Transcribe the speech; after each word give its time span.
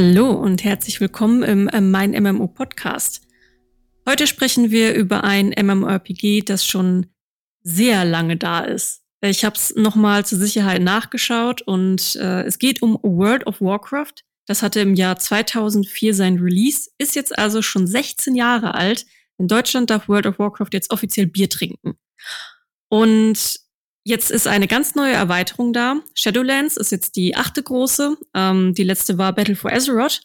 Hallo 0.00 0.30
und 0.30 0.62
herzlich 0.62 1.00
willkommen 1.00 1.42
im 1.42 1.66
äh, 1.66 1.80
Mein 1.80 2.12
MMO 2.12 2.46
Podcast. 2.46 3.22
Heute 4.08 4.28
sprechen 4.28 4.70
wir 4.70 4.94
über 4.94 5.24
ein 5.24 5.52
MMORPG, 5.60 6.42
das 6.42 6.64
schon 6.64 7.06
sehr 7.64 8.04
lange 8.04 8.36
da 8.36 8.60
ist. 8.60 9.02
Ich 9.22 9.44
habe 9.44 9.56
es 9.56 9.74
nochmal 9.74 10.24
zur 10.24 10.38
Sicherheit 10.38 10.82
nachgeschaut 10.82 11.62
und 11.62 12.14
äh, 12.14 12.42
es 12.44 12.60
geht 12.60 12.80
um 12.80 12.96
World 13.02 13.44
of 13.48 13.60
Warcraft. 13.60 14.22
Das 14.46 14.62
hatte 14.62 14.78
im 14.78 14.94
Jahr 14.94 15.18
2004 15.18 16.14
sein 16.14 16.38
Release, 16.38 16.88
ist 16.98 17.16
jetzt 17.16 17.36
also 17.36 17.60
schon 17.60 17.88
16 17.88 18.36
Jahre 18.36 18.76
alt. 18.76 19.04
In 19.36 19.48
Deutschland 19.48 19.90
darf 19.90 20.08
World 20.08 20.26
of 20.26 20.38
Warcraft 20.38 20.74
jetzt 20.74 20.92
offiziell 20.92 21.26
Bier 21.26 21.48
trinken. 21.48 21.98
Und 22.88 23.58
Jetzt 24.08 24.30
ist 24.30 24.46
eine 24.46 24.68
ganz 24.68 24.94
neue 24.94 25.12
Erweiterung 25.12 25.74
da. 25.74 26.00
Shadowlands 26.14 26.78
ist 26.78 26.92
jetzt 26.92 27.14
die 27.14 27.36
achte 27.36 27.62
große. 27.62 28.16
Ähm, 28.32 28.72
die 28.72 28.82
letzte 28.82 29.18
war 29.18 29.34
Battle 29.34 29.54
for 29.54 29.70
Azeroth. 29.70 30.22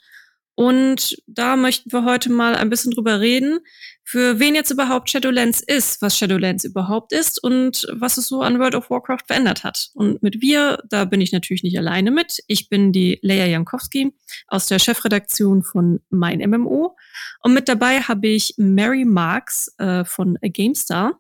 Und 0.55 1.17
da 1.27 1.57
möchten 1.57 1.91
wir 1.91 2.05
heute 2.05 2.31
mal 2.31 2.55
ein 2.55 2.69
bisschen 2.69 2.91
drüber 2.91 3.19
reden, 3.19 3.59
für 4.05 4.39
wen 4.39 4.55
jetzt 4.55 4.71
überhaupt 4.71 5.09
Shadowlands 5.09 5.61
ist, 5.61 6.01
was 6.01 6.17
Shadowlands 6.17 6.63
überhaupt 6.63 7.11
ist 7.11 7.43
und 7.43 7.85
was 7.91 8.15
es 8.15 8.27
so 8.29 8.41
an 8.41 8.57
World 8.57 8.75
of 8.75 8.89
Warcraft 8.89 9.25
verändert 9.27 9.65
hat. 9.65 9.89
Und 9.95 10.23
mit 10.23 10.39
wir, 10.39 10.77
da 10.88 11.03
bin 11.03 11.19
ich 11.19 11.33
natürlich 11.33 11.63
nicht 11.63 11.77
alleine 11.77 12.11
mit. 12.11 12.38
Ich 12.47 12.69
bin 12.69 12.93
die 12.93 13.19
Leia 13.21 13.47
Jankowski 13.47 14.13
aus 14.47 14.67
der 14.67 14.79
Chefredaktion 14.79 15.61
von 15.61 15.99
Mein 16.09 16.39
MMO. 16.39 16.95
Und 17.41 17.53
mit 17.53 17.67
dabei 17.67 17.99
habe 17.99 18.27
ich 18.27 18.53
Mary 18.55 19.03
Marks 19.03 19.75
äh, 19.77 20.05
von 20.05 20.38
GameStar. 20.41 21.19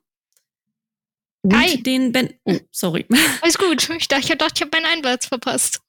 Und 1.43 1.55
Hi. 1.57 1.83
den 1.83 2.11
Ben. 2.13 2.33
Oh, 2.45 2.57
sorry. 2.71 3.05
Alles 3.41 3.57
gut. 3.57 3.89
Ich 3.97 4.07
dachte, 4.07 4.31
ich, 4.31 4.37
dachte, 4.37 4.53
ich 4.55 4.61
habe 4.61 4.71
meinen 4.71 4.85
Einsatz 4.85 5.27
verpasst. 5.27 5.81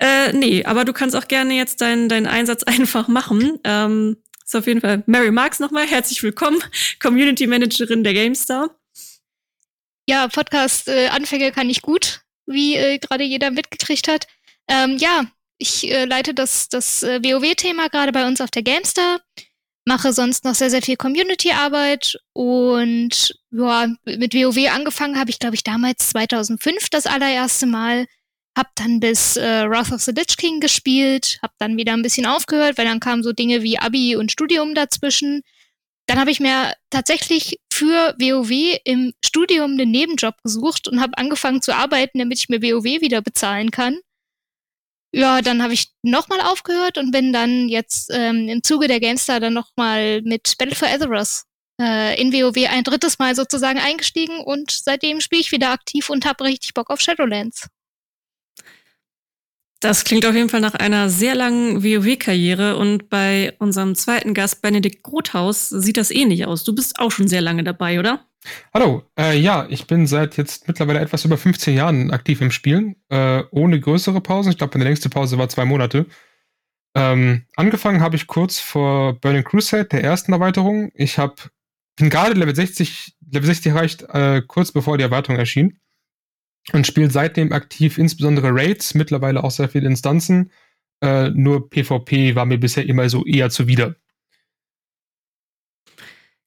Äh, 0.00 0.32
nee, 0.32 0.64
aber 0.64 0.84
du 0.84 0.92
kannst 0.92 1.14
auch 1.14 1.28
gerne 1.28 1.54
jetzt 1.54 1.80
deinen 1.80 2.08
deinen 2.08 2.26
Einsatz 2.26 2.62
einfach 2.64 3.06
machen. 3.06 3.60
Ähm, 3.64 4.16
ist 4.44 4.56
auf 4.56 4.66
jeden 4.66 4.80
Fall 4.80 5.04
Mary 5.06 5.30
Marks 5.30 5.60
nochmal. 5.60 5.86
Herzlich 5.86 6.22
willkommen, 6.22 6.62
Community 7.00 7.46
Managerin 7.46 8.02
der 8.02 8.14
GameStar. 8.14 8.76
Ja, 10.06 10.28
Podcast-Anfänge 10.28 11.46
äh, 11.46 11.50
kann 11.50 11.70
ich 11.70 11.80
gut, 11.80 12.20
wie 12.46 12.74
äh, 12.74 12.98
gerade 12.98 13.24
jeder 13.24 13.50
mitgekriegt 13.50 14.08
hat. 14.08 14.26
Ähm, 14.68 14.98
ja, 14.98 15.24
ich 15.56 15.88
äh, 15.88 16.04
leite 16.04 16.34
das, 16.34 16.68
das 16.68 17.02
äh, 17.02 17.22
WoW-Thema 17.22 17.88
gerade 17.88 18.12
bei 18.12 18.26
uns 18.26 18.40
auf 18.40 18.50
der 18.50 18.62
GameStar 18.62 19.20
mache 19.84 20.12
sonst 20.12 20.44
noch 20.44 20.54
sehr, 20.54 20.70
sehr 20.70 20.82
viel 20.82 20.96
Community-Arbeit 20.96 22.18
und 22.32 23.34
ja, 23.50 23.88
mit 24.04 24.34
WoW 24.34 24.70
angefangen 24.70 25.18
habe 25.18 25.30
ich, 25.30 25.38
glaube 25.38 25.54
ich, 25.54 25.64
damals 25.64 26.10
2005 26.10 26.88
das 26.90 27.06
allererste 27.06 27.66
Mal. 27.66 28.06
Hab 28.56 28.74
dann 28.76 29.00
bis 29.00 29.36
äh, 29.36 29.68
Wrath 29.68 29.90
of 29.90 30.00
the 30.00 30.12
Lich 30.12 30.36
King 30.36 30.60
gespielt, 30.60 31.38
hab 31.42 31.50
dann 31.58 31.76
wieder 31.76 31.92
ein 31.92 32.02
bisschen 32.02 32.24
aufgehört, 32.24 32.78
weil 32.78 32.86
dann 32.86 33.00
kamen 33.00 33.24
so 33.24 33.32
Dinge 33.32 33.62
wie 33.62 33.78
Abi 33.78 34.14
und 34.14 34.30
Studium 34.30 34.76
dazwischen. 34.76 35.42
Dann 36.06 36.20
habe 36.20 36.30
ich 36.30 36.38
mir 36.38 36.72
tatsächlich 36.88 37.58
für 37.72 38.14
WoW 38.18 38.78
im 38.84 39.12
Studium 39.24 39.72
einen 39.72 39.90
Nebenjob 39.90 40.36
gesucht 40.44 40.86
und 40.86 41.00
habe 41.00 41.18
angefangen 41.18 41.62
zu 41.62 41.74
arbeiten, 41.74 42.20
damit 42.20 42.38
ich 42.38 42.48
mir 42.48 42.62
WoW 42.62 43.00
wieder 43.00 43.22
bezahlen 43.22 43.72
kann. 43.72 43.98
Ja, 45.14 45.42
dann 45.42 45.62
habe 45.62 45.74
ich 45.74 45.92
nochmal 46.02 46.40
aufgehört 46.40 46.98
und 46.98 47.12
bin 47.12 47.32
dann 47.32 47.68
jetzt 47.68 48.10
ähm, 48.12 48.48
im 48.48 48.64
Zuge 48.64 48.88
der 48.88 48.98
GameStar 48.98 49.38
dann 49.38 49.54
nochmal 49.54 50.22
mit 50.22 50.56
Battle 50.58 50.74
for 50.74 50.88
Azeroth 50.88 51.44
äh, 51.80 52.20
in 52.20 52.32
WoW 52.32 52.68
ein 52.68 52.82
drittes 52.82 53.20
Mal 53.20 53.36
sozusagen 53.36 53.78
eingestiegen 53.78 54.40
und 54.40 54.72
seitdem 54.72 55.20
spiele 55.20 55.40
ich 55.40 55.52
wieder 55.52 55.70
aktiv 55.70 56.10
und 56.10 56.26
habe 56.26 56.42
richtig 56.42 56.74
Bock 56.74 56.90
auf 56.90 57.00
Shadowlands. 57.00 57.68
Das 59.78 60.02
klingt 60.02 60.26
auf 60.26 60.34
jeden 60.34 60.48
Fall 60.48 60.60
nach 60.62 60.74
einer 60.74 61.08
sehr 61.08 61.36
langen 61.36 61.84
WoW-Karriere 61.84 62.76
und 62.76 63.08
bei 63.08 63.54
unserem 63.60 63.94
zweiten 63.94 64.34
Gast 64.34 64.62
Benedikt 64.62 65.04
Grothaus 65.04 65.68
sieht 65.68 65.96
das 65.96 66.10
ähnlich 66.10 66.44
aus. 66.46 66.64
Du 66.64 66.74
bist 66.74 66.98
auch 66.98 67.12
schon 67.12 67.28
sehr 67.28 67.42
lange 67.42 67.62
dabei, 67.62 68.00
oder? 68.00 68.26
Hallo, 68.72 69.02
äh, 69.18 69.38
ja, 69.38 69.66
ich 69.70 69.86
bin 69.86 70.06
seit 70.06 70.36
jetzt 70.36 70.68
mittlerweile 70.68 71.00
etwas 71.00 71.24
über 71.24 71.38
15 71.38 71.74
Jahren 71.74 72.10
aktiv 72.10 72.40
im 72.40 72.50
Spielen, 72.50 72.96
äh, 73.08 73.42
ohne 73.50 73.80
größere 73.80 74.20
Pausen. 74.20 74.50
Ich 74.50 74.58
glaube, 74.58 74.76
meine 74.76 74.88
längste 74.88 75.08
Pause 75.08 75.38
war 75.38 75.48
zwei 75.48 75.64
Monate. 75.64 76.06
Ähm, 76.94 77.46
angefangen 77.56 78.00
habe 78.00 78.16
ich 78.16 78.26
kurz 78.26 78.60
vor 78.60 79.18
Burning 79.20 79.44
Crusade, 79.44 79.86
der 79.86 80.04
ersten 80.04 80.32
Erweiterung. 80.32 80.90
Ich 80.94 81.18
habe 81.18 81.36
bin 81.96 82.10
gerade 82.10 82.34
Level 82.34 82.54
60, 82.54 83.16
Level 83.30 83.46
60 83.46 83.72
erreicht, 83.72 84.02
äh, 84.02 84.42
kurz 84.46 84.72
bevor 84.72 84.98
die 84.98 85.04
Erweiterung 85.04 85.38
erschien. 85.38 85.80
Und 86.72 86.86
spiele 86.86 87.10
seitdem 87.10 87.52
aktiv 87.52 87.98
insbesondere 87.98 88.48
Raids, 88.50 88.94
mittlerweile 88.94 89.44
auch 89.44 89.50
sehr 89.50 89.68
viele 89.68 89.86
Instanzen. 89.86 90.50
Äh, 91.02 91.30
nur 91.30 91.68
PvP 91.68 92.34
war 92.34 92.46
mir 92.46 92.58
bisher 92.58 92.86
immer 92.86 93.08
so 93.08 93.24
eher 93.24 93.50
zuwider. 93.50 93.96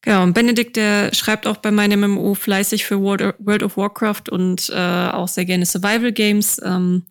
Genau, 0.01 0.23
und 0.23 0.33
Benedikt, 0.33 0.75
der 0.75 1.13
schreibt 1.13 1.47
auch 1.47 1.57
bei 1.57 1.71
meinem 1.71 1.99
MMO 1.99 2.33
fleißig 2.35 2.85
für 2.85 3.01
World 3.01 3.63
of 3.63 3.77
Warcraft 3.77 4.29
und 4.31 4.69
äh, 4.69 5.09
auch 5.09 5.27
sehr 5.27 5.45
gerne 5.45 5.65
Survival 5.65 6.11
Games. 6.11 6.61
Ähm, 6.63 7.05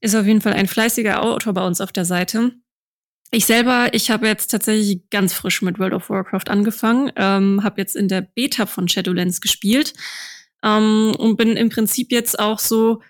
ist 0.00 0.14
auf 0.14 0.26
jeden 0.26 0.40
Fall 0.40 0.52
ein 0.52 0.68
fleißiger 0.68 1.22
Autor 1.22 1.54
bei 1.54 1.66
uns 1.66 1.80
auf 1.80 1.92
der 1.92 2.04
Seite. 2.04 2.52
Ich 3.30 3.46
selber, 3.46 3.88
ich 3.92 4.10
habe 4.10 4.26
jetzt 4.26 4.48
tatsächlich 4.48 5.08
ganz 5.10 5.32
frisch 5.32 5.62
mit 5.62 5.78
World 5.78 5.94
of 5.94 6.10
Warcraft 6.10 6.48
angefangen, 6.48 7.10
ähm, 7.16 7.64
habe 7.64 7.80
jetzt 7.80 7.96
in 7.96 8.08
der 8.08 8.20
Beta 8.20 8.66
von 8.66 8.86
Shadowlands 8.86 9.40
gespielt 9.40 9.94
ähm, 10.62 11.14
und 11.18 11.36
bin 11.36 11.56
im 11.56 11.68
Prinzip 11.68 12.12
jetzt 12.12 12.38
auch 12.38 12.58
so 12.58 13.00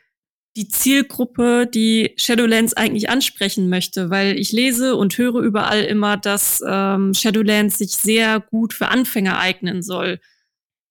die 0.57 0.69
Zielgruppe, 0.69 1.67
die 1.67 2.13
Shadowlands 2.17 2.75
eigentlich 2.75 3.11
ansprechen 3.11 3.69
möchte, 3.69 4.11
weil 4.11 4.39
ich 4.39 4.53
lese 4.53 4.95
und 4.95 5.19
höre 5.19 5.41
überall 5.41 5.83
immer, 5.83 6.17
dass 6.17 6.63
ähm, 6.67 7.13
Shadowlands 7.13 7.79
sich 7.79 7.93
sehr 7.93 8.41
gut 8.41 8.73
für 8.73 8.89
Anfänger 8.89 9.39
eignen 9.39 9.83
soll. 9.83 10.21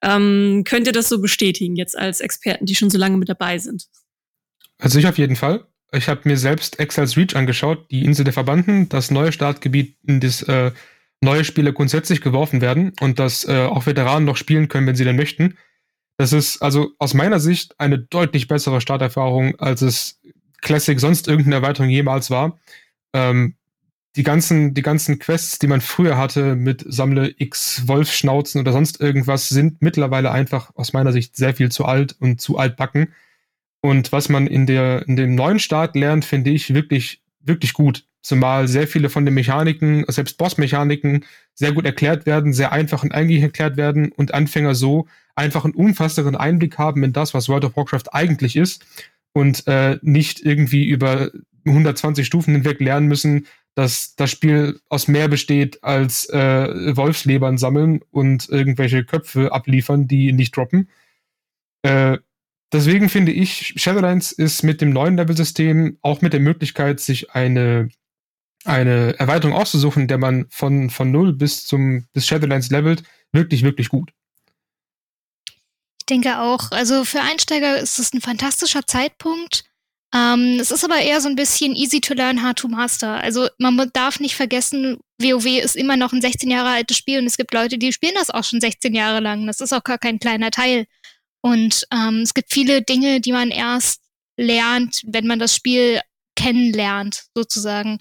Ähm, 0.02 0.64
könnt 0.66 0.88
ihr 0.88 0.94
das 0.94 1.08
so 1.08 1.22
bestätigen, 1.22 1.78
jetzt 1.78 1.98
als 1.98 2.20
Experten, 2.20 2.66
die 2.66 2.76
schon 2.76 2.90
so 2.90 2.98
lange 2.98 3.18
mit 3.18 3.30
dabei 3.30 3.58
sind? 3.58 3.88
Also 4.80 5.00
ich 5.00 5.08
auf 5.08 5.18
jeden 5.18 5.38
Fall. 5.38 5.66
Ich 5.94 6.10
habe 6.10 6.22
mir 6.26 6.38
selbst 6.38 6.80
Exiles 6.80 7.16
Reach 7.16 7.36
angeschaut, 7.36 7.90
die 7.90 8.04
Insel 8.04 8.26
der 8.26 8.34
Verbanden, 8.34 8.90
das 8.90 9.12
neue 9.12 9.32
Startgebiet, 9.32 9.98
in 10.06 10.20
das 10.20 10.42
äh, 10.42 10.72
neue 11.22 11.46
Spiele 11.46 11.72
grundsätzlich 11.72 12.20
geworfen 12.20 12.60
werden 12.60 12.94
und 13.00 13.20
dass 13.20 13.48
äh, 13.48 13.62
auch 13.62 13.86
Veteranen 13.86 14.26
noch 14.26 14.36
spielen 14.36 14.68
können, 14.68 14.88
wenn 14.88 14.96
sie 14.96 15.06
denn 15.06 15.16
möchten. 15.16 15.58
Das 16.18 16.34
ist 16.34 16.62
also 16.62 16.92
aus 17.00 17.14
meiner 17.14 17.40
Sicht 17.40 17.80
eine 17.80 18.00
deutlich 18.00 18.48
bessere 18.48 18.82
Starterfahrung, 18.82 19.60
als 19.60 19.82
es 19.82 20.20
Classic 20.62 21.00
sonst 21.00 21.28
irgendeine 21.28 21.56
Erweiterung 21.56 21.90
jemals 21.90 22.30
war. 22.30 22.60
Ähm, 23.14 23.56
die 24.16 24.24
ganzen, 24.24 24.74
die 24.76 24.84
ganzen 24.84 25.18
Quests, 25.18 25.58
die 25.58 25.68
man 25.68 25.82
früher 25.82 26.18
hatte 26.18 26.56
mit 26.56 26.86
Sammle 26.88 27.34
X 27.38 27.88
Wolfschnauzen 27.88 28.62
oder 28.62 28.72
sonst 28.72 29.02
irgendwas, 29.02 29.50
sind 29.50 29.82
mittlerweile 29.82 30.32
einfach 30.32 30.72
aus 30.76 30.94
meiner 30.94 31.12
Sicht 31.12 31.36
sehr 31.36 31.56
viel 31.56 31.72
zu 31.72 31.86
alt 31.86 32.16
und 32.20 32.40
zu 32.40 32.58
altbacken. 32.58 33.14
Und 33.82 34.12
was 34.12 34.30
man 34.30 34.48
in 34.48 34.68
der, 34.68 35.08
in 35.08 35.16
dem 35.16 35.36
neuen 35.36 35.60
Start 35.60 35.96
lernt, 35.96 36.26
finde 36.26 36.52
ich 36.52 36.74
wirklich, 36.74 37.22
wirklich 37.40 37.74
gut. 37.74 38.06
Zumal 38.24 38.68
sehr 38.68 38.88
viele 38.88 39.10
von 39.10 39.26
den 39.26 39.34
Mechaniken, 39.34 40.06
selbst 40.08 40.38
Boss-Mechaniken, 40.38 41.26
sehr 41.54 41.74
gut 41.74 41.86
erklärt 41.86 42.26
werden, 42.26 42.54
sehr 42.54 42.72
einfach 42.72 43.04
und 43.04 43.14
eingängig 43.14 43.44
erklärt 43.44 43.78
werden 43.78 44.12
und 44.14 44.34
Anfänger 44.34 44.74
so 44.74 45.08
einfach 45.36 45.66
einen 45.66 45.76
umfassenderen 45.76 46.36
Einblick 46.36 46.78
haben 46.78 47.04
in 47.04 47.14
das, 47.14 47.34
was 47.34 47.50
World 47.50 47.66
of 47.66 47.76
Warcraft 47.76 48.14
eigentlich 48.14 48.56
ist 48.56 48.86
und 49.34 49.68
äh, 49.68 50.00
nicht 50.02 50.40
irgendwie 50.42 50.88
über 50.88 51.32
120 51.66 52.26
Stufen 52.26 52.54
hinweg 52.54 52.80
lernen 52.80 53.08
müssen, 53.08 53.46
dass 53.76 54.16
das 54.16 54.32
Spiel 54.32 54.80
aus 54.90 55.08
mehr 55.08 55.28
besteht 55.28 55.84
als 55.84 56.30
äh, 56.30 56.96
Wolfslebern 56.96 57.58
sammeln 57.58 58.02
und 58.12 58.48
irgendwelche 58.50 59.04
Köpfe 59.04 59.52
abliefern, 59.52 60.08
die 60.08 60.32
nicht 60.32 60.56
droppen. 60.56 60.90
Äh, 61.82 62.20
deswegen 62.72 63.10
finde 63.10 63.32
ich, 63.32 63.74
Shadowlands 63.78 64.32
ist 64.32 64.64
mit 64.64 64.82
dem 64.82 64.92
neuen 64.92 65.18
Level-System 65.18 65.98
auch 66.02 66.22
mit 66.22 66.34
der 66.34 66.40
Möglichkeit, 66.40 67.00
sich 67.00 67.32
eine, 67.32 67.90
eine 68.66 69.18
Erweiterung 69.20 69.54
auszusuchen, 69.56 70.08
der 70.08 70.18
man 70.18 70.46
von, 70.50 70.90
von 70.90 71.12
0 71.12 71.34
bis 71.34 71.66
zum 71.66 72.08
bis 72.14 72.28
Shadowlands 72.28 72.70
levelt, 72.70 73.04
wirklich, 73.32 73.64
wirklich 73.64 73.90
gut. 73.90 74.12
Ich 76.00 76.06
denke 76.08 76.40
auch. 76.40 76.72
Also 76.72 77.06
für 77.06 77.22
Einsteiger 77.22 77.78
ist 77.78 78.00
es 78.00 78.14
ein 78.14 78.22
fantastischer 78.22 78.86
Zeitpunkt. 78.86 79.64
Ähm, 80.14 80.60
es 80.60 80.70
ist 80.70 80.84
aber 80.84 81.00
eher 81.00 81.22
so 81.22 81.30
ein 81.30 81.36
bisschen 81.36 81.76
easy 81.76 82.00
to 82.00 82.14
learn, 82.14 82.44
hard 82.44 82.60
to 82.60 82.68
master. 82.68 83.22
Also 83.22 83.48
man 83.58 83.90
darf 83.94 84.20
nicht 84.20 84.36
vergessen, 84.36 85.00
WoW 85.18 85.46
ist 85.46 85.76
immer 85.76 85.98
noch 85.98 86.14
ein 86.14 86.22
16 86.22 86.52
Jahre 86.52 86.70
altes 86.70 86.98
Spiel 86.98 87.20
und 87.20 87.26
es 87.26 87.38
gibt 87.38 87.54
Leute, 87.54 87.78
die 87.78 87.94
spielen 87.94 88.16
das 88.16 88.30
auch 88.30 88.44
schon 88.44 88.62
16 88.62 88.94
Jahre 88.94 89.22
lang. 89.22 89.48
Das 89.48 89.60
ist 89.60 89.74
auch 89.74 89.84
gar 89.84 89.98
kein 89.98 90.20
kleiner 90.20 90.52
Teil. 90.52 90.86
Und 91.42 91.88
ähm, 91.92 92.22
es 92.22 92.34
gibt 92.34 92.54
viele 92.54 92.82
Dinge, 92.82 93.22
die 93.22 93.32
man 93.32 93.50
erst 93.50 94.02
lernt, 94.38 95.02
wenn 95.06 95.26
man 95.26 95.40
das 95.40 95.56
Spiel 95.56 96.00
kennenlernt, 96.36 97.26
sozusagen 97.36 97.98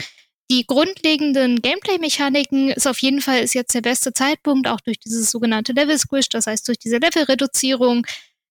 die 0.53 0.67
grundlegenden 0.67 1.63
Gameplay-Mechaniken 1.63 2.69
ist 2.69 2.87
auf 2.87 2.99
jeden 2.99 3.23
Fall 3.23 3.41
ist 3.41 3.55
jetzt 3.55 3.75
der 3.75 3.81
beste 3.81 4.13
Zeitpunkt, 4.13 4.69
auch 4.69 4.83
durch 4.83 4.99
dieses 4.99 5.31
sogenannte 5.31 5.73
Level 5.73 5.99
Squish, 5.99 6.29
das 6.29 6.47
heißt 6.47 6.69
durch 6.69 6.79
diese 6.79 6.99
Level-Reduzierung, 6.99 8.07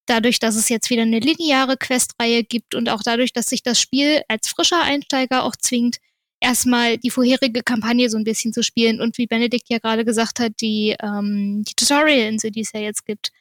dadurch, 0.07 0.39
dass 0.39 0.56
es 0.56 0.68
jetzt 0.68 0.89
wieder 0.89 1.03
eine 1.03 1.19
lineare 1.19 1.77
Questreihe 1.77 2.44
gibt 2.44 2.74
und 2.74 2.89
auch 2.89 3.03
dadurch, 3.03 3.33
dass 3.33 3.45
sich 3.45 3.62
das 3.62 3.80
Spiel 3.80 4.24
als 4.27 4.50
frischer 4.50 4.81
Einsteiger 4.81 5.44
auch 5.44 5.56
zwingt, 5.56 5.98
erstmal 6.39 6.98
die 6.98 7.12
vorherige 7.12 7.62
Kampagne 7.62 8.09
so 8.09 8.18
ein 8.18 8.24
bisschen 8.24 8.51
zu 8.51 8.63
spielen 8.63 9.00
und 9.00 9.19
wie 9.19 9.27
Benedikt 9.27 9.69
ja 9.69 9.77
gerade 9.77 10.03
gesagt 10.03 10.39
hat, 10.39 10.53
die, 10.59 10.95
ähm, 11.03 11.63
die 11.68 11.75
Tutorial-Insel, 11.75 12.50
die 12.50 12.62
es 12.62 12.71
ja 12.74 12.80
jetzt 12.80 13.06
gibt. 13.06 13.31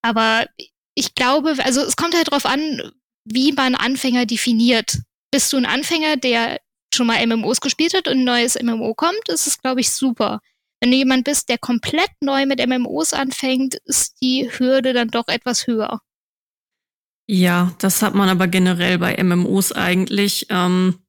Aber 0.00 0.46
ich 0.94 1.14
glaube, 1.14 1.56
also 1.62 1.82
es 1.82 1.96
kommt 1.96 2.16
halt 2.16 2.30
drauf 2.30 2.46
an, 2.46 2.90
wie 3.26 3.52
man 3.52 3.74
Anfänger 3.74 4.24
definiert. 4.24 4.96
Bist 5.30 5.52
du 5.52 5.58
ein 5.58 5.66
Anfänger, 5.66 6.16
der 6.16 6.58
schon 6.94 7.06
mal 7.06 7.24
MMOs 7.26 7.60
gespielt 7.60 7.94
hat 7.94 8.08
und 8.08 8.18
ein 8.18 8.24
neues 8.24 8.58
MMO 8.60 8.94
kommt, 8.94 9.28
ist 9.28 9.46
es, 9.46 9.58
glaube 9.58 9.80
ich, 9.80 9.90
super. 9.90 10.40
Wenn 10.80 10.90
du 10.90 10.96
jemand 10.96 11.24
bist, 11.24 11.48
der 11.48 11.58
komplett 11.58 12.10
neu 12.20 12.46
mit 12.46 12.64
MMOs 12.66 13.12
anfängt, 13.12 13.76
ist 13.84 14.20
die 14.22 14.48
Hürde 14.50 14.92
dann 14.92 15.08
doch 15.08 15.28
etwas 15.28 15.66
höher. 15.66 16.00
Ja, 17.26 17.74
das 17.78 18.00
hat 18.02 18.14
man 18.14 18.28
aber 18.28 18.46
generell 18.46 18.98
bei 18.98 19.22
MMOs 19.22 19.72
eigentlich. 19.72 20.46
Ähm, 20.50 21.00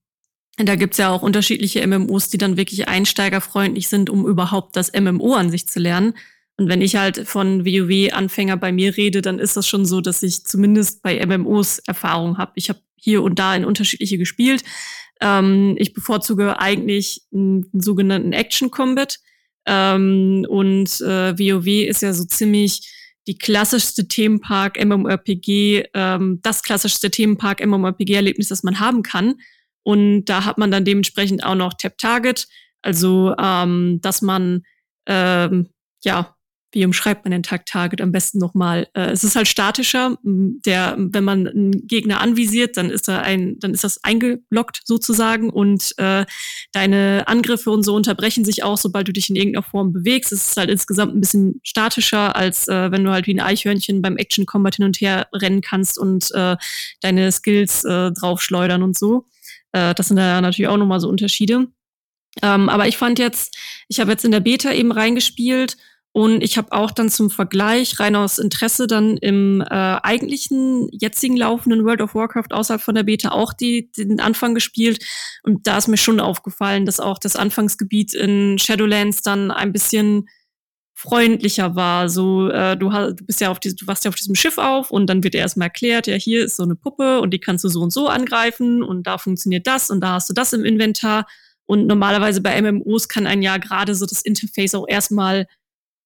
da 0.57 0.75
gibt's 0.75 0.97
ja 0.97 1.09
auch 1.09 1.21
unterschiedliche 1.21 1.85
MMOs, 1.87 2.29
die 2.29 2.37
dann 2.37 2.57
wirklich 2.57 2.89
einsteigerfreundlich 2.89 3.87
sind, 3.87 4.09
um 4.09 4.27
überhaupt 4.27 4.75
das 4.75 4.91
MMO 4.91 5.35
an 5.35 5.49
sich 5.49 5.67
zu 5.67 5.79
lernen. 5.79 6.15
Und 6.57 6.67
wenn 6.67 6.81
ich 6.81 6.97
halt 6.97 7.25
von 7.25 7.65
WoW-Anfänger 7.65 8.57
bei 8.57 8.73
mir 8.73 8.97
rede, 8.97 9.21
dann 9.21 9.39
ist 9.39 9.55
das 9.55 9.65
schon 9.65 9.85
so, 9.85 10.01
dass 10.01 10.21
ich 10.21 10.45
zumindest 10.45 11.01
bei 11.01 11.25
MMOs 11.25 11.79
Erfahrung 11.79 12.37
habe. 12.37 12.51
Ich 12.55 12.67
habe 12.67 12.81
hier 12.97 13.23
und 13.23 13.39
da 13.39 13.55
in 13.55 13.63
unterschiedliche 13.63 14.17
gespielt. 14.17 14.63
Ähm, 15.21 15.75
ich 15.77 15.93
bevorzuge 15.93 16.59
eigentlich 16.59 17.21
einen, 17.33 17.69
sogenannten 17.73 18.33
Action 18.33 18.71
Combat. 18.71 19.19
Ähm, 19.65 20.45
und 20.49 21.01
äh, 21.01 21.37
WoW 21.37 21.67
ist 21.87 22.01
ja 22.01 22.13
so 22.13 22.25
ziemlich 22.25 22.95
die 23.27 23.37
klassischste 23.37 24.07
Themenpark 24.07 24.83
MMORPG, 24.83 25.83
ähm, 25.93 26.39
das 26.41 26.63
klassischste 26.63 27.11
Themenpark 27.11 27.65
MMORPG-Erlebnis, 27.65 28.47
das 28.47 28.63
man 28.63 28.79
haben 28.79 29.03
kann. 29.03 29.35
Und 29.83 30.25
da 30.25 30.45
hat 30.45 30.57
man 30.57 30.71
dann 30.71 30.85
dementsprechend 30.85 31.43
auch 31.43 31.55
noch 31.55 31.73
Tap 31.73 31.97
Target, 31.97 32.47
also 32.81 33.35
ähm, 33.37 33.99
dass 34.01 34.21
man 34.21 34.63
ähm, 35.05 35.69
ja 36.03 36.35
wie 36.71 36.85
umschreibt 36.85 37.25
man 37.25 37.31
den 37.31 37.43
Tag 37.43 37.65
Target 37.65 38.01
am 38.01 38.11
besten 38.11 38.37
nochmal? 38.37 38.87
Äh, 38.93 39.09
es 39.09 39.23
ist 39.23 39.35
halt 39.35 39.47
statischer. 39.47 40.17
Der, 40.23 40.95
wenn 40.97 41.23
man 41.23 41.47
einen 41.47 41.87
Gegner 41.87 42.21
anvisiert, 42.21 42.77
dann 42.77 42.89
ist 42.89 43.09
er 43.09 43.23
ein, 43.23 43.57
dann 43.59 43.73
ist 43.73 43.83
das 43.83 44.03
eingeloggt 44.03 44.81
sozusagen 44.85 45.49
und 45.49 45.93
äh, 45.97 46.25
deine 46.71 47.23
Angriffe 47.27 47.71
und 47.71 47.83
so 47.83 47.95
unterbrechen 47.95 48.45
sich 48.45 48.63
auch, 48.63 48.77
sobald 48.77 49.07
du 49.07 49.13
dich 49.13 49.29
in 49.29 49.35
irgendeiner 49.35 49.63
Form 49.63 49.93
bewegst. 49.93 50.31
Es 50.31 50.49
ist 50.49 50.57
halt 50.57 50.69
insgesamt 50.69 51.15
ein 51.15 51.21
bisschen 51.21 51.59
statischer, 51.63 52.35
als 52.35 52.67
äh, 52.67 52.91
wenn 52.91 53.03
du 53.03 53.11
halt 53.11 53.25
wie 53.25 53.33
ein 53.33 53.39
Eichhörnchen 53.39 54.01
beim 54.01 54.17
Action 54.17 54.45
Combat 54.45 54.75
hin 54.75 54.85
und 54.85 55.01
her 55.01 55.27
rennen 55.33 55.61
kannst 55.61 55.97
und 55.97 56.29
äh, 56.33 56.55
deine 57.01 57.31
Skills 57.31 57.83
äh, 57.83 58.11
draufschleudern 58.11 58.83
und 58.83 58.97
so. 58.97 59.25
Äh, 59.71 59.95
das 59.95 60.09
sind 60.09 60.17
da 60.17 60.39
natürlich 60.41 60.69
auch 60.69 60.77
nochmal 60.77 60.99
so 60.99 61.09
Unterschiede. 61.09 61.67
Ähm, 62.43 62.69
aber 62.69 62.87
ich 62.87 62.97
fand 62.97 63.17
jetzt, 63.17 63.57
ich 63.87 63.99
habe 63.99 64.11
jetzt 64.11 64.23
in 64.23 64.31
der 64.31 64.39
Beta 64.39 64.71
eben 64.71 64.91
reingespielt 64.91 65.77
und 66.11 66.43
ich 66.43 66.57
habe 66.57 66.71
auch 66.71 66.91
dann 66.91 67.09
zum 67.09 67.29
Vergleich, 67.29 67.99
rein 67.99 68.15
aus 68.15 68.39
Interesse, 68.39 68.87
dann 68.87 69.17
im 69.17 69.61
äh, 69.61 69.65
eigentlichen 69.67 70.89
jetzigen 70.91 71.37
laufenden 71.37 71.85
World 71.85 72.01
of 72.01 72.15
Warcraft 72.15 72.51
außerhalb 72.51 72.81
von 72.81 72.95
der 72.95 73.03
Beta 73.03 73.29
auch 73.29 73.53
die, 73.53 73.91
den 73.91 74.19
Anfang 74.19 74.55
gespielt. 74.55 75.05
Und 75.43 75.67
da 75.67 75.77
ist 75.77 75.87
mir 75.87 75.97
schon 75.97 76.19
aufgefallen, 76.19 76.85
dass 76.85 76.99
auch 76.99 77.19
das 77.19 77.35
Anfangsgebiet 77.35 78.15
in 78.15 78.57
Shadowlands 78.57 79.21
dann 79.21 79.51
ein 79.51 79.71
bisschen 79.71 80.27
freundlicher 80.95 81.75
war. 81.75 82.09
So, 82.09 82.49
äh, 82.49 82.75
du, 82.75 82.89
du 82.89 83.25
bist 83.25 83.39
ja 83.39 83.51
auf 83.51 83.59
die, 83.59 83.75
du 83.75 83.85
wachst 83.85 84.03
ja 84.03 84.09
auf 84.09 84.15
diesem 84.15 84.35
Schiff 84.35 84.57
auf 84.57 84.89
und 84.89 85.07
dann 85.07 85.23
wird 85.23 85.35
dir 85.35 85.39
erstmal 85.39 85.67
erklärt, 85.67 86.07
ja, 86.07 86.15
hier 86.15 86.43
ist 86.43 86.55
so 86.55 86.63
eine 86.63 86.75
Puppe 86.75 87.21
und 87.21 87.33
die 87.33 87.39
kannst 87.39 87.63
du 87.63 87.69
so 87.69 87.81
und 87.81 87.93
so 87.93 88.07
angreifen 88.07 88.81
und 88.83 89.05
da 89.05 89.19
funktioniert 89.19 89.67
das 89.67 89.91
und 89.91 90.01
da 90.01 90.13
hast 90.13 90.29
du 90.29 90.33
das 90.33 90.53
im 90.53 90.65
Inventar. 90.65 91.27
Und 91.67 91.85
normalerweise 91.85 92.41
bei 92.41 92.59
MMOs 92.59 93.07
kann 93.07 93.27
ein 93.27 93.43
ja 93.43 93.57
gerade 93.57 93.93
so 93.93 94.07
das 94.07 94.23
Interface 94.23 94.73
auch 94.73 94.87
erstmal 94.87 95.45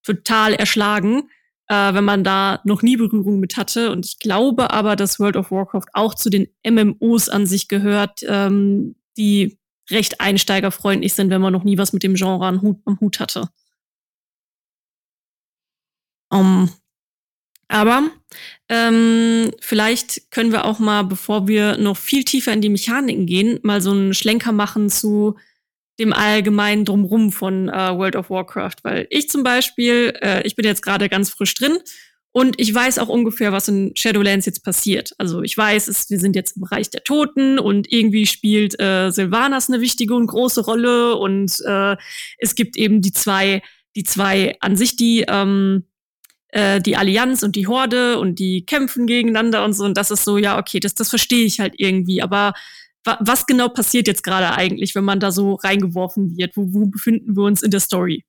total 0.04 0.54
erschlagen, 0.54 1.30
äh, 1.68 1.94
wenn 1.94 2.04
man 2.04 2.24
da 2.24 2.62
noch 2.66 2.82
nie 2.82 2.98
Berührung 2.98 3.40
mit 3.40 3.58
hatte. 3.58 3.92
Und 3.92 4.06
ich 4.06 4.20
glaube 4.20 4.72
aber, 4.72 4.96
dass 4.96 5.20
World 5.20 5.38
of 5.38 5.52
Warcraft 5.52 5.88
auch 5.94 6.14
zu 6.14 6.30
den 6.30 6.48
MMOs 6.68 7.30
an 7.30 7.46
sich 7.46 7.68
gehört, 7.68 8.20
ähm, 8.28 8.96
die 9.18 9.58
recht 9.90 10.22
einsteigerfreundlich 10.22 11.14
sind, 11.14 11.30
wenn 11.30 11.42
man 11.42 11.54
noch 11.54 11.64
nie 11.64 11.78
was 11.78 11.94
mit 11.94 12.04
dem 12.04 12.16
Genre 12.16 12.46
am 12.46 12.62
Hut, 12.62 12.80
am 12.86 13.00
Hut 13.00 13.20
hatte. 13.20 13.50
Um, 16.30 16.70
aber 17.68 18.10
ähm, 18.70 19.52
vielleicht 19.60 20.32
können 20.32 20.52
wir 20.52 20.66
auch 20.66 20.80
mal, 20.80 21.04
bevor 21.04 21.48
wir 21.48 21.78
noch 21.78 21.98
viel 21.98 22.24
tiefer 22.24 22.54
in 22.54 22.62
die 22.62 22.70
Mechaniken 22.70 23.26
gehen, 23.26 23.60
mal 23.64 23.82
so 23.82 23.92
einen 23.92 24.14
Schlenker 24.14 24.52
machen 24.52 24.90
zu 24.90 25.38
dem 26.00 26.14
allgemeinen 26.14 26.86
Drumrum 26.86 27.32
von 27.32 27.70
äh, 27.70 27.96
World 27.96 28.16
of 28.16 28.30
Warcraft. 28.30 28.78
Weil 28.84 29.08
ich 29.10 29.30
zum 29.30 29.44
Beispiel, 29.44 30.14
äh, 30.22 30.46
ich 30.46 30.56
bin 30.56 30.66
jetzt 30.66 30.82
gerade 30.82 31.10
ganz 31.10 31.30
frisch 31.30 31.54
drin 31.54 31.78
und 32.36 32.60
ich 32.60 32.74
weiß 32.74 32.98
auch 32.98 33.10
ungefähr, 33.10 33.52
was 33.52 33.68
in 33.68 33.92
Shadowlands 33.96 34.48
jetzt 34.48 34.64
passiert. 34.64 35.14
Also 35.20 35.44
ich 35.44 35.56
weiß, 35.56 35.88
es, 35.88 36.10
wir 36.10 36.20
sind 36.20 36.36
jetzt 36.36 36.56
im 36.56 36.64
Bereich 36.64 36.90
der 36.90 37.04
Toten 37.04 37.60
und 37.60 37.92
irgendwie 37.92 38.26
spielt 38.26 38.80
äh, 38.82 39.12
Sylvanas 39.12 39.70
eine 39.70 39.82
wichtige 39.82 40.16
und 40.16 40.26
große 40.26 40.62
Rolle 40.62 41.16
und 41.16 41.56
äh, 41.66 41.96
es 42.40 42.56
gibt 42.56 42.76
eben 42.76 43.02
die 43.02 43.12
zwei, 43.12 43.62
die 43.96 44.04
zwei 44.04 44.58
an 44.62 44.76
sich 44.76 44.96
die 44.96 45.26
ähm, 45.28 45.86
äh, 46.50 46.82
die 46.82 46.98
Allianz 46.98 47.44
und 47.44 47.56
die 47.56 47.68
Horde 47.68 48.18
und 48.18 48.40
die 48.40 48.66
kämpfen 48.66 49.06
gegeneinander 49.06 49.64
und 49.64 49.74
so 49.74 49.86
und 49.86 49.96
das 49.96 50.10
ist 50.10 50.24
so 50.24 50.40
ja 50.40 50.58
okay, 50.58 50.80
das 50.80 50.96
das 50.96 51.10
verstehe 51.10 51.46
ich 51.46 51.60
halt 51.60 51.76
irgendwie, 51.78 52.24
aber 52.24 52.54
was 53.04 53.46
genau 53.46 53.70
passiert 53.70 54.08
jetzt 54.08 54.24
gerade 54.24 54.52
eigentlich, 54.54 54.96
wenn 54.96 55.04
man 55.04 55.20
da 55.20 55.32
so 55.32 55.56
reingeworfen 55.56 56.38
wird? 56.38 56.56
Wo, 56.56 56.74
wo 56.74 56.86
befinden 56.86 57.36
wir 57.36 57.44
uns 57.44 57.62
in 57.62 57.72
der 57.72 57.80
Story? 57.80 58.24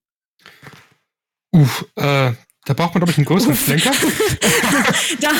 Uff, 1.52 1.86
äh, 1.96 2.32
da 2.66 2.72
braucht 2.72 2.94
man, 2.94 3.00
glaube 3.00 3.12
ich, 3.12 3.18
einen 3.18 3.26
größeren 3.26 3.54
Schlenker. 3.54 3.90
da 5.20 5.30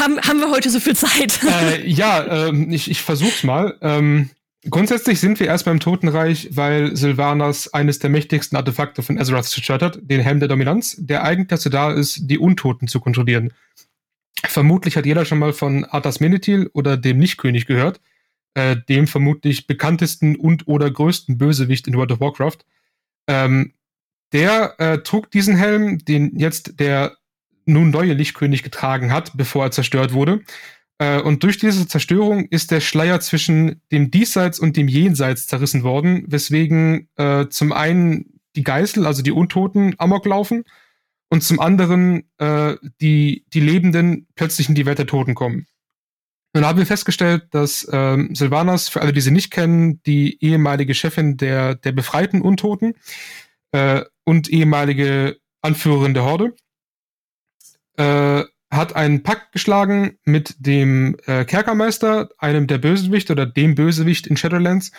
haben, 0.00 0.20
haben 0.20 0.40
wir 0.40 0.50
heute 0.50 0.68
so 0.68 0.80
viel 0.80 0.96
Zeit. 0.96 1.40
Äh, 1.44 1.88
ja, 1.88 2.48
ähm, 2.48 2.70
ich, 2.70 2.90
ich 2.90 3.00
versuch's 3.00 3.44
mal. 3.44 3.78
Ähm, 3.80 4.30
grundsätzlich 4.68 5.20
sind 5.20 5.40
wir 5.40 5.46
erst 5.46 5.64
beim 5.64 5.80
Totenreich, 5.80 6.50
weil 6.52 6.96
Sylvanas 6.96 7.72
eines 7.72 8.00
der 8.00 8.10
mächtigsten 8.10 8.56
Artefakte 8.56 9.02
von 9.02 9.18
Azeroth 9.18 9.46
zerstört 9.46 9.82
hat, 9.82 9.98
den 10.02 10.20
Helm 10.20 10.40
der 10.40 10.48
Dominanz, 10.48 10.96
der 10.98 11.22
eigentlich 11.22 11.48
dazu 11.48 11.70
da 11.70 11.92
ist, 11.92 12.22
die 12.22 12.38
Untoten 12.38 12.88
zu 12.88 13.00
kontrollieren. 13.00 13.52
Vermutlich 14.44 14.96
hat 14.96 15.06
jeder 15.06 15.24
schon 15.24 15.38
mal 15.38 15.52
von 15.52 15.84
Arthas 15.84 16.20
Menethil 16.20 16.68
oder 16.72 16.96
dem 16.96 17.18
Nichtkönig 17.18 17.66
gehört 17.66 18.00
äh, 18.54 18.76
dem 18.88 19.06
vermutlich 19.06 19.66
bekanntesten 19.66 20.36
und 20.36 20.66
oder 20.68 20.90
größten 20.90 21.38
Bösewicht 21.38 21.86
in 21.86 21.94
World 21.94 22.12
of 22.12 22.20
Warcraft. 22.20 22.58
Ähm, 23.26 23.74
der 24.32 24.74
äh, 24.78 24.98
trug 24.98 25.30
diesen 25.30 25.56
Helm, 25.56 25.98
den 25.98 26.38
jetzt 26.38 26.78
der 26.80 27.16
nun 27.66 27.90
neue 27.90 28.14
Lichtkönig 28.14 28.62
getragen 28.62 29.12
hat, 29.12 29.32
bevor 29.36 29.64
er 29.64 29.70
zerstört 29.70 30.12
wurde. 30.12 30.42
Äh, 30.98 31.20
und 31.20 31.42
durch 31.42 31.58
diese 31.58 31.86
Zerstörung 31.88 32.46
ist 32.46 32.70
der 32.70 32.80
Schleier 32.80 33.20
zwischen 33.20 33.80
dem 33.90 34.10
Diesseits 34.10 34.58
und 34.58 34.76
dem 34.76 34.88
Jenseits 34.88 35.46
zerrissen 35.46 35.82
worden, 35.82 36.24
weswegen 36.26 37.08
äh, 37.16 37.46
zum 37.48 37.72
einen 37.72 38.40
die 38.56 38.64
Geißel, 38.64 39.06
also 39.06 39.22
die 39.22 39.32
Untoten, 39.32 39.94
amok 39.98 40.26
laufen 40.26 40.64
und 41.30 41.42
zum 41.42 41.60
anderen 41.60 42.24
äh, 42.38 42.76
die, 43.00 43.44
die 43.52 43.60
Lebenden 43.60 44.26
plötzlich 44.34 44.68
in 44.68 44.74
die 44.74 44.86
Welt 44.86 44.98
der 44.98 45.06
Toten 45.06 45.34
kommen. 45.34 45.66
Nun 46.52 46.64
haben 46.66 46.78
wir 46.78 46.86
festgestellt, 46.86 47.44
dass 47.52 47.88
ähm, 47.92 48.34
Sylvanas, 48.34 48.88
für 48.88 49.00
alle, 49.00 49.12
die 49.12 49.20
sie 49.20 49.30
nicht 49.30 49.52
kennen, 49.52 50.02
die 50.02 50.42
ehemalige 50.42 50.94
Chefin 50.94 51.36
der, 51.36 51.76
der 51.76 51.92
befreiten 51.92 52.42
Untoten 52.42 52.94
äh, 53.72 54.02
und 54.24 54.48
ehemalige 54.48 55.38
Anführerin 55.62 56.14
der 56.14 56.24
Horde, 56.24 56.54
äh, 57.96 58.44
hat 58.70 58.94
einen 58.96 59.22
Pakt 59.22 59.52
geschlagen 59.52 60.18
mit 60.24 60.54
dem 60.58 61.16
äh, 61.26 61.44
Kerkermeister, 61.44 62.30
einem 62.38 62.66
der 62.66 62.78
Bösewicht 62.78 63.30
oder 63.30 63.46
dem 63.46 63.74
Bösewicht 63.74 64.26
in 64.26 64.36
Shadowlands, 64.36 64.92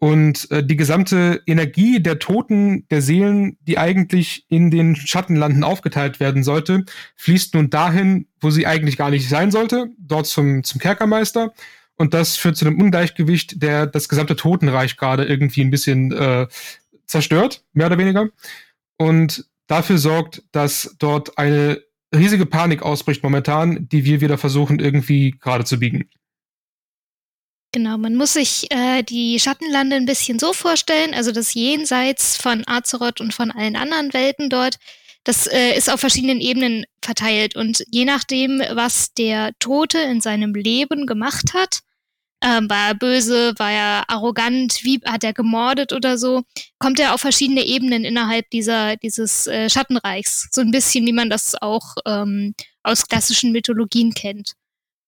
und 0.00 0.50
äh, 0.50 0.64
die 0.64 0.76
gesamte 0.76 1.42
Energie 1.46 2.02
der 2.02 2.18
Toten, 2.18 2.88
der 2.88 3.02
Seelen, 3.02 3.58
die 3.60 3.76
eigentlich 3.76 4.46
in 4.48 4.70
den 4.70 4.96
Schattenlanden 4.96 5.62
aufgeteilt 5.62 6.20
werden 6.20 6.42
sollte, 6.42 6.86
fließt 7.16 7.54
nun 7.54 7.68
dahin, 7.68 8.26
wo 8.40 8.48
sie 8.48 8.66
eigentlich 8.66 8.96
gar 8.96 9.10
nicht 9.10 9.28
sein 9.28 9.50
sollte, 9.50 9.90
dort 9.98 10.26
zum, 10.26 10.64
zum 10.64 10.80
Kerkermeister. 10.80 11.52
Und 11.96 12.14
das 12.14 12.38
führt 12.38 12.56
zu 12.56 12.66
einem 12.66 12.80
Ungleichgewicht, 12.80 13.62
der 13.62 13.86
das 13.86 14.08
gesamte 14.08 14.36
Totenreich 14.36 14.96
gerade 14.96 15.26
irgendwie 15.26 15.60
ein 15.60 15.70
bisschen 15.70 16.12
äh, 16.12 16.46
zerstört, 17.04 17.62
mehr 17.74 17.88
oder 17.88 17.98
weniger. 17.98 18.30
Und 18.96 19.44
dafür 19.66 19.98
sorgt, 19.98 20.42
dass 20.50 20.96
dort 20.98 21.36
eine 21.36 21.82
riesige 22.14 22.46
Panik 22.46 22.80
ausbricht 22.80 23.22
momentan, 23.22 23.86
die 23.86 24.06
wir 24.06 24.22
wieder 24.22 24.38
versuchen 24.38 24.78
irgendwie 24.78 25.32
gerade 25.38 25.64
zu 25.64 25.78
biegen. 25.78 26.08
Genau, 27.72 27.98
man 27.98 28.16
muss 28.16 28.32
sich 28.32 28.66
äh, 28.70 29.02
die 29.02 29.38
Schattenlande 29.38 29.96
ein 29.96 30.06
bisschen 30.06 30.40
so 30.40 30.52
vorstellen, 30.52 31.14
also 31.14 31.30
das 31.30 31.54
Jenseits 31.54 32.36
von 32.36 32.64
Azeroth 32.66 33.20
und 33.20 33.32
von 33.32 33.52
allen 33.52 33.76
anderen 33.76 34.12
Welten 34.12 34.50
dort, 34.50 34.76
das 35.22 35.46
äh, 35.46 35.76
ist 35.76 35.88
auf 35.88 36.00
verschiedenen 36.00 36.40
Ebenen 36.40 36.84
verteilt 37.02 37.54
und 37.54 37.84
je 37.90 38.04
nachdem, 38.04 38.60
was 38.72 39.14
der 39.14 39.52
Tote 39.60 39.98
in 39.98 40.20
seinem 40.20 40.54
Leben 40.54 41.06
gemacht 41.06 41.54
hat, 41.54 41.80
Ähm, 42.42 42.70
war 42.70 42.88
er 42.88 42.94
böse? 42.94 43.52
War 43.58 43.70
er 43.70 44.04
arrogant? 44.08 44.82
Wie 44.82 44.98
hat 45.04 45.24
er 45.24 45.34
gemordet 45.34 45.92
oder 45.92 46.16
so? 46.16 46.42
Kommt 46.78 46.98
er 46.98 47.12
auf 47.12 47.20
verschiedene 47.20 47.66
Ebenen 47.66 48.02
innerhalb 48.04 48.48
dieser, 48.50 48.96
dieses 48.96 49.46
äh, 49.46 49.68
Schattenreichs. 49.68 50.48
So 50.50 50.62
ein 50.62 50.70
bisschen, 50.70 51.06
wie 51.06 51.12
man 51.12 51.28
das 51.28 51.54
auch 51.60 51.96
ähm, 52.06 52.54
aus 52.82 53.06
klassischen 53.08 53.52
Mythologien 53.52 54.14
kennt. 54.14 54.54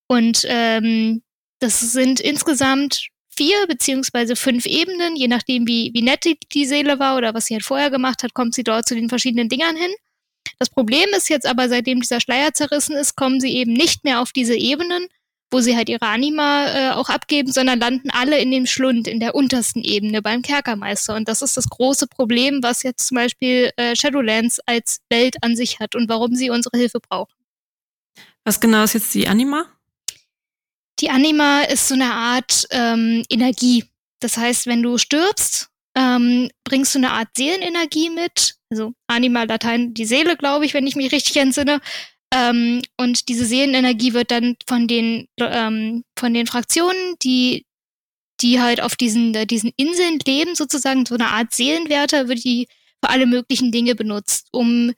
Und 0.09 0.45
ähm, 0.47 1.23
das 1.63 1.81
sind 1.81 2.21
insgesamt 2.21 3.09
vier 3.35 3.67
beziehungsweise 3.67 4.37
fünf 4.37 4.67
Ebenen, 4.67 5.17
je 5.17 5.29
nachdem, 5.29 5.67
wie, 5.67 5.91
wie 5.95 6.03
nett 6.03 6.25
die, 6.25 6.39
die 6.53 6.67
Seele 6.67 6.99
war 6.99 7.17
oder 7.17 7.35
was 7.35 7.47
sie 7.47 7.55
halt 7.55 7.65
vorher 7.65 7.91
gemacht 7.91 8.23
hat, 8.23 8.35
kommt 8.35 8.55
sie 8.55 8.65
dort 8.65 8.87
zu 8.87 8.95
den 8.95 9.09
verschiedenen 9.09 9.49
Dingern 9.49 9.77
hin. 9.77 9.93
Das 10.59 10.71
Problem 10.71 11.09
ist 11.17 11.29
jetzt 11.29 11.47
aber, 11.47 11.69
seitdem 11.69 12.01
dieser 12.01 12.21
Schleier 12.21 12.53
zerrissen 12.53 12.97
ist, 12.97 13.17
kommen 13.17 13.41
sie 13.41 13.55
eben 13.57 13.73
nicht 13.73 14.05
mehr 14.05 14.21
auf 14.21 14.33
diese 14.33 14.55
Ebenen, 14.55 15.07
wo 15.51 15.61
sie 15.61 15.77
halt 15.77 15.89
ihre 15.89 16.07
Anima 16.07 16.67
äh, 16.67 16.91
auch 16.93 17.09
abgeben, 17.09 17.53
sondern 17.53 17.79
landen 17.79 18.11
alle 18.11 18.39
in 18.39 18.51
dem 18.51 18.67
Schlund, 18.67 19.07
in 19.07 19.21
der 19.21 19.35
untersten 19.35 19.83
Ebene 19.83 20.21
beim 20.21 20.43
Kerkermeister. 20.43 21.15
Und 21.15 21.29
das 21.29 21.43
ist 21.43 21.57
das 21.57 21.69
große 21.69 22.07
Problem, 22.09 22.63
was 22.63 22.83
jetzt 22.83 23.07
zum 23.07 23.17
Beispiel 23.17 23.71
äh, 23.77 23.95
Shadowlands 23.95 24.61
als 24.67 25.01
Welt 25.11 25.37
an 25.43 25.57
sich 25.57 25.79
hat 25.79 25.95
und 25.95 26.09
warum 26.09 26.35
sie 26.35 26.51
unsere 26.51 26.77
Hilfe 26.77 27.01
brauchen. 27.01 27.35
Was 28.45 28.61
genau 28.61 28.83
ist 28.83 28.95
jetzt 28.95 29.15
die 29.15 29.29
Anima? 29.29 29.67
Die 31.03 31.11
Anima 31.11 31.63
ist 31.63 31.89
so 31.89 31.95
eine 31.95 32.15
Art 32.15 32.65
ähm, 32.71 33.25
Energie. 33.29 33.85
Das 34.21 34.37
heißt, 34.37 34.67
wenn 34.67 34.85
du 34.85 34.99
stirbst, 34.99 35.69
ähm, 35.97 36.49
bringst 36.63 36.95
du 36.95 37.01
eine 37.01 37.11
Art 37.11 37.29
Seelenenergie 37.37 38.09
mit. 38.09 38.55
Also 38.71 38.93
Anima, 39.09 39.43
Latein, 39.43 39.95
die 39.95 40.05
Seele, 40.05 40.37
glaube 40.37 40.65
ich, 40.65 40.75
wenn 40.75 40.87
ich 40.87 40.95
mich 40.95 41.11
richtig 41.11 41.37
entsinne. 41.39 41.81
Ähm, 42.33 42.83
und 42.97 43.29
diese 43.29 43.45
Seelenenergie 43.45 44.15
wird 44.15 44.31
dann 44.31 44.57
von 44.69 44.87
den, 44.87 45.27
ähm, 45.41 46.05
von 46.17 46.33
den 46.33 46.47
Fraktionen, 46.47 47.17
die, 47.21 47.67
die 48.41 48.61
halt 48.61 48.81
auf 48.81 48.95
diesen, 48.95 49.35
äh, 49.35 49.45
diesen 49.45 49.73
Inseln 49.77 50.21
leben, 50.25 50.55
sozusagen, 50.55 51.05
so 51.05 51.17
eine 51.17 51.29
Art 51.29 51.53
Seelenwärter, 51.53 52.29
wird 52.29 52.45
die 52.45 52.69
für 53.05 53.11
alle 53.11 53.27
möglichen 53.27 53.73
Dinge 53.73 53.97
benutzt, 53.97 54.47
um 54.53 54.93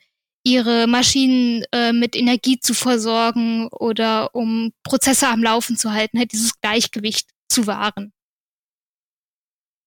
ihre 0.44 0.86
Maschinen 0.86 1.64
äh, 1.72 1.92
mit 1.92 2.14
Energie 2.14 2.60
zu 2.60 2.74
versorgen 2.74 3.68
oder 3.68 4.34
um 4.34 4.72
Prozesse 4.82 5.28
am 5.28 5.42
Laufen 5.42 5.76
zu 5.76 5.92
halten, 5.92 6.18
halt 6.18 6.32
dieses 6.32 6.60
Gleichgewicht 6.60 7.30
zu 7.48 7.66
wahren. 7.66 8.12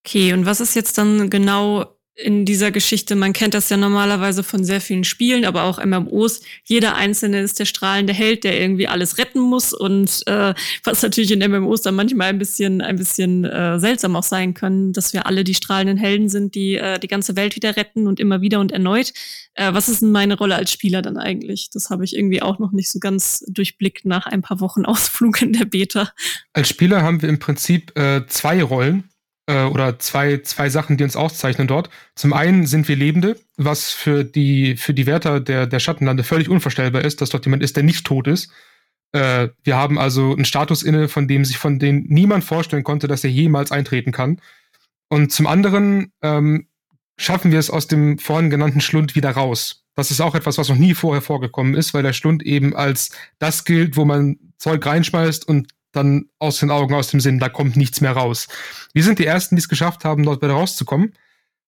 Okay, 0.06 0.34
und 0.34 0.46
was 0.46 0.60
ist 0.60 0.76
jetzt 0.76 0.98
dann 0.98 1.30
genau 1.30 1.97
in 2.18 2.46
dieser 2.46 2.72
Geschichte, 2.72 3.16
man 3.16 3.32
kennt 3.32 3.54
das 3.54 3.70
ja 3.70 3.78
normalerweise 3.78 4.42
von 4.44 4.64
sehr 4.64 4.82
vielen 4.82 5.04
Spielen, 5.04 5.46
aber 5.46 5.64
auch 5.64 5.84
MMOs. 5.84 6.42
Jeder 6.64 6.96
Einzelne 6.96 7.42
ist 7.42 7.60
der 7.60 7.66
strahlende 7.66 8.12
Held, 8.12 8.44
der 8.44 8.60
irgendwie 8.60 8.88
alles 8.88 9.20
retten 9.20 9.40
muss 9.40 9.72
und 9.72 10.24
äh, 10.26 10.56
was 10.84 11.04
natürlich 11.04 11.32
in 11.32 11.40
MMOs 11.40 11.84
dann 11.84 11.94
manchmal 11.96 12.30
ein 12.30 12.40
bisschen, 12.40 12.82
ein 12.82 12.96
bisschen 12.96 13.46
äh, 13.46 13.80
seltsam 13.80 14.16
auch 14.16 14.24
sein 14.24 14.56
können, 14.56 14.94
dass 14.94 15.14
wir 15.14 15.28
alle 15.28 15.44
die 15.44 15.54
strahlenden 15.54 15.98
Helden 15.98 16.28
sind, 16.28 16.56
die 16.56 16.76
äh, 16.76 17.00
die 17.00 17.08
ganze 17.08 17.36
Welt 17.36 17.56
wieder 17.56 17.78
retten 17.78 18.08
und 18.08 18.20
immer 18.20 18.42
wieder 18.42 18.60
und 18.60 18.72
erneut. 18.72 19.14
Äh, 19.54 19.74
was 19.74 19.88
ist 19.88 20.02
denn 20.02 20.12
meine 20.12 20.38
Rolle 20.38 20.56
als 20.56 20.72
Spieler 20.72 21.04
dann 21.04 21.18
eigentlich? 21.18 21.70
Das 21.72 21.92
habe 21.92 22.04
ich 22.04 22.16
irgendwie 22.16 22.42
auch 22.42 22.58
noch 22.58 22.72
nicht 22.72 22.90
so 22.90 22.98
ganz 22.98 23.46
durchblickt 23.48 24.06
nach 24.06 24.26
ein 24.26 24.42
paar 24.42 24.60
Wochen 24.60 24.86
Ausflug 24.86 25.44
in 25.44 25.54
der 25.54 25.66
Beta. 25.66 26.12
Als 26.54 26.70
Spieler 26.70 27.04
haben 27.04 27.22
wir 27.22 27.30
im 27.30 27.38
Prinzip 27.38 27.96
äh, 27.96 28.26
zwei 28.26 28.64
Rollen 28.64 29.04
äh, 29.48 29.64
oder 29.64 29.98
zwei, 29.98 30.38
zwei 30.40 30.70
Sachen, 30.70 30.98
die 30.98 31.04
uns 31.04 31.16
auszeichnen 31.16 31.68
dort. 31.68 31.90
Zum 32.16 32.34
einen 32.34 32.68
sind 32.68 32.88
wir 32.88 32.96
Lebende, 32.96 33.38
was 33.56 33.92
für 33.92 34.24
die, 34.24 34.78
für 34.78 34.94
die 34.94 35.06
Wärter 35.08 35.40
der, 35.40 35.66
der 35.66 35.80
Schattenlande 35.80 36.24
völlig 36.24 36.50
unvorstellbar 36.50 37.04
ist, 37.04 37.22
dass 37.22 37.30
dort 37.30 37.46
jemand 37.46 37.64
ist, 37.64 37.76
der 37.76 37.84
nicht 37.84 38.06
tot 38.06 38.28
ist. 38.28 38.52
Äh, 39.14 39.50
wir 39.64 39.76
haben 39.76 39.98
also 39.98 40.34
einen 40.34 40.46
Status 40.46 40.84
inne, 40.84 41.08
von 41.08 41.28
dem 41.28 41.46
sich 41.46 41.58
von 41.58 41.80
dem 41.80 42.06
niemand 42.08 42.44
vorstellen 42.44 42.84
konnte, 42.84 43.08
dass 43.08 43.24
er 43.24 43.30
jemals 43.30 43.72
eintreten 43.72 44.12
kann. 44.12 44.42
Und 45.10 45.32
zum 45.32 45.48
anderen 45.48 46.12
ähm, 46.22 46.68
schaffen 47.18 47.52
wir 47.52 47.60
es 47.60 47.70
aus 47.70 47.88
dem 47.88 48.20
vorhin 48.20 48.50
genannten 48.50 48.82
Schlund 48.82 49.16
wieder 49.16 49.32
raus. 49.32 49.86
Das 49.96 50.12
ist 50.12 50.22
auch 50.22 50.36
etwas, 50.36 50.58
was 50.58 50.70
noch 50.70 50.76
nie 50.76 50.94
vorher 50.94 51.22
vorgekommen 51.22 51.74
ist, 51.74 51.94
weil 51.94 52.04
der 52.04 52.14
Schlund 52.14 52.44
eben 52.44 52.76
als 52.76 53.12
das 53.40 53.66
gilt, 53.66 53.98
wo 53.98 54.06
man 54.06 54.38
Zeug 54.58 54.86
reinschmeißt 54.86 55.48
und 55.48 55.70
dann 55.92 56.26
aus 56.40 56.60
den 56.60 56.72
Augen, 56.72 56.94
aus 56.94 57.10
dem 57.10 57.20
Sinn, 57.20 57.40
da 57.40 57.50
kommt 57.50 57.76
nichts 57.76 58.02
mehr 58.02 58.12
raus. 58.12 58.48
Wir 58.94 59.04
sind 59.04 59.20
die 59.20 59.26
Ersten, 59.26 59.56
die 59.56 59.62
es 59.62 59.70
geschafft 59.70 60.06
haben, 60.06 60.24
dort 60.24 60.42
wieder 60.42 60.54
rauszukommen 60.54 61.14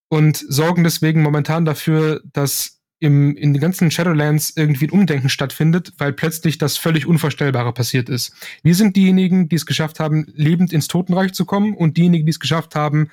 und 0.09 0.37
sorgen 0.37 0.83
deswegen 0.83 1.21
momentan 1.21 1.65
dafür, 1.65 2.21
dass 2.33 2.79
im, 2.99 3.35
in 3.37 3.53
den 3.53 3.61
ganzen 3.61 3.91
Shadowlands 3.91 4.53
irgendwie 4.55 4.87
ein 4.87 4.91
Umdenken 4.91 5.29
stattfindet, 5.29 5.93
weil 5.97 6.11
plötzlich 6.11 6.57
das 6.57 6.77
völlig 6.77 7.05
Unvorstellbare 7.05 7.73
passiert 7.73 8.09
ist. 8.09 8.33
Wir 8.61 8.75
sind 8.75 8.97
diejenigen, 8.97 9.47
die 9.47 9.55
es 9.55 9.65
geschafft 9.65 9.99
haben, 9.99 10.25
lebend 10.33 10.73
ins 10.73 10.87
Totenreich 10.87 11.33
zu 11.33 11.45
kommen 11.45 11.75
und 11.75 11.95
diejenigen, 11.97 12.25
die 12.25 12.31
es 12.31 12.39
geschafft 12.39 12.75
haben, 12.75 13.09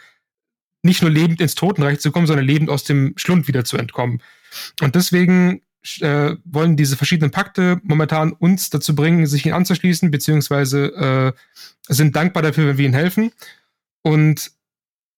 nicht 0.82 1.02
nur 1.02 1.10
lebend 1.10 1.40
ins 1.40 1.54
Totenreich 1.54 2.00
zu 2.00 2.10
kommen, 2.10 2.26
sondern 2.26 2.46
lebend 2.46 2.68
aus 2.68 2.84
dem 2.84 3.12
Schlund 3.16 3.46
wieder 3.48 3.64
zu 3.64 3.76
entkommen. 3.76 4.22
Und 4.80 4.94
deswegen 4.94 5.62
äh, 6.00 6.36
wollen 6.44 6.76
diese 6.76 6.96
verschiedenen 6.96 7.30
Pakte 7.30 7.80
momentan 7.82 8.32
uns 8.32 8.70
dazu 8.70 8.94
bringen, 8.94 9.26
sich 9.26 9.46
ihnen 9.46 9.54
anzuschließen, 9.54 10.10
beziehungsweise 10.10 11.34
äh, 11.88 11.92
sind 11.92 12.16
dankbar 12.16 12.42
dafür, 12.42 12.66
wenn 12.66 12.78
wir 12.78 12.84
ihnen 12.84 12.94
helfen 12.94 13.32
und 14.02 14.52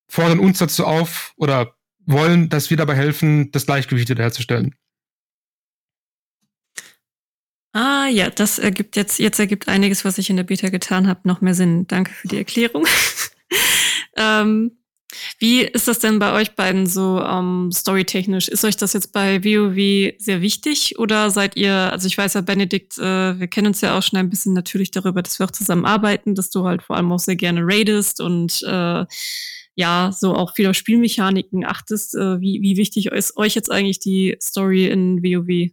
fordern 0.08 0.38
uns 0.38 0.58
dazu 0.58 0.86
auf 0.86 1.32
oder 1.36 1.74
wollen, 2.06 2.48
dass 2.48 2.70
wir 2.70 2.76
dabei 2.76 2.94
helfen, 2.94 3.50
das 3.52 3.66
Gleichgewicht 3.66 4.08
wiederherzustellen. 4.08 4.74
Ah 7.72 8.08
ja, 8.08 8.30
das 8.30 8.58
ergibt 8.58 8.96
jetzt, 8.96 9.18
jetzt 9.18 9.38
ergibt 9.38 9.68
einiges, 9.68 10.04
was 10.04 10.16
ich 10.18 10.30
in 10.30 10.36
der 10.36 10.44
Beta 10.44 10.70
getan 10.70 11.06
habe, 11.06 11.20
noch 11.24 11.42
mehr 11.42 11.54
Sinn. 11.54 11.86
Danke 11.86 12.12
für 12.12 12.28
die 12.28 12.38
Erklärung. 12.38 12.86
ähm, 14.16 14.77
wie 15.38 15.62
ist 15.62 15.88
das 15.88 15.98
denn 16.00 16.18
bei 16.18 16.32
euch 16.32 16.54
beiden 16.54 16.86
so 16.86 17.20
ähm, 17.20 17.70
storytechnisch? 17.72 18.48
Ist 18.48 18.64
euch 18.64 18.76
das 18.76 18.92
jetzt 18.92 19.12
bei 19.12 19.42
WoW 19.42 20.14
sehr 20.18 20.42
wichtig 20.42 20.98
oder 20.98 21.30
seid 21.30 21.56
ihr, 21.56 21.74
also 21.74 22.06
ich 22.06 22.18
weiß 22.18 22.34
ja, 22.34 22.40
Benedikt, 22.42 22.98
äh, 22.98 23.38
wir 23.38 23.46
kennen 23.48 23.68
uns 23.68 23.80
ja 23.80 23.96
auch 23.96 24.02
schon 24.02 24.18
ein 24.18 24.28
bisschen 24.28 24.52
natürlich 24.52 24.90
darüber, 24.90 25.22
dass 25.22 25.38
wir 25.38 25.46
auch 25.46 25.50
zusammen 25.50 25.86
arbeiten, 25.86 26.34
dass 26.34 26.50
du 26.50 26.64
halt 26.64 26.82
vor 26.82 26.96
allem 26.96 27.10
auch 27.12 27.18
sehr 27.18 27.36
gerne 27.36 27.60
raidest 27.62 28.20
und 28.20 28.62
äh, 28.62 29.04
ja, 29.78 30.10
so 30.12 30.34
auch 30.34 30.54
viel 30.54 30.66
auf 30.66 30.74
Spielmechaniken 30.74 31.64
achtest. 31.64 32.14
Äh, 32.14 32.40
wie, 32.40 32.60
wie 32.62 32.76
wichtig 32.76 33.06
ist 33.06 33.36
euch 33.36 33.54
jetzt 33.54 33.70
eigentlich 33.70 34.00
die 34.00 34.36
Story 34.42 34.88
in 34.88 35.22
WoW? 35.22 35.70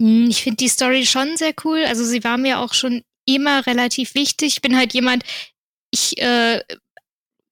Hm, 0.00 0.28
ich 0.30 0.42
finde 0.42 0.56
die 0.58 0.68
Story 0.68 1.04
schon 1.04 1.36
sehr 1.36 1.52
cool. 1.64 1.84
Also 1.84 2.04
sie 2.04 2.22
war 2.24 2.38
mir 2.38 2.60
auch 2.60 2.74
schon 2.74 3.02
immer 3.26 3.66
relativ 3.66 4.14
wichtig. 4.14 4.54
Ich 4.54 4.62
bin 4.62 4.76
halt 4.76 4.94
jemand, 4.94 5.24
ich 5.90 6.16
äh, 6.18 6.60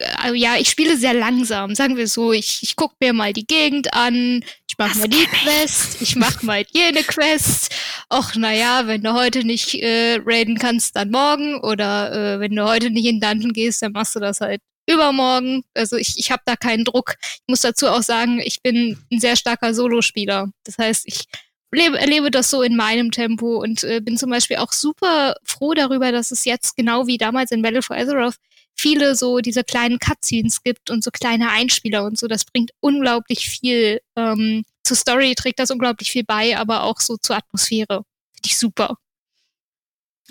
äh, 0.00 0.34
ja, 0.34 0.56
ich 0.56 0.68
spiele 0.68 0.96
sehr 0.96 1.14
langsam, 1.14 1.74
sagen 1.74 1.96
wir 1.96 2.08
so. 2.08 2.32
Ich, 2.32 2.62
ich 2.62 2.76
gucke 2.76 2.94
mir 3.00 3.12
mal 3.12 3.32
die 3.32 3.46
Gegend 3.46 3.92
an, 3.94 4.44
ich 4.68 4.78
mache 4.78 4.98
mal 4.98 5.08
die 5.08 5.26
Quest, 5.26 6.00
ich 6.00 6.16
mache 6.16 6.44
mal 6.44 6.64
jene 6.72 7.02
Quest. 7.02 7.74
Och, 8.12 8.34
naja, 8.36 8.86
wenn 8.86 9.02
du 9.02 9.12
heute 9.12 9.44
nicht 9.44 9.74
äh, 9.74 10.18
raiden 10.24 10.58
kannst, 10.58 10.96
dann 10.96 11.10
morgen. 11.10 11.60
Oder 11.60 12.12
äh, 12.36 12.40
wenn 12.40 12.54
du 12.54 12.64
heute 12.64 12.90
nicht 12.90 13.06
in 13.06 13.20
Dungeon 13.20 13.52
gehst, 13.52 13.82
dann 13.82 13.92
machst 13.92 14.16
du 14.16 14.20
das 14.20 14.40
halt 14.40 14.60
übermorgen. 14.88 15.62
Also 15.74 15.96
ich, 15.96 16.14
ich 16.16 16.30
habe 16.30 16.42
da 16.44 16.56
keinen 16.56 16.84
Druck. 16.84 17.14
Ich 17.20 17.42
muss 17.48 17.60
dazu 17.60 17.88
auch 17.88 18.02
sagen, 18.02 18.40
ich 18.40 18.62
bin 18.62 18.98
ein 19.12 19.20
sehr 19.20 19.36
starker 19.36 19.74
Solospieler. 19.74 20.48
Das 20.64 20.78
heißt, 20.78 21.04
ich 21.06 21.26
lebe, 21.72 21.98
erlebe 21.98 22.30
das 22.30 22.50
so 22.50 22.62
in 22.62 22.76
meinem 22.76 23.10
Tempo 23.10 23.58
und 23.58 23.84
äh, 23.84 24.00
bin 24.00 24.16
zum 24.16 24.30
Beispiel 24.30 24.56
auch 24.56 24.72
super 24.72 25.36
froh 25.44 25.74
darüber, 25.74 26.12
dass 26.12 26.30
es 26.30 26.44
jetzt 26.44 26.76
genau 26.76 27.06
wie 27.06 27.18
damals 27.18 27.50
in 27.50 27.62
Battle 27.62 27.82
for 27.82 27.96
Azeroth 27.96 28.36
viele 28.80 29.14
so 29.14 29.40
diese 29.40 29.62
kleinen 29.62 29.98
Cutscenes 29.98 30.62
gibt 30.62 30.90
und 30.90 31.04
so 31.04 31.10
kleine 31.10 31.50
Einspieler 31.50 32.04
und 32.04 32.18
so. 32.18 32.26
Das 32.26 32.44
bringt 32.44 32.70
unglaublich 32.80 33.48
viel. 33.48 34.00
Ähm, 34.16 34.64
zur 34.82 34.96
Story 34.96 35.34
trägt 35.34 35.58
das 35.58 35.70
unglaublich 35.70 36.10
viel 36.10 36.24
bei, 36.24 36.56
aber 36.56 36.84
auch 36.84 37.00
so 37.00 37.16
zur 37.16 37.36
Atmosphäre. 37.36 38.04
Finde 38.32 38.46
ich 38.46 38.58
super. 38.58 38.96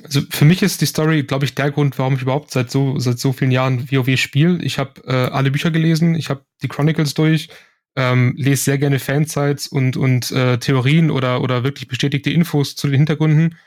Also 0.03 0.21
für 0.29 0.45
mich 0.45 0.61
ist 0.61 0.81
die 0.81 0.85
Story, 0.85 1.23
glaube 1.23 1.45
ich, 1.45 1.55
der 1.55 1.71
Grund, 1.71 1.99
warum 1.99 2.15
ich 2.15 2.21
überhaupt 2.21 2.51
seit 2.51 2.71
so, 2.71 2.97
seit 2.99 3.19
so 3.19 3.33
vielen 3.33 3.51
Jahren 3.51 3.91
WoW 3.91 4.17
spiele. 4.17 4.59
Ich 4.63 4.79
habe 4.79 5.01
äh, 5.05 5.11
alle 5.11 5.51
Bücher 5.51 5.71
gelesen, 5.71 6.15
ich 6.15 6.29
habe 6.29 6.45
die 6.63 6.69
Chronicles 6.69 7.13
durch, 7.13 7.49
ähm, 7.95 8.33
lese 8.37 8.63
sehr 8.63 8.77
gerne 8.77 8.99
Fansites 8.99 9.67
und, 9.67 9.97
und 9.97 10.31
äh, 10.31 10.57
Theorien 10.57 11.11
oder, 11.11 11.41
oder 11.41 11.63
wirklich 11.63 11.87
bestätigte 11.87 12.31
Infos 12.31 12.75
zu 12.75 12.87
den 12.87 12.97
Hintergründen. 12.97 13.57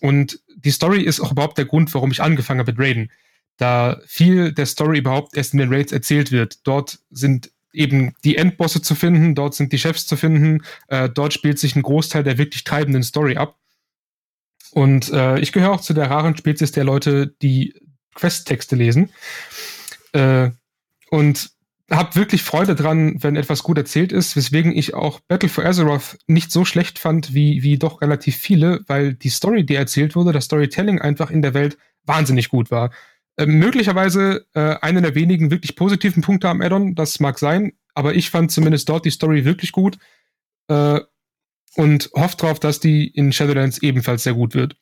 Und 0.00 0.40
die 0.56 0.72
Story 0.72 1.02
ist 1.02 1.20
auch 1.20 1.32
überhaupt 1.32 1.58
der 1.58 1.64
Grund, 1.66 1.94
warum 1.94 2.10
ich 2.10 2.22
angefangen 2.22 2.60
habe 2.60 2.72
mit 2.72 2.80
Raiden 2.80 3.10
da 3.58 4.00
viel 4.06 4.52
der 4.52 4.66
Story 4.66 4.98
überhaupt 4.98 5.36
erst 5.36 5.52
in 5.52 5.58
den 5.58 5.72
Raids 5.72 5.92
erzählt 5.92 6.32
wird. 6.32 6.66
Dort 6.66 7.00
sind 7.10 7.50
eben 7.72 8.14
die 8.24 8.36
Endbosse 8.36 8.80
zu 8.80 8.94
finden, 8.94 9.34
dort 9.34 9.54
sind 9.54 9.72
die 9.72 9.78
Chefs 9.78 10.06
zu 10.06 10.16
finden, 10.16 10.62
äh, 10.88 11.08
dort 11.08 11.34
spielt 11.34 11.58
sich 11.58 11.76
ein 11.76 11.82
Großteil 11.82 12.24
der 12.24 12.38
wirklich 12.38 12.64
treibenden 12.64 13.02
Story 13.02 13.36
ab. 13.36 13.56
Und 14.72 15.12
äh, 15.12 15.38
ich 15.40 15.52
gehöre 15.52 15.72
auch 15.72 15.80
zu 15.80 15.92
der 15.92 16.10
raren 16.10 16.36
Spezies 16.36 16.72
der 16.72 16.84
Leute, 16.84 17.34
die 17.42 17.74
Questtexte 18.14 18.76
lesen. 18.76 19.10
Äh, 20.12 20.50
und 21.10 21.50
habe 21.90 22.16
wirklich 22.16 22.42
Freude 22.42 22.74
dran, 22.74 23.16
wenn 23.22 23.36
etwas 23.36 23.62
gut 23.62 23.78
erzählt 23.78 24.12
ist, 24.12 24.36
weswegen 24.36 24.76
ich 24.76 24.94
auch 24.94 25.20
Battle 25.20 25.48
for 25.48 25.64
Azeroth 25.64 26.18
nicht 26.26 26.52
so 26.52 26.64
schlecht 26.64 26.98
fand 26.98 27.32
wie, 27.32 27.62
wie 27.62 27.78
doch 27.78 28.02
relativ 28.02 28.36
viele, 28.36 28.80
weil 28.86 29.14
die 29.14 29.30
Story, 29.30 29.64
die 29.64 29.74
erzählt 29.74 30.14
wurde, 30.14 30.32
das 30.32 30.44
Storytelling 30.44 31.00
einfach 31.00 31.30
in 31.30 31.40
der 31.40 31.54
Welt 31.54 31.78
wahnsinnig 32.04 32.50
gut 32.50 32.70
war. 32.70 32.90
Äh, 33.38 33.46
möglicherweise 33.46 34.46
äh, 34.54 34.76
einer 34.80 35.00
der 35.00 35.14
wenigen 35.14 35.50
wirklich 35.50 35.76
positiven 35.76 36.22
Punkte 36.22 36.48
am 36.48 36.60
Addon, 36.60 36.96
das 36.96 37.20
mag 37.20 37.38
sein, 37.38 37.72
aber 37.94 38.14
ich 38.14 38.30
fand 38.30 38.50
zumindest 38.50 38.88
dort 38.88 39.04
die 39.04 39.10
Story 39.10 39.44
wirklich 39.44 39.70
gut 39.70 39.96
äh, 40.66 41.00
und 41.76 42.10
hoffe 42.14 42.36
darauf, 42.36 42.58
dass 42.58 42.80
die 42.80 43.06
in 43.06 43.32
Shadowlands 43.32 43.78
ebenfalls 43.78 44.24
sehr 44.24 44.34
gut 44.34 44.54
wird. 44.54 44.76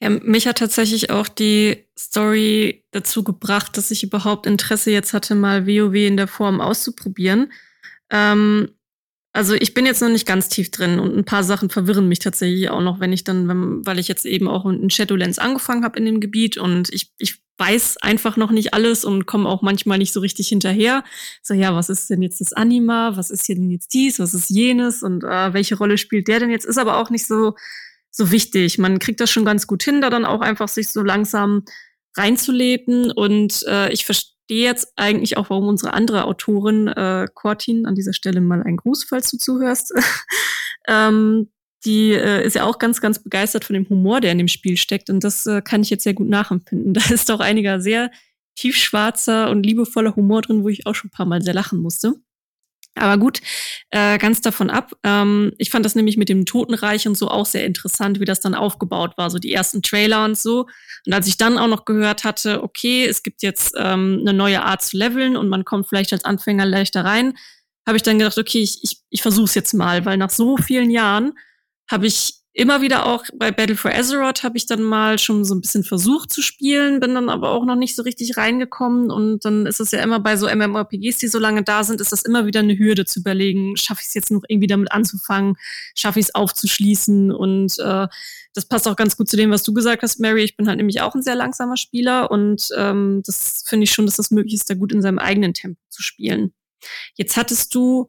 Ja, 0.00 0.08
mich 0.08 0.46
hat 0.46 0.58
tatsächlich 0.58 1.10
auch 1.10 1.28
die 1.28 1.84
Story 1.96 2.84
dazu 2.90 3.22
gebracht, 3.22 3.76
dass 3.76 3.90
ich 3.90 4.02
überhaupt 4.02 4.46
Interesse 4.46 4.90
jetzt 4.90 5.12
hatte, 5.12 5.34
mal 5.34 5.66
WoW 5.66 5.94
in 5.94 6.16
der 6.16 6.26
Form 6.26 6.60
auszuprobieren. 6.60 7.52
Ähm, 8.10 8.70
also 9.34 9.54
ich 9.54 9.74
bin 9.74 9.84
jetzt 9.84 10.00
noch 10.00 10.08
nicht 10.08 10.26
ganz 10.26 10.48
tief 10.48 10.70
drin 10.70 11.00
und 11.00 11.16
ein 11.16 11.24
paar 11.24 11.42
Sachen 11.42 11.68
verwirren 11.68 12.08
mich 12.08 12.20
tatsächlich 12.20 12.70
auch 12.70 12.80
noch, 12.80 13.00
wenn 13.00 13.12
ich 13.12 13.24
dann, 13.24 13.84
weil 13.84 13.98
ich 13.98 14.06
jetzt 14.06 14.26
eben 14.26 14.46
auch 14.46 14.64
in 14.64 14.90
Shadowlands 14.90 15.40
angefangen 15.40 15.84
habe 15.84 15.98
in 15.98 16.04
dem 16.04 16.20
Gebiet 16.20 16.56
und 16.56 16.94
ich, 16.94 17.12
ich 17.18 17.40
weiß 17.58 17.96
einfach 17.96 18.36
noch 18.36 18.52
nicht 18.52 18.74
alles 18.74 19.04
und 19.04 19.26
komme 19.26 19.48
auch 19.48 19.60
manchmal 19.60 19.98
nicht 19.98 20.12
so 20.12 20.20
richtig 20.20 20.48
hinterher. 20.48 21.02
So, 21.42 21.52
ja, 21.52 21.74
was 21.74 21.88
ist 21.88 22.10
denn 22.10 22.22
jetzt 22.22 22.40
das 22.40 22.52
Anima? 22.52 23.16
Was 23.16 23.30
ist 23.30 23.46
hier 23.46 23.56
denn 23.56 23.70
jetzt 23.70 23.92
dies? 23.92 24.20
Was 24.20 24.34
ist 24.34 24.50
jenes? 24.50 25.02
Und 25.02 25.24
äh, 25.24 25.52
welche 25.52 25.76
Rolle 25.76 25.98
spielt 25.98 26.28
der 26.28 26.38
denn 26.38 26.50
jetzt? 26.50 26.64
Ist 26.64 26.78
aber 26.78 26.98
auch 26.98 27.10
nicht 27.10 27.26
so, 27.26 27.54
so 28.12 28.30
wichtig. 28.30 28.78
Man 28.78 29.00
kriegt 29.00 29.20
das 29.20 29.32
schon 29.32 29.44
ganz 29.44 29.66
gut 29.66 29.82
hin, 29.82 30.00
da 30.00 30.10
dann 30.10 30.24
auch 30.24 30.42
einfach 30.42 30.68
sich 30.68 30.88
so 30.90 31.02
langsam 31.02 31.64
reinzuleben. 32.16 33.10
Und 33.10 33.64
äh, 33.68 33.92
ich 33.92 34.04
verstehe 34.04 34.33
jetzt 34.48 34.92
eigentlich 34.96 35.36
auch, 35.36 35.50
warum 35.50 35.68
unsere 35.68 35.94
andere 35.94 36.24
Autorin, 36.24 36.88
äh, 36.88 37.26
Cortin, 37.32 37.86
an 37.86 37.94
dieser 37.94 38.12
Stelle 38.12 38.40
mal 38.40 38.62
ein 38.62 38.76
Gruß, 38.76 39.04
falls 39.04 39.30
du 39.30 39.38
zuhörst, 39.38 39.92
ähm, 40.88 41.50
die 41.84 42.12
äh, 42.12 42.44
ist 42.44 42.54
ja 42.54 42.64
auch 42.64 42.78
ganz, 42.78 43.00
ganz 43.00 43.22
begeistert 43.22 43.64
von 43.64 43.74
dem 43.74 43.88
Humor, 43.88 44.20
der 44.20 44.32
in 44.32 44.38
dem 44.38 44.48
Spiel 44.48 44.76
steckt. 44.76 45.10
Und 45.10 45.22
das 45.22 45.46
äh, 45.46 45.60
kann 45.60 45.82
ich 45.82 45.90
jetzt 45.90 46.04
sehr 46.04 46.14
gut 46.14 46.28
nachempfinden. 46.28 46.94
Da 46.94 47.12
ist 47.12 47.30
auch 47.30 47.40
einiger 47.40 47.80
sehr 47.80 48.10
tiefschwarzer 48.56 49.50
und 49.50 49.64
liebevoller 49.64 50.16
Humor 50.16 50.42
drin, 50.42 50.62
wo 50.62 50.68
ich 50.68 50.86
auch 50.86 50.94
schon 50.94 51.08
ein 51.08 51.16
paar 51.16 51.26
Mal 51.26 51.42
sehr 51.42 51.54
lachen 51.54 51.80
musste. 51.80 52.14
Aber 52.96 53.18
gut, 53.18 53.40
äh, 53.90 54.18
ganz 54.18 54.40
davon 54.40 54.70
ab. 54.70 54.92
Ähm, 55.02 55.52
ich 55.58 55.70
fand 55.70 55.84
das 55.84 55.96
nämlich 55.96 56.16
mit 56.16 56.28
dem 56.28 56.46
Totenreich 56.46 57.08
und 57.08 57.16
so 57.16 57.28
auch 57.28 57.46
sehr 57.46 57.66
interessant, 57.66 58.20
wie 58.20 58.24
das 58.24 58.40
dann 58.40 58.54
aufgebaut 58.54 59.18
war, 59.18 59.30
so 59.30 59.38
die 59.38 59.52
ersten 59.52 59.82
Trailer 59.82 60.24
und 60.24 60.38
so. 60.38 60.66
Und 61.04 61.12
als 61.12 61.26
ich 61.26 61.36
dann 61.36 61.58
auch 61.58 61.66
noch 61.66 61.84
gehört 61.84 62.22
hatte, 62.22 62.62
okay, 62.62 63.04
es 63.04 63.22
gibt 63.22 63.42
jetzt 63.42 63.74
ähm, 63.76 64.18
eine 64.20 64.32
neue 64.32 64.62
Art 64.62 64.82
zu 64.82 64.96
leveln 64.96 65.36
und 65.36 65.48
man 65.48 65.64
kommt 65.64 65.88
vielleicht 65.88 66.12
als 66.12 66.24
Anfänger 66.24 66.66
leichter 66.66 67.04
rein, 67.04 67.34
habe 67.86 67.96
ich 67.96 68.02
dann 68.02 68.18
gedacht, 68.18 68.38
okay, 68.38 68.60
ich, 68.60 68.78
ich, 68.82 69.02
ich 69.10 69.22
versuche 69.22 69.46
es 69.46 69.54
jetzt 69.54 69.74
mal, 69.74 70.04
weil 70.04 70.16
nach 70.16 70.30
so 70.30 70.56
vielen 70.56 70.90
Jahren 70.90 71.32
habe 71.90 72.06
ich 72.06 72.43
immer 72.54 72.80
wieder 72.80 73.06
auch 73.06 73.24
bei 73.34 73.50
Battle 73.50 73.74
for 73.74 73.92
Azeroth 73.92 74.44
habe 74.44 74.56
ich 74.56 74.66
dann 74.66 74.82
mal 74.82 75.18
schon 75.18 75.44
so 75.44 75.54
ein 75.56 75.60
bisschen 75.60 75.82
versucht 75.82 76.32
zu 76.32 76.40
spielen, 76.40 77.00
bin 77.00 77.14
dann 77.14 77.28
aber 77.28 77.50
auch 77.50 77.64
noch 77.64 77.74
nicht 77.74 77.96
so 77.96 78.02
richtig 78.02 78.36
reingekommen 78.36 79.10
und 79.10 79.44
dann 79.44 79.66
ist 79.66 79.80
es 79.80 79.90
ja 79.90 80.00
immer 80.00 80.20
bei 80.20 80.36
so 80.36 80.48
MMORPGs, 80.48 81.18
die 81.18 81.26
so 81.26 81.40
lange 81.40 81.64
da 81.64 81.82
sind, 81.82 82.00
ist 82.00 82.12
das 82.12 82.22
immer 82.22 82.46
wieder 82.46 82.60
eine 82.60 82.78
Hürde 82.78 83.04
zu 83.04 83.20
überlegen, 83.20 83.76
schaffe 83.76 84.02
ich 84.02 84.08
es 84.08 84.14
jetzt 84.14 84.30
noch 84.30 84.42
irgendwie 84.48 84.68
damit 84.68 84.92
anzufangen, 84.92 85.56
schaffe 85.96 86.20
ich 86.20 86.26
es 86.26 86.34
aufzuschließen 86.34 87.32
und 87.32 87.76
äh, 87.80 88.06
das 88.54 88.66
passt 88.66 88.86
auch 88.86 88.94
ganz 88.94 89.16
gut 89.16 89.28
zu 89.28 89.36
dem, 89.36 89.50
was 89.50 89.64
du 89.64 89.74
gesagt 89.74 90.04
hast, 90.04 90.20
Mary. 90.20 90.44
Ich 90.44 90.56
bin 90.56 90.68
halt 90.68 90.76
nämlich 90.76 91.00
auch 91.00 91.16
ein 91.16 91.22
sehr 91.22 91.34
langsamer 91.34 91.76
Spieler 91.76 92.30
und 92.30 92.68
ähm, 92.76 93.22
das 93.26 93.64
finde 93.66 93.84
ich 93.84 93.90
schon, 93.90 94.06
dass 94.06 94.14
das 94.14 94.30
möglich 94.30 94.54
ist, 94.54 94.70
da 94.70 94.74
gut 94.74 94.92
in 94.92 95.02
seinem 95.02 95.18
eigenen 95.18 95.54
Tempo 95.54 95.80
zu 95.90 96.02
spielen. 96.02 96.54
Jetzt 97.16 97.36
hattest 97.36 97.74
du 97.74 98.06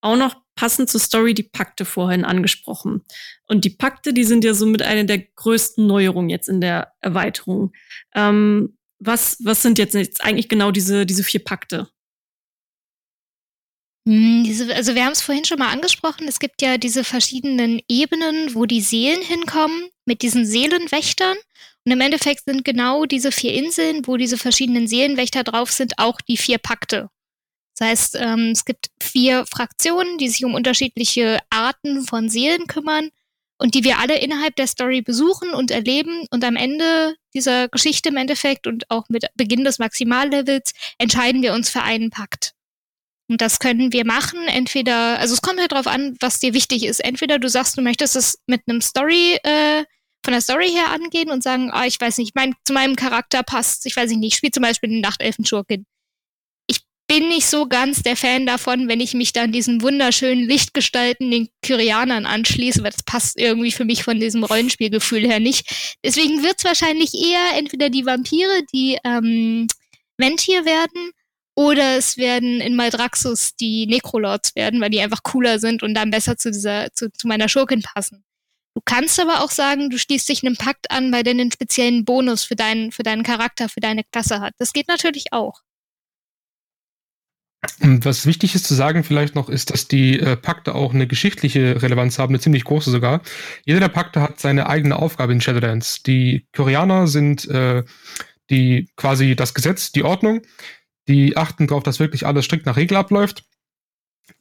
auch 0.00 0.16
noch 0.16 0.36
passend 0.58 0.90
zur 0.90 0.98
Story 0.98 1.34
die 1.34 1.44
Pakte 1.44 1.84
vorhin 1.84 2.24
angesprochen. 2.24 3.04
Und 3.46 3.64
die 3.64 3.70
Pakte, 3.70 4.12
die 4.12 4.24
sind 4.24 4.42
ja 4.42 4.54
so 4.54 4.66
mit 4.66 4.82
einer 4.82 5.04
der 5.04 5.18
größten 5.18 5.86
Neuerungen 5.86 6.30
jetzt 6.30 6.48
in 6.48 6.60
der 6.60 6.94
Erweiterung. 7.00 7.72
Ähm, 8.12 8.76
was, 8.98 9.38
was 9.44 9.62
sind 9.62 9.78
jetzt, 9.78 9.94
jetzt 9.94 10.20
eigentlich 10.20 10.48
genau 10.48 10.72
diese, 10.72 11.06
diese 11.06 11.22
vier 11.22 11.44
Pakte? 11.44 11.88
Hm, 14.04 14.52
also 14.74 14.96
wir 14.96 15.04
haben 15.04 15.12
es 15.12 15.22
vorhin 15.22 15.44
schon 15.44 15.60
mal 15.60 15.70
angesprochen, 15.70 16.26
es 16.26 16.40
gibt 16.40 16.60
ja 16.60 16.76
diese 16.76 17.04
verschiedenen 17.04 17.80
Ebenen, 17.86 18.52
wo 18.56 18.66
die 18.66 18.80
Seelen 18.80 19.22
hinkommen, 19.22 19.90
mit 20.06 20.22
diesen 20.22 20.44
Seelenwächtern. 20.44 21.36
Und 21.84 21.92
im 21.92 22.00
Endeffekt 22.00 22.46
sind 22.46 22.64
genau 22.64 23.04
diese 23.04 23.30
vier 23.30 23.54
Inseln, 23.54 24.08
wo 24.08 24.16
diese 24.16 24.38
verschiedenen 24.38 24.88
Seelenwächter 24.88 25.44
drauf 25.44 25.70
sind, 25.70 26.00
auch 26.00 26.20
die 26.20 26.36
vier 26.36 26.58
Pakte. 26.58 27.10
Das 27.78 27.88
heißt, 27.88 28.16
ähm, 28.20 28.50
es 28.52 28.64
gibt 28.64 28.88
vier 29.00 29.46
Fraktionen, 29.46 30.18
die 30.18 30.28
sich 30.28 30.44
um 30.44 30.54
unterschiedliche 30.54 31.38
Arten 31.50 32.02
von 32.02 32.28
Seelen 32.28 32.66
kümmern 32.66 33.10
und 33.56 33.74
die 33.74 33.84
wir 33.84 33.98
alle 33.98 34.18
innerhalb 34.18 34.56
der 34.56 34.66
Story 34.66 35.00
besuchen 35.00 35.50
und 35.50 35.70
erleben. 35.70 36.26
Und 36.30 36.42
am 36.42 36.56
Ende 36.56 37.14
dieser 37.34 37.68
Geschichte 37.68 38.08
im 38.08 38.16
Endeffekt 38.16 38.66
und 38.66 38.90
auch 38.90 39.08
mit 39.08 39.26
Beginn 39.36 39.64
des 39.64 39.78
Maximallevels 39.78 40.72
entscheiden 40.98 41.42
wir 41.42 41.52
uns 41.52 41.70
für 41.70 41.82
einen 41.82 42.10
Pakt. 42.10 42.54
Und 43.30 43.42
das 43.42 43.58
können 43.58 43.92
wir 43.92 44.06
machen, 44.06 44.48
entweder, 44.48 45.18
also 45.18 45.34
es 45.34 45.42
kommt 45.42 45.60
halt 45.60 45.72
darauf 45.72 45.86
an, 45.86 46.16
was 46.18 46.40
dir 46.40 46.54
wichtig 46.54 46.84
ist. 46.84 47.00
Entweder 47.00 47.38
du 47.38 47.48
sagst, 47.48 47.76
du 47.76 47.82
möchtest 47.82 48.16
es 48.16 48.38
mit 48.46 48.62
einem 48.66 48.80
Story, 48.80 49.38
äh, 49.42 49.84
von 50.24 50.32
der 50.32 50.40
Story 50.40 50.70
her 50.70 50.90
angehen 50.90 51.30
und 51.30 51.42
sagen, 51.42 51.70
ah, 51.70 51.86
ich 51.86 52.00
weiß 52.00 52.18
nicht, 52.18 52.34
mein, 52.34 52.54
zu 52.64 52.72
meinem 52.72 52.96
Charakter 52.96 53.42
passt, 53.42 53.86
ich 53.86 53.94
weiß 53.94 54.10
nicht, 54.10 54.32
ich 54.32 54.36
spiele 54.36 54.50
zum 54.50 54.62
Beispiel 54.62 54.88
den 54.88 55.00
Nachtelfen-Schurkin 55.00 55.84
bin 57.08 57.28
nicht 57.28 57.46
so 57.46 57.66
ganz 57.66 58.02
der 58.02 58.16
Fan 58.16 58.46
davon, 58.46 58.86
wenn 58.86 59.00
ich 59.00 59.14
mich 59.14 59.32
dann 59.32 59.50
diesen 59.50 59.82
wunderschönen 59.82 60.44
Lichtgestalten, 60.46 61.30
den 61.30 61.48
Kyrianern 61.62 62.26
anschließe, 62.26 62.82
weil 62.82 62.92
das 62.92 63.02
passt 63.02 63.38
irgendwie 63.38 63.72
für 63.72 63.86
mich 63.86 64.04
von 64.04 64.20
diesem 64.20 64.44
Rollenspielgefühl 64.44 65.26
her 65.26 65.40
nicht. 65.40 65.96
Deswegen 66.04 66.42
wird 66.42 66.56
es 66.58 66.64
wahrscheinlich 66.64 67.14
eher 67.14 67.58
entweder 67.58 67.88
die 67.88 68.04
Vampire, 68.04 68.62
die 68.72 68.98
ähm, 69.04 69.66
Ventir 70.18 70.64
werden, 70.64 71.12
oder 71.58 71.96
es 71.96 72.16
werden 72.18 72.60
in 72.60 72.76
Maldraxus 72.76 73.56
die 73.56 73.88
Necrolords 73.88 74.54
werden, 74.54 74.80
weil 74.80 74.90
die 74.90 75.00
einfach 75.00 75.24
cooler 75.24 75.58
sind 75.58 75.82
und 75.82 75.92
dann 75.94 76.12
besser 76.12 76.36
zu 76.36 76.52
dieser, 76.52 76.92
zu, 76.92 77.10
zu 77.10 77.26
meiner 77.26 77.48
Schurkin 77.48 77.82
passen. 77.82 78.22
Du 78.76 78.82
kannst 78.84 79.18
aber 79.18 79.42
auch 79.42 79.50
sagen, 79.50 79.90
du 79.90 79.98
schließt 79.98 80.28
dich 80.28 80.44
einem 80.44 80.56
Pakt 80.56 80.92
an, 80.92 81.10
weil 81.10 81.24
der 81.24 81.32
einen 81.32 81.50
speziellen 81.50 82.04
Bonus 82.04 82.44
für 82.44 82.54
deinen, 82.54 82.92
für 82.92 83.02
deinen 83.02 83.24
Charakter, 83.24 83.68
für 83.68 83.80
deine 83.80 84.04
Klasse 84.04 84.40
hat. 84.40 84.52
Das 84.58 84.72
geht 84.72 84.86
natürlich 84.86 85.32
auch. 85.32 85.62
Und 87.80 88.04
was 88.04 88.26
wichtig 88.26 88.54
ist 88.54 88.66
zu 88.66 88.74
sagen 88.74 89.04
vielleicht 89.04 89.34
noch, 89.34 89.48
ist, 89.48 89.70
dass 89.70 89.88
die 89.88 90.18
äh, 90.18 90.36
Pakte 90.36 90.74
auch 90.74 90.92
eine 90.92 91.06
geschichtliche 91.06 91.80
Relevanz 91.80 92.18
haben, 92.18 92.32
eine 92.32 92.40
ziemlich 92.40 92.64
große 92.64 92.90
sogar. 92.90 93.22
Jeder 93.64 93.80
der 93.80 93.88
Pakte 93.88 94.20
hat 94.20 94.40
seine 94.40 94.68
eigene 94.68 94.96
Aufgabe 94.96 95.32
in 95.32 95.40
Shadowlands. 95.40 96.02
Die 96.02 96.46
Koreaner 96.52 97.06
sind 97.06 97.48
äh, 97.48 97.84
die 98.50 98.88
quasi 98.96 99.36
das 99.36 99.54
Gesetz, 99.54 99.92
die 99.92 100.02
Ordnung. 100.02 100.42
Die 101.06 101.36
achten 101.36 101.66
darauf, 101.66 101.82
dass 101.82 102.00
wirklich 102.00 102.26
alles 102.26 102.44
strikt 102.44 102.66
nach 102.66 102.76
Regel 102.76 102.96
abläuft. 102.96 103.44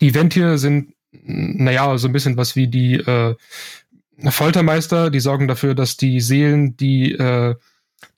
Die 0.02 0.13
Ventir 0.13 0.58
sind, 0.58 0.94
naja, 1.12 1.98
so 1.98 2.08
ein 2.08 2.13
bisschen 2.13 2.38
was 2.38 2.56
wie 2.56 2.68
die 2.68 2.96
äh, 2.96 3.36
Foltermeister, 4.30 5.10
die 5.10 5.20
sorgen 5.20 5.48
dafür, 5.48 5.76
dass 5.76 5.98
die 5.98 6.20
Seelen, 6.22 6.76
die, 6.76 7.13
äh, 7.13 7.56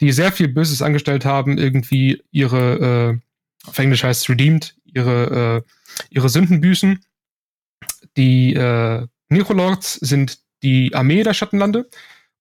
die 0.02 0.12
sehr 0.12 0.32
viel 0.32 0.48
Böses 0.48 0.82
angestellt 0.82 1.26
haben, 1.26 1.58
irgendwie 1.58 2.24
ihre, 2.32 3.20
äh, 3.20 3.68
auf 3.68 3.78
Englisch 3.78 4.04
heißt 4.04 4.30
redeemed, 4.30 4.76
ihre, 4.94 5.66
äh, 5.66 6.06
ihre 6.10 6.30
Sünden 6.30 6.62
büßen. 6.62 7.04
Die 8.18 8.54
äh, 8.54 9.08
Necrolords 9.30 9.96
sind 9.96 10.40
die 10.64 10.94
Armee 10.94 11.24
der 11.24 11.34
Schattenlande 11.34 11.90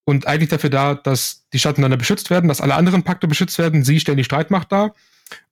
und 0.04 0.26
eigentlich 0.26 0.48
dafür 0.48 0.70
da, 0.70 0.94
dass 0.94 1.46
die 1.52 1.58
Schattenlande 1.58 1.96
beschützt 1.96 2.30
werden, 2.30 2.48
dass 2.48 2.60
alle 2.60 2.74
anderen 2.74 3.02
Pakte 3.02 3.28
beschützt 3.28 3.58
werden. 3.58 3.84
Sie 3.84 4.00
stellen 4.00 4.18
die 4.18 4.24
Streitmacht 4.24 4.72
dar. 4.72 4.94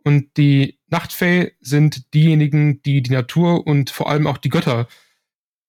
Und 0.03 0.37
die 0.37 0.79
Nachtfee 0.89 1.53
sind 1.61 2.15
diejenigen, 2.15 2.81
die 2.83 3.03
die 3.03 3.13
Natur 3.13 3.67
und 3.67 3.91
vor 3.91 4.09
allem 4.09 4.27
auch 4.27 4.39
die 4.39 4.49
Götter 4.49 4.89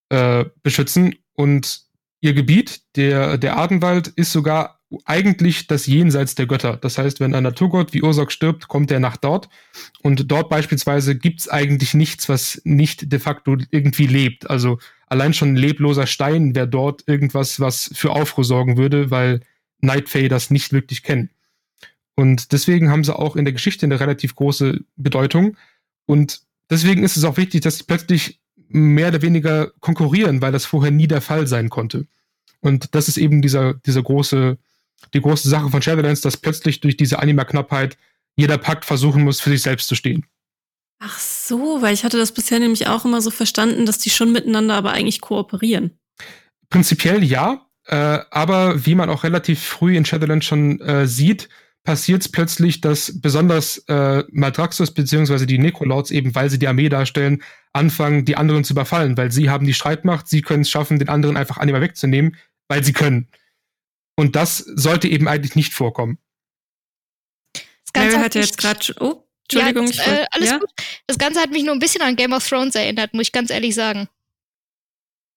äh, 0.10 0.46
beschützen. 0.64 1.16
Und 1.34 1.82
ihr 2.22 2.34
Gebiet, 2.34 2.82
der, 2.96 3.38
der 3.38 3.58
Ardenwald, 3.58 4.08
ist 4.08 4.32
sogar 4.32 4.77
eigentlich 5.06 5.68
das 5.68 5.86
Jenseits 5.86 6.36
der 6.36 6.48
Götter. 6.48 6.78
Das 6.78 6.98
heißt, 6.98 7.20
wenn 7.20 7.36
ein 7.36 7.44
Naturgott 7.44 7.94
wie 7.94 8.02
Ursok 8.02 8.32
stirbt, 8.32 8.68
kommt 8.68 8.90
er 8.92 9.00
nach 9.00 9.18
dort. 9.18 9.50
Und 10.02 10.32
dort 10.32 10.50
beispielsweise 10.50 11.18
gibt's 11.18 11.50
eigentlich 11.50 11.94
nichts, 11.94 12.30
was 12.30 12.62
nicht 12.64 13.12
de 13.12 13.20
facto 13.20 13.58
irgendwie 13.72 14.08
lebt. 14.08 14.50
Also 14.50 14.80
allein 15.08 15.34
schon 15.34 15.54
ein 15.54 15.58
lebloser 15.58 16.08
Stein 16.08 16.56
wäre 16.56 16.68
dort 16.68 17.04
irgendwas, 17.08 17.60
was 17.60 17.92
für 17.94 18.12
Aufruhr 18.12 18.46
sorgen 18.46 18.78
würde, 18.78 19.12
weil 19.12 19.42
Nightfay 19.82 20.30
das 20.30 20.50
nicht 20.52 20.72
wirklich 20.72 21.04
kennen. 21.04 21.30
Und 22.16 22.52
deswegen 22.52 22.90
haben 22.90 23.04
sie 23.04 23.16
auch 23.16 23.36
in 23.36 23.46
der 23.46 23.54
Geschichte 23.54 23.86
eine 23.86 24.00
relativ 24.00 24.36
große 24.36 24.80
Bedeutung. 24.96 25.58
Und 26.06 26.42
deswegen 26.70 27.04
ist 27.04 27.18
es 27.18 27.26
auch 27.26 27.38
wichtig, 27.38 27.62
dass 27.62 27.78
sie 27.78 27.84
plötzlich 27.86 28.40
mehr 28.70 29.10
oder 29.10 29.22
weniger 29.22 29.72
konkurrieren, 29.82 30.42
weil 30.42 30.52
das 30.52 30.66
vorher 30.66 30.92
nie 30.92 31.08
der 31.08 31.22
Fall 31.22 31.46
sein 31.46 31.70
konnte. 31.70 32.08
Und 32.60 32.96
das 32.96 33.08
ist 33.08 33.18
eben 33.18 33.42
dieser, 33.42 33.76
dieser 33.76 34.02
große 34.02 34.58
die 35.14 35.22
große 35.22 35.50
Sache 35.50 35.70
von 35.70 35.82
Shadowlands, 35.82 36.22
dass 36.22 36.38
plötzlich 36.38 36.82
durch 36.82 36.98
diese 36.98 37.20
Anima-Knappheit 37.20 37.98
jeder 38.36 38.58
Pakt 38.58 38.86
versuchen 38.86 39.24
muss, 39.24 39.40
für 39.40 39.50
sich 39.50 39.62
selbst 39.62 39.88
zu 39.88 39.96
stehen. 39.96 40.26
Ach 41.00 41.20
so, 41.20 41.82
weil 41.82 41.94
ich 41.94 42.04
hatte 42.04 42.18
das 42.18 42.32
bisher 42.32 42.60
nämlich 42.60 42.88
auch 42.88 43.06
immer 43.06 43.22
so 43.22 43.30
verstanden, 43.30 43.86
dass 43.86 44.00
die 44.00 44.10
schon 44.10 44.32
miteinander 44.32 44.76
aber 44.76 44.92
eigentlich 44.92 45.22
kooperieren. 45.22 45.92
Prinzipiell 46.70 47.24
ja. 47.24 47.64
Äh, 47.86 48.20
aber 48.32 48.86
wie 48.86 48.96
man 48.96 49.10
auch 49.10 49.24
relativ 49.24 49.64
früh 49.64 49.96
in 49.96 50.04
Shadowlands 50.04 50.46
schon 50.46 50.82
äh, 50.82 51.08
sieht, 51.08 51.48
passiert 51.88 52.22
es 52.22 52.30
plötzlich, 52.30 52.82
dass 52.82 53.22
besonders 53.22 53.78
äh, 53.88 54.24
Maldraxxus 54.30 54.92
bzw. 54.92 55.46
die 55.46 55.58
Necrolords 55.58 56.12
eben, 56.12 56.36
weil 56.36 56.50
sie 56.50 56.60
die 56.60 56.68
Armee 56.68 56.90
darstellen, 56.90 57.42
anfangen, 57.72 58.26
die 58.26 58.36
anderen 58.36 58.66
zu 58.66 58.74
überfallen, 58.74 59.16
weil 59.16 59.32
sie 59.32 59.50
haben 59.50 59.66
die 59.66 59.74
Streitmacht, 59.74 60.28
sie 60.28 60.42
können 60.42 60.64
es 60.64 60.70
schaffen, 60.70 61.00
den 61.00 61.08
anderen 61.08 61.38
einfach 61.38 61.60
Anima 61.60 61.80
wegzunehmen, 61.80 62.36
weil 62.68 62.84
sie 62.84 62.92
können. 62.92 63.30
Und 64.18 64.36
das 64.36 64.58
sollte 64.58 65.08
eben 65.08 65.28
eigentlich 65.28 65.56
nicht 65.56 65.74
vorkommen. 65.74 66.18
Das 67.54 67.94
Ganze 67.94 68.18
Mary 68.18 68.24
hat 68.24 68.36
ja 68.36 68.42
jetzt 68.42 68.58
gerade. 68.58 68.96
Oh, 69.00 69.24
Entschuldigung. 69.44 69.88
Ja, 69.88 70.04
das, 70.04 70.08
äh, 70.08 70.26
alles 70.32 70.50
ja? 70.50 70.58
gut. 70.58 70.70
Das 71.06 71.18
Ganze 71.18 71.40
hat 71.40 71.52
mich 71.52 71.64
nur 71.64 71.74
ein 71.74 71.80
bisschen 71.80 72.02
an 72.02 72.16
Game 72.16 72.34
of 72.34 72.48
Thrones 72.48 72.76
erinnert, 72.76 73.14
muss 73.14 73.28
ich 73.28 73.32
ganz 73.32 73.50
ehrlich 73.50 73.76
sagen. 73.76 74.10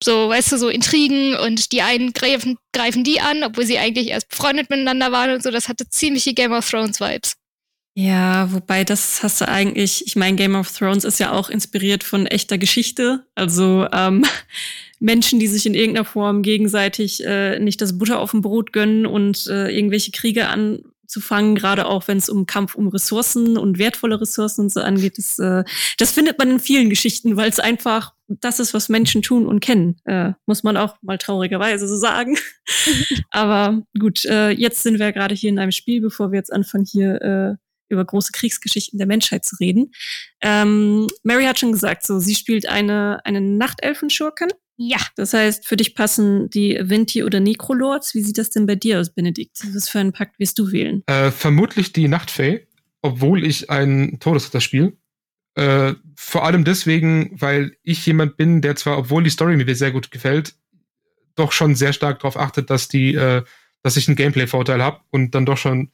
So, 0.03 0.31
weißt 0.31 0.53
du, 0.53 0.57
so 0.57 0.69
Intrigen 0.71 1.37
und 1.37 1.73
die 1.73 1.83
einen 1.83 2.15
greifen, 2.15 2.57
greifen 2.73 3.05
die 3.05 3.21
an, 3.21 3.45
obwohl 3.45 3.67
sie 3.67 3.79
eigentlich 3.79 4.09
erst 4.09 4.31
befreundet 4.31 4.71
miteinander 4.71 5.13
waren 5.13 5.31
und 5.31 5.43
so. 5.43 5.51
Das 5.51 5.69
hatte 5.69 5.89
ziemliche 5.89 6.33
Game 6.33 6.53
of 6.53 6.69
Thrones 6.69 7.01
Vibes. 7.01 7.37
Ja, 7.95 8.51
wobei 8.51 8.85
das 8.85 9.23
hast 9.23 9.43
du 9.43 9.49
eigentlich, 9.49 10.07
ich 10.07 10.17
meine, 10.17 10.37
Game 10.37 10.55
of 10.55 10.75
Thrones 10.75 11.05
ist 11.05 11.21
ja 11.21 11.33
auch 11.33 11.51
inspiriert 11.51 12.03
von 12.03 12.27
echter 12.27 12.57
Geschichte. 12.57 13.27
Also 13.35 13.87
ähm, 13.93 14.25
Menschen, 15.01 15.41
die 15.41 15.49
sich 15.49 15.67
in 15.67 15.75
irgendeiner 15.75 16.05
Form 16.05 16.43
gegenseitig 16.43 17.25
äh, 17.25 17.59
nicht 17.59 17.81
das 17.81 17.99
Butter 17.99 18.21
auf 18.21 18.31
dem 18.31 18.43
Brot 18.43 18.73
gönnen 18.73 19.07
und 19.07 19.47
äh, 19.49 19.75
irgendwelche 19.75 20.13
Kriege 20.13 20.49
anzufangen, 20.49 21.55
gerade 21.55 21.87
auch 21.87 22.07
wenn 22.07 22.19
es 22.19 22.29
um 22.29 22.47
Kampf 22.47 22.75
um 22.75 22.89
Ressourcen 22.89 23.57
und 23.57 23.79
wertvolle 23.79 24.21
Ressourcen 24.21 24.63
und 24.63 24.73
so 24.73 24.81
angeht. 24.81 25.17
Das, 25.17 25.39
äh, 25.39 25.65
das 25.99 26.13
findet 26.13 26.39
man 26.39 26.51
in 26.51 26.61
vielen 26.61 26.91
Geschichten, 26.91 27.37
weil 27.37 27.49
es 27.49 27.59
einfach 27.59 28.13
das 28.29 28.61
ist, 28.61 28.75
was 28.75 28.89
Menschen 28.89 29.23
tun 29.23 29.47
und 29.47 29.61
kennen. 29.61 29.97
Äh, 30.05 30.33
muss 30.47 30.63
man 30.63 30.77
auch 30.77 30.97
mal 31.03 31.19
traurigerweise 31.19 31.89
so 31.89 31.97
sagen. 31.97 32.37
Aber 33.31 33.83
gut, 33.99 34.25
äh, 34.27 34.51
jetzt 34.51 34.83
sind 34.83 34.99
wir 34.99 35.13
gerade 35.13 35.35
hier 35.35 35.51
in 35.51 35.59
einem 35.59 35.73
Spiel, 35.73 36.01
bevor 36.01 36.31
wir 36.31 36.39
jetzt 36.39 36.53
anfangen, 36.53 36.85
hier 36.85 37.23
äh, 37.23 37.57
über 37.89 38.05
große 38.05 38.33
Kriegsgeschichten 38.33 38.99
der 38.99 39.09
Menschheit 39.09 39.45
zu 39.45 39.57
reden. 39.57 39.93
Ähm, 40.41 41.09
Mary 41.25 41.45
hat 41.45 41.59
schon 41.59 41.73
gesagt, 41.73 42.07
so 42.07 42.19
sie 42.19 42.35
spielt 42.35 42.69
eine, 42.69 43.21
eine 43.25 43.41
Nachtelfenschurken. 43.41 44.51
Ja. 44.83 44.97
Das 45.15 45.35
heißt, 45.35 45.67
für 45.67 45.77
dich 45.77 45.95
passen 45.95 46.49
die 46.49 46.79
Vinti 46.81 47.23
oder 47.23 47.39
Necrolords. 47.39 48.15
Wie 48.15 48.23
sieht 48.23 48.39
das 48.39 48.49
denn 48.49 48.65
bei 48.65 48.77
dir 48.77 48.99
aus, 48.99 49.13
Benedikt? 49.13 49.59
Was 49.75 49.91
für 49.91 50.01
einen 50.01 50.13
Pakt 50.15 50.39
wirst 50.39 50.59
du 50.59 50.73
wählen? 50.73 51.03
Äh, 51.07 51.31
vermutlich 51.31 51.93
die 51.93 52.09
Nachtfee, 52.09 52.67
obwohl 53.03 53.45
ich 53.45 53.69
ein 53.69 54.19
Todesritter 54.21 54.63
spiele. 54.63 54.95
Äh, 55.55 55.93
vor 56.17 56.47
allem 56.47 56.65
deswegen, 56.65 57.31
weil 57.39 57.77
ich 57.83 58.07
jemand 58.07 58.39
bin, 58.39 58.63
der 58.63 58.75
zwar, 58.75 58.97
obwohl 58.97 59.23
die 59.23 59.29
Story 59.29 59.55
mir 59.55 59.75
sehr 59.75 59.91
gut 59.91 60.11
gefällt, 60.11 60.55
doch 61.35 61.53
schon 61.53 61.75
sehr 61.75 61.93
stark 61.93 62.21
darauf 62.21 62.39
achtet, 62.39 62.71
dass 62.71 62.89
die, 62.89 63.15
äh, 63.15 63.43
dass 63.83 63.99
ich 63.99 64.09
einen 64.09 64.17
Gameplay-Vorteil 64.17 64.83
habe 64.83 65.03
und 65.11 65.35
dann 65.35 65.45
doch 65.45 65.59
schon 65.59 65.93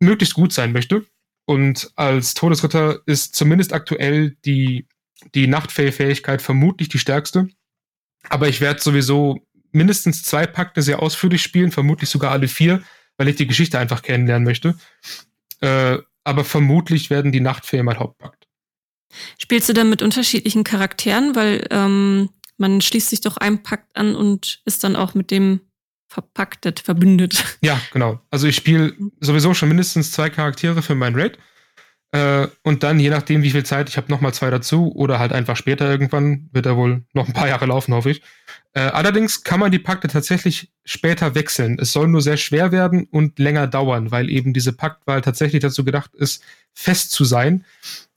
möglichst 0.00 0.34
gut 0.34 0.52
sein 0.52 0.72
möchte. 0.72 1.04
Und 1.44 1.92
als 1.94 2.34
Todesritter 2.34 3.00
ist 3.06 3.36
zumindest 3.36 3.72
aktuell 3.72 4.36
die, 4.44 4.88
die 5.36 5.46
Nachtfähigkeit 5.46 6.42
vermutlich 6.42 6.88
die 6.88 6.98
stärkste. 6.98 7.48
Aber 8.28 8.48
ich 8.48 8.60
werde 8.60 8.80
sowieso 8.80 9.46
mindestens 9.72 10.22
zwei 10.22 10.46
Pakte 10.46 10.82
sehr 10.82 11.02
ausführlich 11.02 11.42
spielen, 11.42 11.72
vermutlich 11.72 12.10
sogar 12.10 12.32
alle 12.32 12.48
vier, 12.48 12.82
weil 13.16 13.28
ich 13.28 13.36
die 13.36 13.46
Geschichte 13.46 13.78
einfach 13.78 14.02
kennenlernen 14.02 14.44
möchte. 14.44 14.78
Äh, 15.60 15.98
aber 16.24 16.44
vermutlich 16.44 17.10
werden 17.10 17.32
die 17.32 17.40
Nachtfee 17.40 17.82
mein 17.82 17.98
Hauptpakt. 17.98 18.46
Spielst 19.38 19.68
du 19.68 19.72
dann 19.72 19.88
mit 19.88 20.02
unterschiedlichen 20.02 20.64
Charakteren? 20.64 21.34
Weil 21.34 21.66
ähm, 21.70 22.30
man 22.58 22.80
schließt 22.80 23.10
sich 23.10 23.20
doch 23.20 23.36
einem 23.36 23.62
Pakt 23.62 23.96
an 23.96 24.14
und 24.14 24.60
ist 24.64 24.84
dann 24.84 24.96
auch 24.96 25.14
mit 25.14 25.30
dem 25.30 25.60
verpacktet, 26.08 26.80
verbündet. 26.80 27.44
Ja, 27.60 27.80
genau. 27.92 28.20
Also 28.30 28.46
ich 28.46 28.56
spiele 28.56 28.94
sowieso 29.20 29.54
schon 29.54 29.68
mindestens 29.68 30.12
zwei 30.12 30.30
Charaktere 30.30 30.82
für 30.82 30.94
mein 30.94 31.14
Raid. 31.14 31.38
Äh, 32.10 32.48
und 32.62 32.82
dann, 32.82 32.98
je 32.98 33.10
nachdem, 33.10 33.42
wie 33.42 33.50
viel 33.50 33.64
Zeit, 33.64 33.88
ich 33.90 33.98
habe 33.98 34.10
nochmal 34.10 34.32
zwei 34.32 34.48
dazu 34.48 34.92
oder 34.94 35.18
halt 35.18 35.32
einfach 35.32 35.56
später 35.56 35.90
irgendwann, 35.90 36.48
wird 36.52 36.64
er 36.64 36.76
wohl 36.76 37.02
noch 37.12 37.26
ein 37.26 37.34
paar 37.34 37.48
Jahre 37.48 37.66
laufen, 37.66 37.92
hoffe 37.92 38.10
ich. 38.10 38.22
Äh, 38.72 38.80
allerdings 38.80 39.44
kann 39.44 39.60
man 39.60 39.70
die 39.70 39.78
Pakte 39.78 40.08
tatsächlich 40.08 40.70
später 40.84 41.34
wechseln. 41.34 41.78
Es 41.78 41.92
soll 41.92 42.08
nur 42.08 42.22
sehr 42.22 42.38
schwer 42.38 42.72
werden 42.72 43.06
und 43.10 43.38
länger 43.38 43.66
dauern, 43.66 44.10
weil 44.10 44.30
eben 44.30 44.54
diese 44.54 44.72
Paktwahl 44.72 45.20
tatsächlich 45.20 45.60
dazu 45.60 45.84
gedacht 45.84 46.14
ist, 46.14 46.42
fest 46.72 47.10
zu 47.10 47.24
sein. 47.24 47.64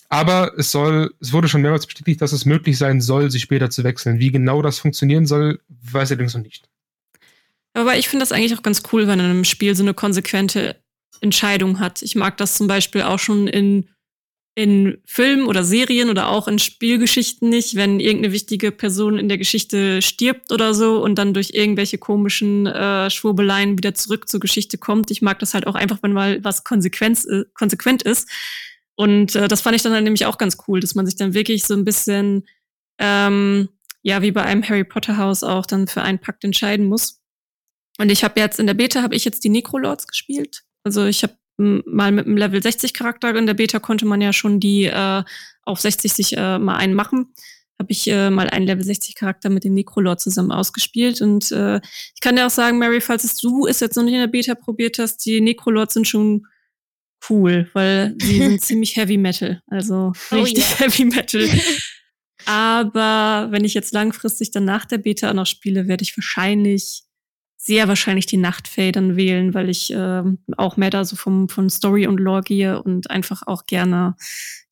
Aber 0.08 0.54
es 0.58 0.71
soll, 0.71 1.13
es 1.19 1.34
wurde 1.34 1.49
schon 1.49 1.62
mehrmals 1.62 1.86
bestätigt, 1.86 2.21
dass 2.21 2.32
es 2.32 2.45
möglich 2.45 2.77
sein 2.77 3.01
soll, 3.01 3.30
sie 3.30 3.39
später 3.39 3.69
zu 3.69 3.84
wechseln. 3.84 4.19
Wie 4.19 4.32
genau 4.32 4.62
das 4.62 4.80
funktionieren 4.80 5.25
soll, 5.25 5.60
weiß 5.69 6.12
ich 6.12 6.15
allerdings 6.15 6.36
noch 6.36 6.43
nicht. 6.43 6.69
Aber 7.73 7.95
ich 7.97 8.10
finde 8.10 8.23
das 8.23 8.32
eigentlich 8.32 8.58
auch 8.58 8.63
ganz 8.63 8.84
cool, 8.91 9.08
wenn 9.08 9.19
in 9.19 9.25
einem 9.25 9.43
Spiel 9.45 9.75
so 9.75 9.84
eine 9.84 9.93
konsequente 9.93 10.81
Entscheidung 11.22 11.80
hat. 11.80 12.02
Ich 12.02 12.16
mag 12.16 12.38
das 12.38 12.56
zum 12.56 12.68
Beispiel 12.68 13.04
auch 13.04 13.20
schon 13.20 13.48
in, 13.48 13.88
in 14.56 14.98
Filmen 15.06 15.46
oder 15.46 15.64
Serien 15.64 16.10
oder 16.10 16.30
auch 16.30 16.48
in 16.48 16.60
Spielgeschichten 16.60 17.48
nicht, 17.48 17.76
wenn 17.76 18.00
irgendeine 18.00 18.34
wichtige 18.34 18.72
Person 18.72 19.18
in 19.18 19.30
der 19.30 19.38
Geschichte 19.38 20.02
stirbt 20.02 20.52
oder 20.52 20.74
so 20.74 21.02
und 21.02 21.16
dann 21.16 21.34
durch 21.34 21.52
irgendwelche 21.52 22.00
komischen 22.00 22.66
äh, 22.66 23.10
Schwurbeleien 23.10 23.78
wieder 23.78 23.94
zurück 23.94 24.28
zur 24.28 24.40
Geschichte 24.40 24.78
kommt. 24.78 25.12
Ich 25.12 25.22
mag 25.22 25.40
das 25.40 25.54
halt 25.54 25.68
auch 25.68 25.76
einfach, 25.76 26.00
wenn 26.02 26.14
mal 26.14 26.44
was 26.44 26.64
konsequent, 26.64 27.26
äh, 27.30 27.46
konsequent 27.54 28.02
ist. 28.02 28.30
Und 28.96 29.36
äh, 29.36 29.48
das 29.48 29.62
fand 29.62 29.76
ich 29.76 29.84
dann 29.84 29.94
halt 29.94 30.04
nämlich 30.04 30.26
auch 30.26 30.38
ganz 30.38 30.58
cool, 30.68 30.80
dass 30.80 30.96
man 30.96 31.06
sich 31.06 31.16
dann 31.16 31.34
wirklich 31.34 31.64
so 31.64 31.76
ein 31.76 31.86
bisschen, 31.86 32.46
ähm, 32.98 33.70
ja, 34.02 34.22
wie 34.22 34.32
bei 34.32 34.44
einem 34.44 34.68
Harry 34.68 34.84
Potter 34.84 35.18
Haus 35.18 35.44
auch 35.44 35.66
dann 35.66 35.88
für 35.88 36.02
einen 36.02 36.20
Pakt 36.20 36.44
entscheiden 36.44 36.88
muss. 36.88 37.22
Und 38.00 38.12
ich 38.12 38.24
habe 38.24 38.40
jetzt 38.40 38.60
in 38.60 38.68
der 38.68 38.74
Beta 38.74 39.02
habe 39.02 39.16
ich 39.16 39.24
jetzt 39.24 39.44
die 39.44 39.50
Necrolords 39.50 40.08
gespielt. 40.08 40.64
Also 40.84 41.06
ich 41.06 41.24
habe 41.24 41.34
mal 41.58 42.12
mit 42.12 42.26
einem 42.26 42.38
Level 42.38 42.62
60 42.62 42.94
Charakter 42.94 43.36
in 43.36 43.46
der 43.46 43.54
Beta 43.54 43.80
konnte 43.80 44.06
man 44.06 44.22
ja 44.22 44.34
schon 44.34 44.60
die 44.60 44.86
äh, 44.86 45.24
auf 45.63 45.80
60 45.80 46.12
sich 46.12 46.38
äh, 46.38 46.58
mal 46.58 46.78
einen 46.78 46.94
machen. 46.94 47.34
Habe 47.80 47.91
ich 47.91 48.08
äh, 48.08 48.30
mal 48.30 48.50
einen 48.50 48.65
Level 48.65 48.84
60 48.84 49.15
Charakter 49.15 49.50
mit 49.50 49.63
dem 49.63 49.74
Necrolord 49.74 50.22
zusammen 50.22 50.52
ausgespielt 50.52 51.22
und 51.22 51.52
äh, 51.52 51.78
ich 51.78 52.22
kann 52.22 52.36
dir 52.36 52.46
auch 52.46 52.52
sagen, 52.52 52.78
Mary, 52.78 53.02
falls 53.02 53.24
es 53.24 53.36
du 53.36 53.65
es 53.67 53.80
jetzt 53.80 53.96
noch 53.96 54.04
nicht 54.04 54.13
in 54.13 54.20
der 54.20 54.28
Beta 54.28 54.56
probiert 54.56 55.00
hast, 55.00 55.26
die 55.26 55.41
Necrolords 55.41 55.96
sind 55.96 56.08
schon 56.08 56.46
cool, 57.30 57.70
weil 57.74 58.15
sie 58.20 58.38
sind 58.38 58.62
ziemlich 58.62 58.96
Heavy 58.96 59.17
Metal, 59.17 59.62
also 59.67 60.13
oh 60.32 60.36
richtig 60.36 60.70
yeah. 60.70 60.80
Heavy 60.80 61.06
Metal. 61.06 61.48
Aber 62.46 63.52
wenn 63.52 63.65
ich 63.65 63.74
jetzt 63.74 63.94
langfristig 63.94 64.52
dann 64.52 64.65
nach 64.65 64.86
der 64.86 64.98
Beta 64.98 65.34
noch 65.34 65.46
spiele, 65.46 65.88
werde 65.88 66.04
ich 66.04 66.17
wahrscheinlich 66.17 67.04
sehr 67.63 67.88
wahrscheinlich 67.88 68.26
die 68.26 68.38
Nachtfee 68.38 68.91
dann 68.91 69.15
wählen, 69.15 69.54
weil 69.54 69.69
ich 69.69 69.93
äh, 69.93 70.24
auch 70.58 70.78
mehr 70.78 70.89
da 70.89 71.06
so 71.06 71.15
vom, 71.15 71.47
von 71.47 71.69
Story 71.69 72.08
und 72.08 72.19
Lore 72.19 72.41
gehe 72.41 72.82
und 72.82 73.12
einfach 73.12 73.43
auch 73.45 73.67
gerne 73.67 74.15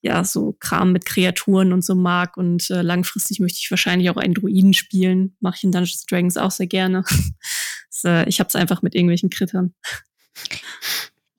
ja 0.01 0.23
so 0.23 0.55
Kram 0.59 0.91
mit 0.91 1.05
Kreaturen 1.05 1.71
und 1.71 1.85
so 1.85 1.93
mag. 1.93 2.35
Und 2.35 2.71
äh, 2.71 2.81
langfristig 2.81 3.39
möchte 3.39 3.59
ich 3.61 3.69
wahrscheinlich 3.69 4.09
auch 4.09 4.17
einen 4.17 4.33
Druiden 4.33 4.73
spielen. 4.73 5.35
Mache 5.39 5.57
ich 5.57 5.63
in 5.65 5.71
Dungeons 5.71 6.07
Dragons 6.07 6.35
auch 6.35 6.49
sehr 6.49 6.65
gerne. 6.65 7.03
äh, 8.03 8.27
ich 8.27 8.39
habe 8.39 8.47
es 8.47 8.55
einfach 8.55 8.81
mit 8.81 8.95
irgendwelchen 8.95 9.29
Krittern. 9.29 9.75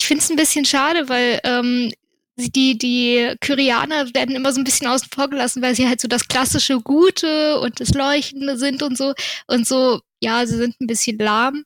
Ich 0.00 0.06
finde 0.06 0.22
es 0.22 0.30
ein 0.30 0.36
bisschen 0.36 0.64
schade, 0.64 1.08
weil 1.08 1.40
ähm, 1.42 1.90
die, 2.36 2.78
die 2.78 3.34
Kyrianer 3.40 4.14
werden 4.14 4.36
immer 4.36 4.52
so 4.52 4.60
ein 4.60 4.64
bisschen 4.64 4.86
außen 4.86 5.08
vor 5.12 5.28
gelassen, 5.28 5.62
weil 5.62 5.74
sie 5.74 5.88
halt 5.88 6.00
so 6.00 6.06
das 6.06 6.28
klassische 6.28 6.78
Gute 6.78 7.58
und 7.58 7.80
das 7.80 7.88
Leuchtende 7.88 8.56
sind 8.56 8.84
und 8.84 8.96
so. 8.96 9.14
Und 9.48 9.66
so 9.66 10.00
ja, 10.20 10.46
sie 10.46 10.56
sind 10.56 10.80
ein 10.80 10.86
bisschen 10.86 11.18
lahm. 11.18 11.64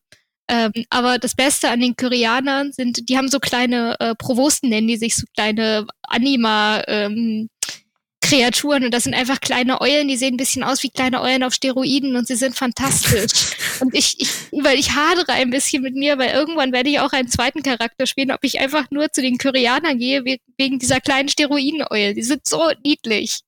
Ähm, 0.49 0.73
aber 0.90 1.19
das 1.19 1.35
Beste 1.35 1.71
an 1.71 1.81
den 1.81 1.97
Koreanern 1.97 2.73
sind, 2.73 3.09
die 3.09 3.17
haben 3.17 3.29
so 3.29 3.40
kleine 3.40 3.99
äh, 3.99 4.14
Provosten, 4.14 4.69
nennen 4.69 4.88
die 4.88 4.99
sich 4.99 5.17
so 5.17 5.25
kleine 5.35 5.87
Anima. 6.03 6.83
Ähm, 6.87 7.49
Kreaturen 8.25 8.85
und 8.85 8.95
das 8.95 9.05
sind 9.05 9.14
einfach 9.14 9.38
kleine 9.40 9.83
Eulen, 9.83 10.09
die 10.09 10.17
sehen 10.17 10.35
ein 10.35 10.38
bisschen 10.38 10.62
aus 10.62 10.83
wie 10.83 10.88
kleine 10.88 11.21
Eulen 11.21 11.43
auf 11.43 11.53
Steroiden 11.53 12.17
und 12.17 12.27
sie 12.27 12.37
sind 12.37 12.57
fantastisch. 12.57 13.51
und 13.81 13.95
ich, 13.95 14.19
ich, 14.19 14.31
weil 14.51 14.79
ich 14.79 14.93
hadere 14.93 15.33
ein 15.33 15.51
bisschen 15.51 15.83
mit 15.83 15.95
mir, 15.95 16.17
weil 16.17 16.31
irgendwann 16.31 16.73
werde 16.73 16.88
ich 16.88 17.01
auch 17.01 17.12
einen 17.12 17.29
zweiten 17.29 17.62
Charakter 17.62 18.07
spielen, 18.07 18.31
ob 18.31 18.43
ich 18.43 18.61
einfach 18.61 18.90
nur 18.90 19.12
zu 19.12 19.21
den 19.21 19.37
Koreanern 19.37 19.99
gehe, 19.99 20.25
wegen 20.25 20.79
dieser 20.79 21.01
kleinen 21.01 21.29
Steroiden-Eule. 21.29 22.14
Die 22.14 22.23
sind 22.23 22.47
so 22.47 22.71
niedlich. 22.83 23.40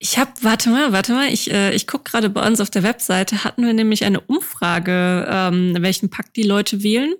Ich 0.00 0.16
habe, 0.16 0.30
warte 0.42 0.70
mal, 0.70 0.92
warte 0.92 1.12
mal, 1.12 1.32
ich, 1.32 1.50
äh, 1.50 1.74
ich 1.74 1.86
gucke 1.86 2.10
gerade 2.10 2.30
bei 2.30 2.46
uns 2.46 2.60
auf 2.60 2.70
der 2.70 2.84
Webseite, 2.84 3.42
hatten 3.42 3.66
wir 3.66 3.72
nämlich 3.72 4.04
eine 4.04 4.20
Umfrage, 4.20 5.26
ähm, 5.28 5.76
welchen 5.80 6.08
Pakt 6.08 6.36
die 6.36 6.44
Leute 6.44 6.82
wählen. 6.82 7.14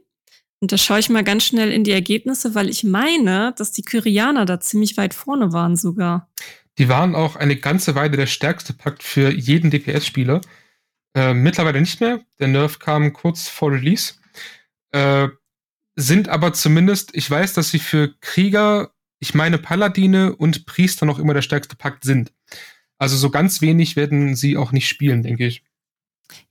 Und 0.60 0.72
da 0.72 0.78
schaue 0.78 1.00
ich 1.00 1.08
mal 1.08 1.24
ganz 1.24 1.44
schnell 1.44 1.72
in 1.72 1.84
die 1.84 1.90
Ergebnisse, 1.90 2.54
weil 2.54 2.68
ich 2.68 2.84
meine, 2.84 3.52
dass 3.56 3.72
die 3.72 3.82
Kyrianer 3.82 4.44
da 4.44 4.60
ziemlich 4.60 4.96
weit 4.96 5.14
vorne 5.14 5.52
waren 5.52 5.76
sogar. 5.76 6.30
Die 6.78 6.88
waren 6.88 7.14
auch 7.16 7.36
eine 7.36 7.56
ganze 7.56 7.96
Weile 7.96 8.16
der 8.16 8.26
stärkste 8.26 8.72
Pakt 8.72 9.02
für 9.02 9.30
jeden 9.32 9.70
DPS-Spieler. 9.70 10.40
Äh, 11.14 11.34
mittlerweile 11.34 11.80
nicht 11.80 12.00
mehr. 12.00 12.20
Der 12.38 12.48
Nerf 12.48 12.78
kam 12.78 13.12
kurz 13.12 13.48
vor 13.48 13.72
Release. 13.72 14.14
Äh, 14.92 15.28
sind 15.96 16.28
aber 16.28 16.52
zumindest, 16.52 17.10
ich 17.14 17.28
weiß, 17.28 17.54
dass 17.54 17.70
sie 17.70 17.80
für 17.80 18.14
Krieger 18.20 18.92
ich 19.20 19.34
meine, 19.34 19.58
Paladine 19.58 20.34
und 20.36 20.66
Priester 20.66 21.06
noch 21.06 21.18
immer 21.18 21.34
der 21.34 21.42
stärkste 21.42 21.76
Pakt 21.76 22.04
sind. 22.04 22.32
Also 22.98 23.16
so 23.16 23.30
ganz 23.30 23.60
wenig 23.60 23.96
werden 23.96 24.34
sie 24.34 24.56
auch 24.56 24.72
nicht 24.72 24.88
spielen, 24.88 25.22
denke 25.22 25.46
ich. 25.46 25.62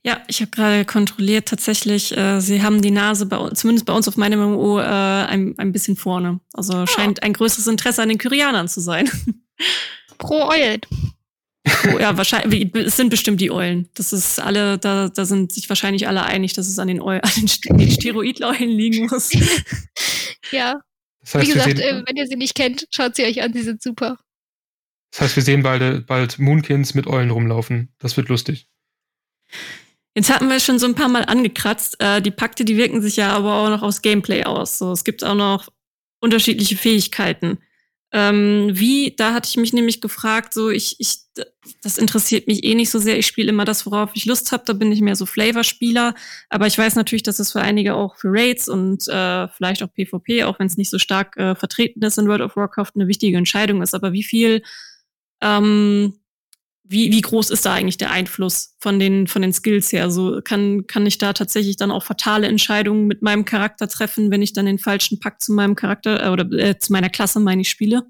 Ja, 0.02 0.22
ich 0.26 0.40
habe 0.40 0.50
gerade 0.50 0.84
kontrolliert, 0.84 1.46
tatsächlich, 1.46 2.16
äh, 2.16 2.40
sie 2.40 2.62
haben 2.62 2.82
die 2.82 2.90
Nase, 2.90 3.26
bei, 3.26 3.50
zumindest 3.50 3.86
bei 3.86 3.92
uns 3.92 4.08
auf 4.08 4.16
meinem 4.16 4.40
MMO, 4.40 4.80
äh, 4.80 4.82
ein, 4.82 5.54
ein 5.58 5.72
bisschen 5.72 5.96
vorne. 5.96 6.40
Also 6.52 6.82
oh. 6.82 6.86
scheint 6.86 7.22
ein 7.22 7.32
größeres 7.32 7.66
Interesse 7.66 8.02
an 8.02 8.08
den 8.08 8.18
Kyrianern 8.18 8.68
zu 8.68 8.80
sein. 8.80 9.08
Pro 10.18 10.48
Eulen. 10.48 10.80
Oh, 11.92 11.98
ja, 11.98 12.16
wahrscheinlich, 12.16 12.74
es 12.74 12.96
sind 12.96 13.10
bestimmt 13.10 13.40
die 13.40 13.50
Eulen. 13.50 13.88
Das 13.94 14.12
ist 14.12 14.40
alle, 14.40 14.78
da, 14.78 15.08
da 15.08 15.24
sind 15.24 15.52
sich 15.52 15.68
wahrscheinlich 15.68 16.08
alle 16.08 16.24
einig, 16.24 16.54
dass 16.54 16.66
es 16.66 16.78
an 16.78 16.88
den, 16.88 17.00
Eulen, 17.00 17.20
an 17.22 17.78
den 17.78 17.90
Steroidleulen 17.90 18.70
liegen 18.70 19.06
muss. 19.06 19.30
ja. 20.50 20.80
Das 21.20 21.34
heißt, 21.34 21.46
Wie 21.46 21.52
gesagt, 21.52 21.78
äh, 21.78 22.02
wenn 22.06 22.16
ihr 22.16 22.26
sie 22.26 22.36
nicht 22.36 22.54
kennt, 22.54 22.86
schaut 22.90 23.16
sie 23.16 23.24
euch 23.24 23.42
an, 23.42 23.52
sie 23.52 23.62
sind 23.62 23.82
super. 23.82 24.18
Das 25.10 25.22
heißt, 25.22 25.36
wir 25.36 25.42
sehen 25.42 25.62
bald, 25.62 26.06
bald 26.06 26.38
Moonkins 26.38 26.94
mit 26.94 27.06
Eulen 27.06 27.30
rumlaufen. 27.30 27.94
Das 27.98 28.16
wird 28.16 28.28
lustig. 28.28 28.68
Jetzt 30.14 30.30
hatten 30.30 30.48
wir 30.48 30.60
schon 30.60 30.78
so 30.78 30.86
ein 30.86 30.94
paar 30.94 31.08
Mal 31.08 31.24
angekratzt. 31.24 31.96
Äh, 32.00 32.20
die 32.20 32.30
Pakte, 32.30 32.64
die 32.64 32.76
wirken 32.76 33.00
sich 33.00 33.16
ja 33.16 33.30
aber 33.30 33.54
auch 33.54 33.68
noch 33.68 33.82
aufs 33.82 34.02
Gameplay 34.02 34.44
aus. 34.44 34.78
So, 34.78 34.92
es 34.92 35.04
gibt 35.04 35.24
auch 35.24 35.34
noch 35.34 35.68
unterschiedliche 36.20 36.76
Fähigkeiten. 36.76 37.58
Ähm, 38.10 38.70
wie, 38.72 39.14
da 39.16 39.34
hatte 39.34 39.48
ich 39.50 39.58
mich 39.58 39.74
nämlich 39.74 40.00
gefragt, 40.00 40.54
so 40.54 40.70
ich, 40.70 40.96
ich, 40.98 41.18
das 41.82 41.98
interessiert 41.98 42.46
mich 42.46 42.64
eh 42.64 42.74
nicht 42.74 42.90
so 42.90 42.98
sehr. 42.98 43.18
Ich 43.18 43.26
spiele 43.26 43.50
immer 43.50 43.66
das, 43.66 43.84
worauf 43.84 44.10
ich 44.14 44.24
Lust 44.24 44.50
habe. 44.50 44.64
Da 44.66 44.72
bin 44.72 44.90
ich 44.90 45.02
mehr 45.02 45.14
so 45.14 45.26
Flavor-Spieler. 45.26 46.14
Aber 46.48 46.66
ich 46.66 46.76
weiß 46.76 46.96
natürlich, 46.96 47.22
dass 47.22 47.38
es 47.38 47.52
für 47.52 47.60
einige 47.60 47.94
auch 47.94 48.16
für 48.16 48.28
Raids 48.30 48.68
und 48.68 49.06
äh, 49.08 49.48
vielleicht 49.48 49.82
auch 49.82 49.92
PvP, 49.92 50.44
auch 50.44 50.58
wenn 50.58 50.66
es 50.66 50.78
nicht 50.78 50.90
so 50.90 50.98
stark 50.98 51.36
äh, 51.36 51.54
vertreten 51.54 52.02
ist 52.02 52.18
in 52.18 52.28
World 52.28 52.40
of 52.40 52.56
Warcraft, 52.56 52.92
eine 52.94 53.08
wichtige 53.08 53.36
Entscheidung 53.36 53.82
ist. 53.82 53.94
Aber 53.94 54.12
wie 54.12 54.24
viel 54.24 54.62
ähm, 55.40 56.14
wie, 56.90 57.12
wie 57.12 57.20
groß 57.20 57.50
ist 57.50 57.66
da 57.66 57.74
eigentlich 57.74 57.98
der 57.98 58.10
Einfluss 58.10 58.74
von 58.78 58.98
den, 58.98 59.26
von 59.26 59.42
den 59.42 59.52
Skills 59.52 59.92
her? 59.92 60.04
Also 60.04 60.40
kann, 60.42 60.86
kann 60.86 61.06
ich 61.06 61.18
da 61.18 61.34
tatsächlich 61.34 61.76
dann 61.76 61.90
auch 61.90 62.02
fatale 62.02 62.46
Entscheidungen 62.46 63.06
mit 63.06 63.20
meinem 63.20 63.44
Charakter 63.44 63.88
treffen, 63.88 64.30
wenn 64.30 64.40
ich 64.40 64.54
dann 64.54 64.66
den 64.66 64.78
falschen 64.78 65.20
Pakt 65.20 65.42
zu 65.42 65.52
meinem 65.52 65.74
Charakter 65.74 66.24
äh, 66.24 66.28
oder 66.30 66.50
äh, 66.52 66.78
zu 66.78 66.92
meiner 66.92 67.10
Klasse, 67.10 67.40
meine 67.40 67.60
ich, 67.60 67.68
spiele? 67.68 68.06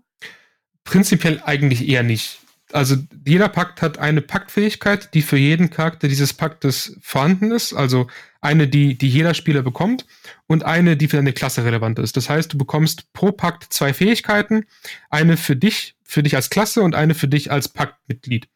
Prinzipiell 0.85 1.43
eigentlich 1.45 1.89
eher 1.89 2.05
nicht. 2.05 2.39
Also 2.73 2.97
jeder 3.25 3.49
Pakt 3.49 3.81
hat 3.81 3.99
eine 3.99 4.21
Paktfähigkeit, 4.21 5.15
die 5.15 5.23
für 5.23 5.39
jeden 5.39 5.71
Charakter 5.71 6.07
dieses 6.07 6.35
Paktes 6.35 6.99
vorhanden 7.01 7.51
ist. 7.51 7.73
Also 7.73 8.09
eine, 8.41 8.69
die, 8.69 8.97
die 8.97 9.09
jeder 9.09 9.35
Spieler 9.35 9.63
bekommt 9.63 10.07
und 10.47 10.65
eine, 10.65 10.97
die 10.97 11.09
für 11.09 11.17
deine 11.17 11.33
Klasse 11.33 11.65
relevant 11.65 11.99
ist. 11.99 12.17
Das 12.17 12.29
heißt, 12.29 12.53
du 12.53 12.59
bekommst 12.59 13.13
pro 13.13 13.33
Pakt 13.33 13.73
zwei 13.73 13.95
Fähigkeiten. 13.95 14.67
Eine 15.09 15.37
für 15.37 15.57
dich, 15.57 15.97
für 16.05 16.23
dich 16.23 16.37
als 16.37 16.51
Klasse 16.51 16.83
und 16.83 16.95
eine 16.95 17.15
für 17.15 17.29
dich 17.29 17.51
als 17.51 17.69
Paktmitglied. 17.69 18.49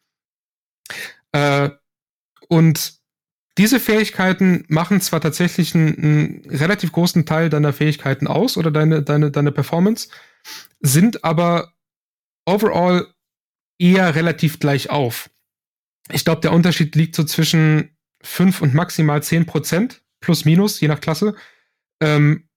Äh, 1.31 1.69
und 2.47 2.93
diese 3.57 3.79
Fähigkeiten 3.79 4.65
machen 4.67 5.01
zwar 5.01 5.21
tatsächlich 5.21 5.75
einen, 5.75 5.97
einen, 5.97 6.45
relativ 6.49 6.91
großen 6.91 7.25
Teil 7.25 7.49
deiner 7.49 7.73
Fähigkeiten 7.73 8.27
aus 8.27 8.57
oder 8.57 8.71
deine, 8.71 9.03
deine, 9.03 9.31
deine 9.31 9.51
Performance, 9.51 10.09
sind 10.79 11.23
aber 11.23 11.73
overall 12.45 13.12
eher 13.83 14.15
relativ 14.15 14.59
gleich 14.59 14.89
auf. 14.89 15.29
Ich 16.11 16.23
glaube, 16.23 16.41
der 16.41 16.53
Unterschied 16.53 16.95
liegt 16.95 17.15
so 17.15 17.23
zwischen 17.23 17.89
5 18.21 18.61
und 18.61 18.73
maximal 18.73 19.21
10 19.21 19.45
Prozent, 19.45 20.01
plus 20.21 20.45
minus, 20.45 20.79
je 20.79 20.87
nach 20.87 21.01
Klasse. 21.01 21.35
Ähm, 21.99 22.47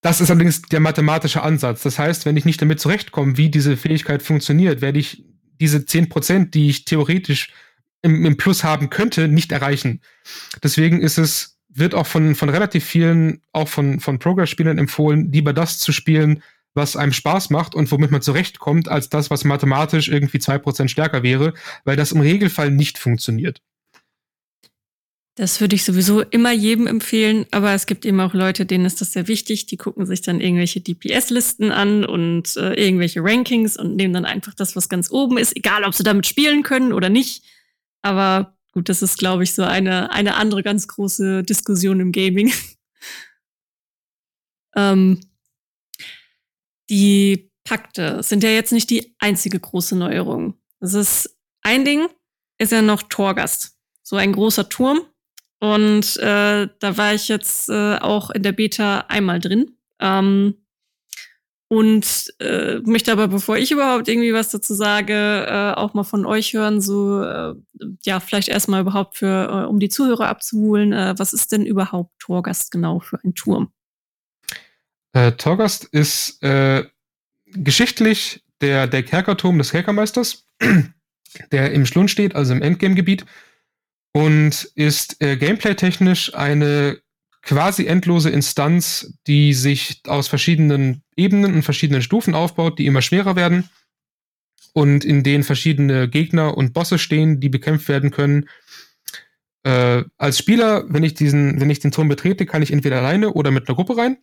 das 0.00 0.20
ist 0.20 0.30
allerdings 0.30 0.62
der 0.62 0.80
mathematische 0.80 1.42
Ansatz. 1.42 1.82
Das 1.82 1.98
heißt, 1.98 2.24
wenn 2.24 2.36
ich 2.36 2.44
nicht 2.44 2.62
damit 2.62 2.80
zurechtkomme, 2.80 3.36
wie 3.36 3.50
diese 3.50 3.76
Fähigkeit 3.76 4.22
funktioniert, 4.22 4.80
werde 4.80 4.98
ich 4.98 5.24
diese 5.60 5.78
10%, 5.78 6.50
die 6.50 6.70
ich 6.70 6.84
theoretisch 6.84 7.52
im, 8.00 8.24
im 8.24 8.36
Plus 8.36 8.64
haben 8.64 8.90
könnte, 8.90 9.28
nicht 9.28 9.52
erreichen. 9.52 10.00
Deswegen 10.62 11.02
ist 11.02 11.18
es, 11.18 11.58
wird 11.68 11.94
auch 11.94 12.06
von, 12.06 12.36
von 12.36 12.48
relativ 12.48 12.84
vielen, 12.84 13.42
auch 13.52 13.68
von, 13.68 14.00
von 14.00 14.18
Progress-Spielern 14.18 14.78
empfohlen, 14.78 15.32
lieber 15.32 15.52
das 15.52 15.78
zu 15.78 15.92
spielen, 15.92 16.42
was 16.78 16.96
einem 16.96 17.12
Spaß 17.12 17.50
macht 17.50 17.74
und 17.74 17.92
womit 17.92 18.10
man 18.10 18.22
zurechtkommt, 18.22 18.88
als 18.88 19.10
das, 19.10 19.28
was 19.28 19.44
mathematisch 19.44 20.08
irgendwie 20.08 20.38
2% 20.38 20.88
stärker 20.88 21.22
wäre, 21.22 21.52
weil 21.84 21.96
das 21.96 22.12
im 22.12 22.22
Regelfall 22.22 22.70
nicht 22.70 22.96
funktioniert. 22.96 23.60
Das 25.38 25.60
würde 25.60 25.76
ich 25.76 25.84
sowieso 25.84 26.22
immer 26.22 26.50
jedem 26.50 26.88
empfehlen, 26.88 27.46
aber 27.52 27.72
es 27.72 27.86
gibt 27.86 28.04
eben 28.04 28.18
auch 28.20 28.34
Leute, 28.34 28.66
denen 28.66 28.84
ist 28.84 29.00
das 29.00 29.12
sehr 29.12 29.28
wichtig. 29.28 29.66
Die 29.66 29.76
gucken 29.76 30.04
sich 30.04 30.20
dann 30.20 30.40
irgendwelche 30.40 30.80
DPS-Listen 30.80 31.70
an 31.70 32.04
und 32.04 32.56
äh, 32.56 32.74
irgendwelche 32.74 33.20
Rankings 33.22 33.76
und 33.76 33.94
nehmen 33.94 34.14
dann 34.14 34.24
einfach 34.24 34.54
das, 34.54 34.74
was 34.74 34.88
ganz 34.88 35.12
oben 35.12 35.38
ist, 35.38 35.54
egal 35.54 35.84
ob 35.84 35.94
sie 35.94 36.02
damit 36.02 36.26
spielen 36.26 36.64
können 36.64 36.92
oder 36.92 37.08
nicht. 37.08 37.44
Aber 38.02 38.56
gut, 38.72 38.88
das 38.88 39.00
ist, 39.00 39.18
glaube 39.18 39.44
ich, 39.44 39.54
so 39.54 39.62
eine, 39.62 40.10
eine 40.10 40.34
andere 40.34 40.64
ganz 40.64 40.88
große 40.88 41.44
Diskussion 41.44 42.00
im 42.00 42.10
Gaming. 42.10 42.52
ähm, 44.76 45.20
die 46.90 47.50
Pakte 47.64 48.22
sind 48.22 48.42
ja 48.42 48.50
jetzt 48.50 48.72
nicht 48.72 48.90
die 48.90 49.14
einzige 49.18 49.60
große 49.60 49.96
Neuerung. 49.96 50.54
Das 50.80 50.94
ist 50.94 51.38
ein 51.62 51.84
Ding, 51.84 52.08
ist 52.58 52.72
ja 52.72 52.82
noch 52.82 53.02
Torgast. 53.02 53.76
So 54.02 54.16
ein 54.16 54.32
großer 54.32 54.68
Turm, 54.70 55.02
und 55.60 56.16
äh, 56.18 56.68
da 56.78 56.96
war 56.96 57.14
ich 57.14 57.28
jetzt 57.28 57.68
äh, 57.68 57.96
auch 57.98 58.30
in 58.30 58.42
der 58.42 58.52
Beta 58.52 59.06
einmal 59.08 59.40
drin. 59.40 59.72
Ähm, 60.00 60.54
und 61.70 62.32
äh, 62.38 62.78
möchte 62.84 63.12
aber, 63.12 63.28
bevor 63.28 63.58
ich 63.58 63.70
überhaupt 63.70 64.08
irgendwie 64.08 64.32
was 64.32 64.50
dazu 64.50 64.72
sage, 64.72 65.12
äh, 65.46 65.72
auch 65.74 65.92
mal 65.92 66.04
von 66.04 66.24
euch 66.24 66.54
hören, 66.54 66.80
so 66.80 67.22
äh, 67.22 67.54
ja, 68.04 68.20
vielleicht 68.20 68.48
erstmal 68.48 68.80
überhaupt 68.80 69.18
für, 69.18 69.48
äh, 69.50 69.66
um 69.66 69.78
die 69.78 69.90
Zuhörer 69.90 70.28
abzuholen, 70.28 70.94
äh, 70.94 71.14
was 71.18 71.34
ist 71.34 71.52
denn 71.52 71.66
überhaupt 71.66 72.18
Torgast 72.20 72.70
genau 72.70 73.00
für 73.00 73.22
ein 73.22 73.34
Turm? 73.34 73.70
Äh, 75.18 75.32
Torgast 75.32 75.84
ist 75.84 76.40
äh, 76.44 76.84
geschichtlich 77.46 78.44
der, 78.60 78.86
der 78.86 79.02
Kerkerturm 79.02 79.58
des 79.58 79.72
Kerkermeisters, 79.72 80.46
der 81.52 81.72
im 81.72 81.86
Schlund 81.86 82.10
steht, 82.10 82.36
also 82.36 82.52
im 82.52 82.62
Endgame-Gebiet 82.62 83.24
und 84.12 84.70
ist 84.76 85.20
äh, 85.20 85.36
gameplay-technisch 85.36 86.34
eine 86.34 87.00
quasi 87.42 87.86
endlose 87.86 88.30
Instanz, 88.30 89.12
die 89.26 89.54
sich 89.54 90.02
aus 90.06 90.28
verschiedenen 90.28 91.02
Ebenen 91.16 91.54
und 91.54 91.62
verschiedenen 91.62 92.02
Stufen 92.02 92.34
aufbaut, 92.34 92.78
die 92.78 92.86
immer 92.86 93.02
schwerer 93.02 93.34
werden 93.34 93.68
und 94.72 95.04
in 95.04 95.24
denen 95.24 95.42
verschiedene 95.42 96.08
Gegner 96.08 96.56
und 96.56 96.74
Bosse 96.74 96.98
stehen, 96.98 97.40
die 97.40 97.48
bekämpft 97.48 97.88
werden 97.88 98.12
können. 98.12 98.48
Äh, 99.64 100.04
als 100.16 100.38
Spieler, 100.38 100.84
wenn 100.88 101.02
ich 101.02 101.14
diesen, 101.14 101.60
wenn 101.60 101.70
ich 101.70 101.80
den 101.80 101.90
Turm 101.90 102.06
betrete, 102.06 102.46
kann 102.46 102.62
ich 102.62 102.72
entweder 102.72 102.98
alleine 102.98 103.32
oder 103.32 103.50
mit 103.50 103.68
einer 103.68 103.74
Gruppe 103.74 103.96
rein, 103.96 104.18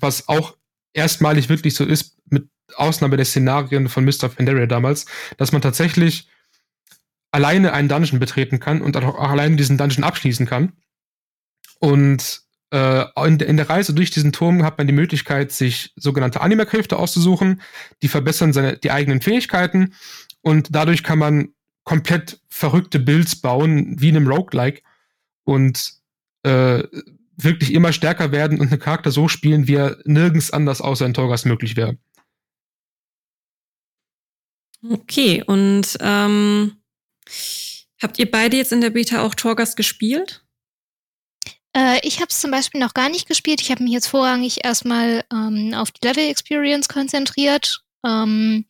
was 0.00 0.28
auch 0.28 0.56
erstmalig 0.92 1.48
wirklich 1.48 1.74
so 1.74 1.84
ist, 1.84 2.16
mit 2.30 2.48
Ausnahme 2.74 3.16
der 3.16 3.26
Szenarien 3.26 3.88
von 3.88 4.04
Mr. 4.04 4.28
Pandaria 4.28 4.66
damals, 4.66 5.06
dass 5.36 5.52
man 5.52 5.62
tatsächlich 5.62 6.28
alleine 7.30 7.72
einen 7.72 7.88
Dungeon 7.88 8.20
betreten 8.20 8.60
kann 8.60 8.80
und 8.80 8.96
auch 8.96 9.18
alleine 9.18 9.56
diesen 9.56 9.78
Dungeon 9.78 10.04
abschließen 10.04 10.46
kann. 10.46 10.72
Und 11.78 12.42
äh, 12.70 13.04
in, 13.26 13.40
in, 13.40 13.56
der 13.56 13.70
Reise 13.70 13.94
durch 13.94 14.10
diesen 14.10 14.32
Turm 14.32 14.64
hat 14.64 14.78
man 14.78 14.86
die 14.86 14.92
Möglichkeit, 14.92 15.52
sich 15.52 15.92
sogenannte 15.96 16.40
Anima-Kräfte 16.40 16.98
auszusuchen, 16.98 17.62
die 18.02 18.08
verbessern 18.08 18.52
seine, 18.52 18.76
die 18.76 18.90
eigenen 18.90 19.20
Fähigkeiten 19.20 19.94
und 20.42 20.68
dadurch 20.70 21.02
kann 21.02 21.18
man 21.18 21.48
komplett 21.84 22.40
verrückte 22.48 22.98
Builds 22.98 23.36
bauen, 23.36 23.96
wie 23.98 24.10
in 24.10 24.16
einem 24.16 24.28
Roguelike 24.28 24.82
und 25.44 25.94
äh, 26.42 26.84
wirklich 27.40 27.72
immer 27.72 27.92
stärker 27.92 28.32
werden 28.32 28.60
und 28.60 28.70
einen 28.70 28.80
Charakter 28.80 29.10
so 29.10 29.28
spielen, 29.28 29.68
wie 29.68 29.76
er 29.76 29.98
nirgends 30.04 30.50
anders 30.50 30.80
außer 30.80 31.06
in 31.06 31.14
Torgas 31.14 31.44
möglich 31.44 31.76
wäre. 31.76 31.96
Okay, 34.82 35.42
und 35.44 35.96
ähm, 36.00 36.78
Habt 38.00 38.18
ihr 38.18 38.30
beide 38.30 38.56
jetzt 38.56 38.72
in 38.72 38.80
der 38.80 38.90
Beta 38.90 39.22
auch 39.22 39.34
Torgast 39.34 39.76
gespielt? 39.76 40.44
Äh, 41.76 42.06
ich 42.06 42.20
habe 42.20 42.28
es 42.30 42.40
zum 42.40 42.50
Beispiel 42.50 42.80
noch 42.80 42.94
gar 42.94 43.08
nicht 43.08 43.26
gespielt. 43.26 43.60
Ich 43.60 43.70
habe 43.70 43.82
mich 43.82 43.92
jetzt 43.92 44.06
vorrangig 44.06 44.64
erstmal 44.64 45.24
ähm, 45.32 45.74
auf 45.74 45.90
die 45.90 46.06
Level 46.06 46.28
Experience 46.28 46.88
konzentriert. 46.88 47.82
Ähm, 48.06 48.66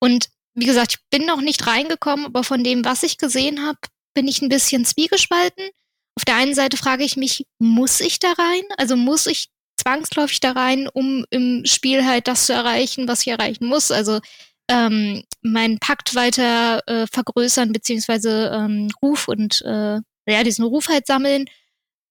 und 0.00 0.28
wie 0.54 0.66
gesagt, 0.66 0.98
ich 0.98 1.08
bin 1.10 1.26
noch 1.26 1.40
nicht 1.40 1.66
reingekommen, 1.66 2.26
aber 2.26 2.42
von 2.42 2.64
dem, 2.64 2.84
was 2.84 3.04
ich 3.04 3.16
gesehen 3.16 3.64
habe, 3.64 3.78
bin 4.12 4.26
ich 4.26 4.42
ein 4.42 4.48
bisschen 4.48 4.84
zwiegespalten. 4.84 5.70
Auf 6.16 6.24
der 6.24 6.36
einen 6.36 6.54
Seite 6.54 6.76
frage 6.76 7.04
ich 7.04 7.16
mich, 7.16 7.46
muss 7.58 8.00
ich 8.00 8.18
da 8.18 8.32
rein? 8.32 8.62
Also 8.76 8.96
muss 8.96 9.26
ich 9.26 9.48
zwangsläufig 9.76 10.40
da 10.40 10.52
rein, 10.52 10.88
um 10.92 11.24
im 11.30 11.64
Spiel 11.64 12.04
halt 12.04 12.28
das 12.28 12.46
zu 12.46 12.52
erreichen, 12.52 13.08
was 13.08 13.22
ich 13.22 13.28
erreichen 13.28 13.66
muss? 13.66 13.90
Also 13.90 14.20
ähm, 14.68 15.24
meinen 15.42 15.78
Pakt 15.78 16.14
weiter 16.14 16.82
äh, 16.86 17.06
vergrößern, 17.06 17.72
beziehungsweise 17.72 18.50
ähm, 18.54 18.90
Ruf 19.02 19.28
und 19.28 19.60
äh, 19.62 20.00
ja, 20.26 20.42
diesen 20.42 20.64
Ruf 20.64 20.88
halt 20.88 21.06
sammeln. 21.06 21.46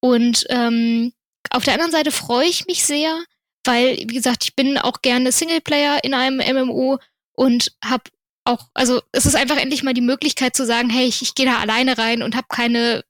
Und 0.01 0.45
ähm, 0.49 1.13
auf 1.49 1.63
der 1.63 1.73
anderen 1.73 1.91
Seite 1.91 2.11
freue 2.11 2.47
ich 2.47 2.67
mich 2.67 2.83
sehr, 2.83 3.23
weil, 3.65 3.97
wie 3.97 4.15
gesagt, 4.15 4.43
ich 4.43 4.55
bin 4.55 4.77
auch 4.77 5.01
gerne 5.01 5.31
Singleplayer 5.31 6.03
in 6.03 6.13
einem 6.13 6.37
MMO 6.37 6.99
und 7.33 7.71
habe 7.83 8.03
auch, 8.45 8.67
also 8.73 9.01
es 9.13 9.25
ist 9.25 9.35
einfach 9.35 9.57
endlich 9.57 9.83
mal 9.83 9.93
die 9.93 10.01
Möglichkeit 10.01 10.55
zu 10.55 10.65
sagen, 10.65 10.89
hey, 10.89 11.05
ich, 11.05 11.21
ich 11.21 11.33
gehe 11.33 11.45
da 11.45 11.59
alleine 11.59 11.97
rein 11.97 12.21
und 12.21 12.35
habe 12.35 12.47
keine 12.49 13.03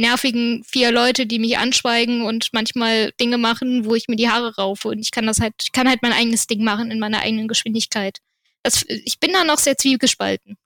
nervigen 0.00 0.64
vier 0.64 0.90
Leute, 0.90 1.26
die 1.26 1.38
mich 1.38 1.58
anschweigen 1.58 2.22
und 2.22 2.48
manchmal 2.52 3.12
Dinge 3.20 3.38
machen, 3.38 3.84
wo 3.84 3.94
ich 3.94 4.08
mir 4.08 4.16
die 4.16 4.28
Haare 4.28 4.56
raufe 4.56 4.88
und 4.88 4.98
ich 4.98 5.10
kann 5.10 5.26
das 5.26 5.40
halt, 5.40 5.54
ich 5.62 5.72
kann 5.72 5.88
halt 5.88 6.02
mein 6.02 6.12
eigenes 6.12 6.46
Ding 6.46 6.64
machen 6.64 6.90
in 6.90 6.98
meiner 6.98 7.20
eigenen 7.20 7.46
Geschwindigkeit. 7.46 8.18
Das, 8.62 8.84
ich 8.88 9.20
bin 9.20 9.32
da 9.32 9.44
noch 9.44 9.58
sehr 9.58 9.76
zwiegespalten. 9.76 10.56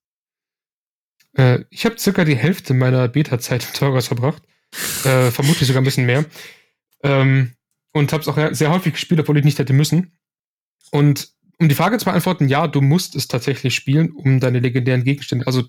Äh, 1.37 1.64
ich 1.70 1.85
habe 1.85 1.99
circa 1.99 2.25
die 2.25 2.37
Hälfte 2.37 2.75
meiner 2.75 3.09
Beta-Zeit 3.09 3.64
im 3.64 3.73
Torgas 3.75 4.09
verbracht. 4.09 4.42
Äh, 5.05 5.31
vermutlich 5.31 5.66
sogar 5.66 5.83
ein 5.83 5.85
bisschen 5.85 6.07
mehr. 6.07 6.25
Ähm, 7.03 7.55
und 7.92 8.12
habe 8.12 8.23
es 8.23 8.29
auch 8.29 8.38
sehr 8.53 8.70
häufig 8.70 8.94
gespielt, 8.94 9.20
obwohl 9.20 9.38
ich 9.38 9.44
nicht 9.44 9.59
hätte 9.59 9.73
müssen. 9.73 10.16
Und 10.90 11.29
um 11.61 11.68
die 11.68 11.75
Frage 11.77 11.99
zu 11.99 12.07
beantworten, 12.07 12.49
ja, 12.49 12.66
du 12.66 12.81
musst 12.81 13.14
es 13.14 13.29
tatsächlich 13.29 13.75
spielen, 13.75 14.11
um 14.11 14.40
deine 14.40 14.59
legendären 14.59 15.05
Gegenstände, 15.05 15.47
also 15.47 15.62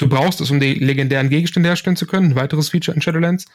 du 0.00 0.08
brauchst 0.08 0.40
es, 0.40 0.50
um 0.50 0.58
die 0.58 0.74
legendären 0.74 1.28
Gegenstände 1.28 1.68
herstellen 1.68 1.96
zu 1.96 2.06
können, 2.06 2.32
ein 2.32 2.36
weiteres 2.36 2.70
Feature 2.70 2.94
in 2.94 3.02
Shadowlands, 3.02 3.46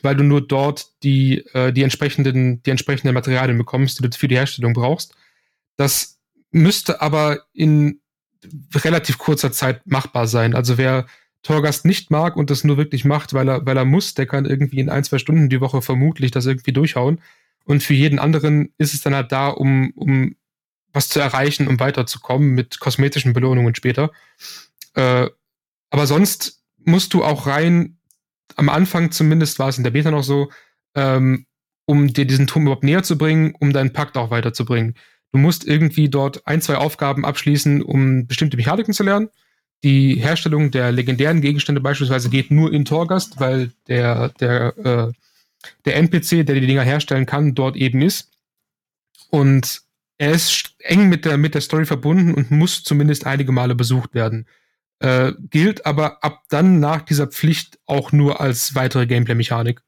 weil 0.00 0.16
du 0.16 0.24
nur 0.24 0.40
dort 0.40 0.86
die, 1.02 1.44
äh, 1.52 1.72
die, 1.72 1.82
entsprechenden, 1.82 2.62
die 2.62 2.70
entsprechenden 2.70 3.14
Materialien 3.14 3.58
bekommst, 3.58 3.98
die 3.98 4.08
du 4.08 4.16
für 4.16 4.28
die 4.28 4.36
Herstellung 4.36 4.72
brauchst. 4.72 5.14
Das 5.76 6.18
müsste 6.50 7.00
aber 7.00 7.40
in 7.52 8.00
relativ 8.74 9.18
kurzer 9.18 9.52
Zeit 9.52 9.86
machbar 9.86 10.26
sein. 10.26 10.54
Also 10.54 10.78
wer 10.78 11.06
Torgast 11.42 11.84
nicht 11.84 12.10
mag 12.10 12.36
und 12.36 12.50
das 12.50 12.64
nur 12.64 12.76
wirklich 12.78 13.04
macht, 13.04 13.34
weil 13.34 13.48
er, 13.48 13.66
weil 13.66 13.76
er 13.76 13.84
muss, 13.84 14.14
der 14.14 14.26
kann 14.26 14.46
irgendwie 14.46 14.80
in 14.80 14.88
ein, 14.88 15.04
zwei 15.04 15.18
Stunden 15.18 15.48
die 15.48 15.60
Woche 15.60 15.82
vermutlich 15.82 16.30
das 16.30 16.46
irgendwie 16.46 16.72
durchhauen. 16.72 17.20
Und 17.64 17.82
für 17.82 17.94
jeden 17.94 18.18
anderen 18.18 18.72
ist 18.78 18.94
es 18.94 19.02
dann 19.02 19.14
halt 19.14 19.30
da, 19.30 19.48
um, 19.48 19.92
um 19.94 20.36
was 20.92 21.08
zu 21.08 21.20
erreichen, 21.20 21.68
um 21.68 21.78
weiterzukommen 21.78 22.50
mit 22.50 22.80
kosmetischen 22.80 23.32
Belohnungen 23.34 23.74
später. 23.74 24.10
Äh, 24.94 25.28
aber 25.92 26.06
sonst 26.06 26.62
musst 26.84 27.12
du 27.12 27.22
auch 27.22 27.46
rein, 27.46 27.98
am 28.56 28.70
Anfang 28.70 29.10
zumindest 29.10 29.58
war 29.58 29.68
es 29.68 29.76
in 29.76 29.84
der 29.84 29.90
Beta 29.90 30.10
noch 30.10 30.24
so, 30.24 30.50
ähm, 30.94 31.44
um 31.84 32.10
dir 32.10 32.24
diesen 32.24 32.46
Turm 32.46 32.62
überhaupt 32.62 32.82
näher 32.82 33.02
zu 33.02 33.18
bringen, 33.18 33.54
um 33.60 33.74
deinen 33.74 33.92
Pakt 33.92 34.16
auch 34.16 34.30
weiterzubringen. 34.30 34.94
Du 35.32 35.38
musst 35.38 35.66
irgendwie 35.66 36.08
dort 36.08 36.46
ein, 36.46 36.62
zwei 36.62 36.76
Aufgaben 36.76 37.26
abschließen, 37.26 37.82
um 37.82 38.26
bestimmte 38.26 38.56
Mechaniken 38.56 38.94
zu 38.94 39.02
lernen. 39.02 39.28
Die 39.84 40.14
Herstellung 40.14 40.70
der 40.70 40.92
legendären 40.92 41.42
Gegenstände 41.42 41.82
beispielsweise 41.82 42.30
geht 42.30 42.50
nur 42.50 42.72
in 42.72 42.86
Torgast, 42.86 43.38
weil 43.38 43.72
der, 43.86 44.30
der, 44.40 44.78
äh, 44.78 45.12
der 45.84 45.96
NPC, 45.96 46.46
der 46.46 46.54
die 46.54 46.66
Dinger 46.66 46.84
herstellen 46.84 47.26
kann, 47.26 47.54
dort 47.54 47.76
eben 47.76 48.00
ist. 48.00 48.30
Und 49.28 49.82
er 50.16 50.32
ist 50.32 50.74
eng 50.78 51.10
mit 51.10 51.26
der, 51.26 51.36
mit 51.36 51.52
der 51.54 51.60
Story 51.60 51.84
verbunden 51.84 52.32
und 52.32 52.50
muss 52.50 52.82
zumindest 52.82 53.26
einige 53.26 53.52
Male 53.52 53.74
besucht 53.74 54.14
werden. 54.14 54.46
Äh, 55.02 55.32
gilt 55.50 55.84
aber 55.84 56.22
ab 56.22 56.42
dann 56.48 56.78
nach 56.78 57.02
dieser 57.02 57.26
Pflicht 57.26 57.78
auch 57.86 58.12
nur 58.12 58.40
als 58.40 58.74
weitere 58.74 59.06
Gameplay-Mechanik. 59.06 59.82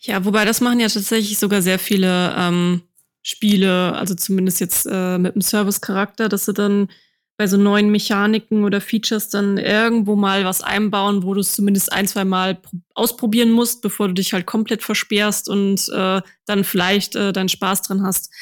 Ja, 0.00 0.24
wobei 0.24 0.44
das 0.44 0.60
machen 0.60 0.80
ja 0.80 0.88
tatsächlich 0.88 1.38
sogar 1.38 1.62
sehr 1.62 1.78
viele 1.78 2.34
ähm, 2.36 2.82
Spiele, 3.22 3.92
also 3.94 4.14
zumindest 4.14 4.60
jetzt 4.60 4.86
äh, 4.90 5.18
mit 5.18 5.34
dem 5.34 5.42
Service-Charakter, 5.42 6.28
dass 6.28 6.46
sie 6.46 6.54
dann 6.54 6.88
bei 7.36 7.46
so 7.46 7.56
neuen 7.58 7.90
Mechaniken 7.90 8.64
oder 8.64 8.80
Features 8.80 9.28
dann 9.28 9.58
irgendwo 9.58 10.16
mal 10.16 10.44
was 10.44 10.62
einbauen, 10.62 11.22
wo 11.22 11.34
du 11.34 11.40
es 11.40 11.52
zumindest 11.52 11.92
ein, 11.92 12.06
zwei 12.06 12.24
Mal 12.24 12.58
ausprobieren 12.94 13.50
musst, 13.50 13.82
bevor 13.82 14.08
du 14.08 14.14
dich 14.14 14.32
halt 14.32 14.46
komplett 14.46 14.82
versperrst 14.82 15.48
und 15.48 15.88
äh, 15.94 16.22
dann 16.46 16.64
vielleicht 16.64 17.14
äh, 17.14 17.32
deinen 17.32 17.50
Spaß 17.50 17.82
dran 17.82 18.02
hast. 18.02 18.32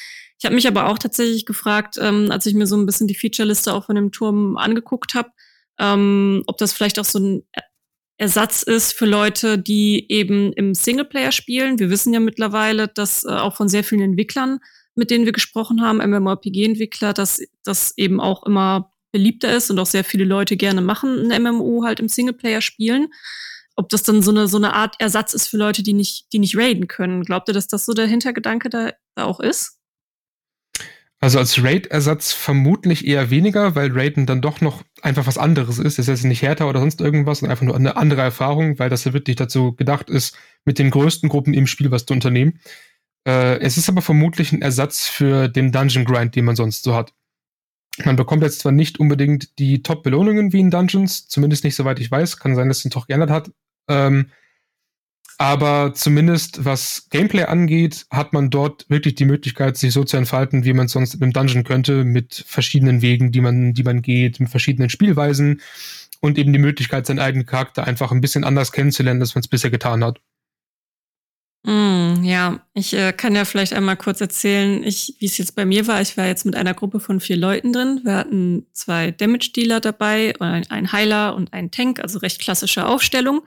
Ich 0.45 0.47
habe 0.47 0.57
mich 0.57 0.69
aber 0.69 0.91
auch 0.91 0.99
tatsächlich 0.99 1.47
gefragt, 1.47 1.97
ähm, 1.99 2.31
als 2.31 2.45
ich 2.45 2.53
mir 2.53 2.67
so 2.67 2.77
ein 2.77 2.85
bisschen 2.85 3.09
die 3.09 3.15
Featureliste 3.15 3.73
auch 3.73 3.87
von 3.87 3.97
dem 3.97 4.13
Turm 4.13 4.59
angeguckt 4.59 5.15
habe, 5.15 5.31
ähm, 5.79 6.43
ob 6.47 6.59
das 6.59 6.75
vielleicht 6.75 6.99
auch 6.99 7.07
so 7.07 7.19
ein 7.19 7.45
Ersatz 8.19 8.63
ist 8.63 8.93
für 8.93 9.07
Leute, 9.07 9.59
die 9.59 10.05
eben 10.13 10.53
im 10.53 10.75
Singleplayer 10.75 11.33
spielen. 11.33 11.79
Wir 11.79 11.89
wissen 11.89 12.13
ja 12.13 12.21
mittlerweile, 12.21 12.89
dass 12.89 13.25
äh, 13.25 13.29
auch 13.29 13.57
von 13.57 13.71
sehr 13.71 13.85
vielen 13.85 14.03
Entwicklern, 14.03 14.59
mit 14.95 15.11
denen 15.11 15.25
wir 15.25 15.33
gesprochen 15.33 15.81
haben, 15.81 15.97
MMORPG-Entwickler, 16.07 17.15
dass 17.15 17.41
das 17.65 17.97
eben 17.97 18.21
auch 18.21 18.45
immer 18.45 18.93
beliebter 19.13 19.57
ist 19.57 19.71
und 19.71 19.79
auch 19.79 19.87
sehr 19.87 20.05
viele 20.05 20.27
Leute 20.27 20.59
gerne 20.59 20.83
machen, 20.83 21.33
ein 21.33 21.43
MMO 21.43 21.85
halt 21.87 22.01
im 22.01 22.11
Singleplayer 22.11 22.61
spielen. 22.61 23.09
Ob 23.77 23.89
das 23.89 24.03
dann 24.03 24.21
so 24.21 24.31
eine, 24.31 24.47
so 24.47 24.59
eine 24.59 24.75
Art 24.75 24.97
Ersatz 24.99 25.33
ist 25.33 25.49
für 25.49 25.57
Leute, 25.57 25.83
die 25.83 25.95
nicht, 25.95 26.35
die 26.35 26.39
nicht 26.39 26.55
raiden 26.55 26.87
können. 26.87 27.23
Glaubt 27.23 27.49
ihr, 27.49 27.55
dass 27.55 27.67
das 27.67 27.87
so 27.87 27.95
der 27.95 28.07
Hintergedanke 28.07 28.69
da, 28.69 28.91
da 29.15 29.25
auch 29.25 29.41
ist? 29.41 29.79
Also 31.25 31.39
als 31.39 31.65
Raid-Ersatz 31.65 32.33
vermutlich 32.33 33.07
eher 33.07 33.31
weniger, 33.31 33.75
weil 33.75 33.91
Raiden 33.93 34.27
dann 34.27 34.43
doch 34.43 34.61
noch 34.61 34.83
einfach 35.01 35.27
was 35.27 35.39
anderes 35.39 35.79
ist. 35.79 35.95
Es 35.95 36.01
ist 36.01 36.09
jetzt 36.09 36.25
nicht 36.25 36.43
härter 36.43 36.69
oder 36.69 36.81
sonst 36.81 37.01
irgendwas, 37.01 37.39
sondern 37.39 37.53
einfach 37.53 37.65
nur 37.65 37.77
eine 37.77 37.97
andere 37.97 38.21
Erfahrung, 38.21 38.79
weil 38.79 38.91
das 38.91 39.05
ja 39.05 39.15
wirklich 39.15 39.37
dazu 39.37 39.73
gedacht 39.75 40.11
ist, 40.11 40.37
mit 40.67 40.79
den 40.79 40.91
größten 40.91 41.31
Gruppen 41.31 41.55
im 41.55 41.67
Spiel 41.67 41.91
was 41.91 42.05
zu 42.05 42.13
unternehmen. 42.13 42.61
Äh, 43.27 43.59
es 43.61 43.79
ist 43.79 43.89
aber 43.89 44.03
vermutlich 44.03 44.53
ein 44.53 44.61
Ersatz 44.61 45.09
für 45.09 45.49
den 45.49 45.73
Dungeon 45.73 46.05
Grind, 46.05 46.37
den 46.37 46.45
man 46.45 46.57
sonst 46.57 46.85
so 46.85 46.95
hat. 46.95 47.15
Man 48.05 48.17
bekommt 48.17 48.43
jetzt 48.43 48.61
zwar 48.61 48.73
nicht 48.73 49.01
unbedingt 49.01 49.59
die 49.59 49.83
Top-Belohnungen 49.83 50.53
wie 50.53 50.61
in 50.61 50.71
Dungeons, 50.71 51.27
zumindest 51.27 51.65
nicht 51.65 51.75
soweit 51.75 52.01
ich 52.01 52.11
weiß, 52.11 52.37
kann 52.37 52.55
sein, 52.55 52.69
dass 52.69 52.77
es 52.77 52.83
sich 52.83 52.93
doch 52.93 53.07
geändert 53.07 53.31
hat. 53.31 53.51
Ähm, 53.89 54.27
aber 55.39 55.95
zumindest 55.95 56.65
was 56.65 57.09
Gameplay 57.11 57.45
angeht, 57.45 58.07
hat 58.11 58.33
man 58.33 58.51
dort 58.51 58.89
wirklich 58.89 59.17
die 59.17 59.25
Möglichkeit, 59.25 59.77
sich 59.77 59.93
so 59.93 60.05
zu 60.05 60.17
entfalten, 60.17 60.65
wie 60.65 60.73
man 60.73 60.87
es 60.87 60.93
sonst 60.93 61.15
im 61.15 61.33
Dungeon 61.33 61.65
könnte, 61.65 62.05
mit 62.05 62.45
verschiedenen 62.47 63.03
Wegen, 63.03 63.33
die 63.33 63.41
man, 63.41 63.75
die 63.75 63.83
man 63.83 64.03
geht, 64.03 64.41
mit 64.41 64.51
verschiedenen 64.51 64.91
Spielweisen 64.91 65.61
und 66.21 66.39
eben 66.39 66.53
die 66.53 66.59
Möglichkeit, 66.59 67.07
seinen 67.07 67.19
eigenen 67.19 67.47
Charakter 67.47 67.85
einfach 67.85 68.13
ein 68.13 68.21
bisschen 68.21 68.45
anders 68.45 68.73
kennenzulernen, 68.73 69.21
als 69.21 69.35
man 69.35 69.41
es 69.41 69.49
bisher 69.49 69.71
getan 69.71 70.05
hat. 70.05 70.21
Mm, 71.67 72.23
ja, 72.23 72.61
ich 72.75 72.93
äh, 72.93 73.13
kann 73.13 73.35
ja 73.35 73.47
vielleicht 73.47 73.73
einmal 73.73 73.97
kurz 73.97 74.21
erzählen, 74.21 74.85
wie 74.85 75.27
es 75.27 75.39
jetzt 75.39 75.57
bei 75.57 75.65
mir 75.65 75.87
war. 75.87 76.01
Ich 76.03 76.17
war 76.17 76.27
jetzt 76.27 76.45
mit 76.45 76.57
einer 76.57 76.75
Gruppe 76.75 77.01
von 77.01 77.21
vier 77.21 77.37
Leuten 77.37 77.73
drin. 77.73 78.01
Wir 78.05 78.17
hatten 78.17 78.67
zwei 78.73 79.11
Damage-Dealer 79.11 79.81
dabei, 79.81 80.35
ein 80.41 80.93
Heiler 80.93 81.35
und 81.35 81.53
einen 81.55 81.71
Tank, 81.71 82.01
also 82.01 82.19
recht 82.19 82.41
klassische 82.41 82.87
Aufstellung. 82.87 83.43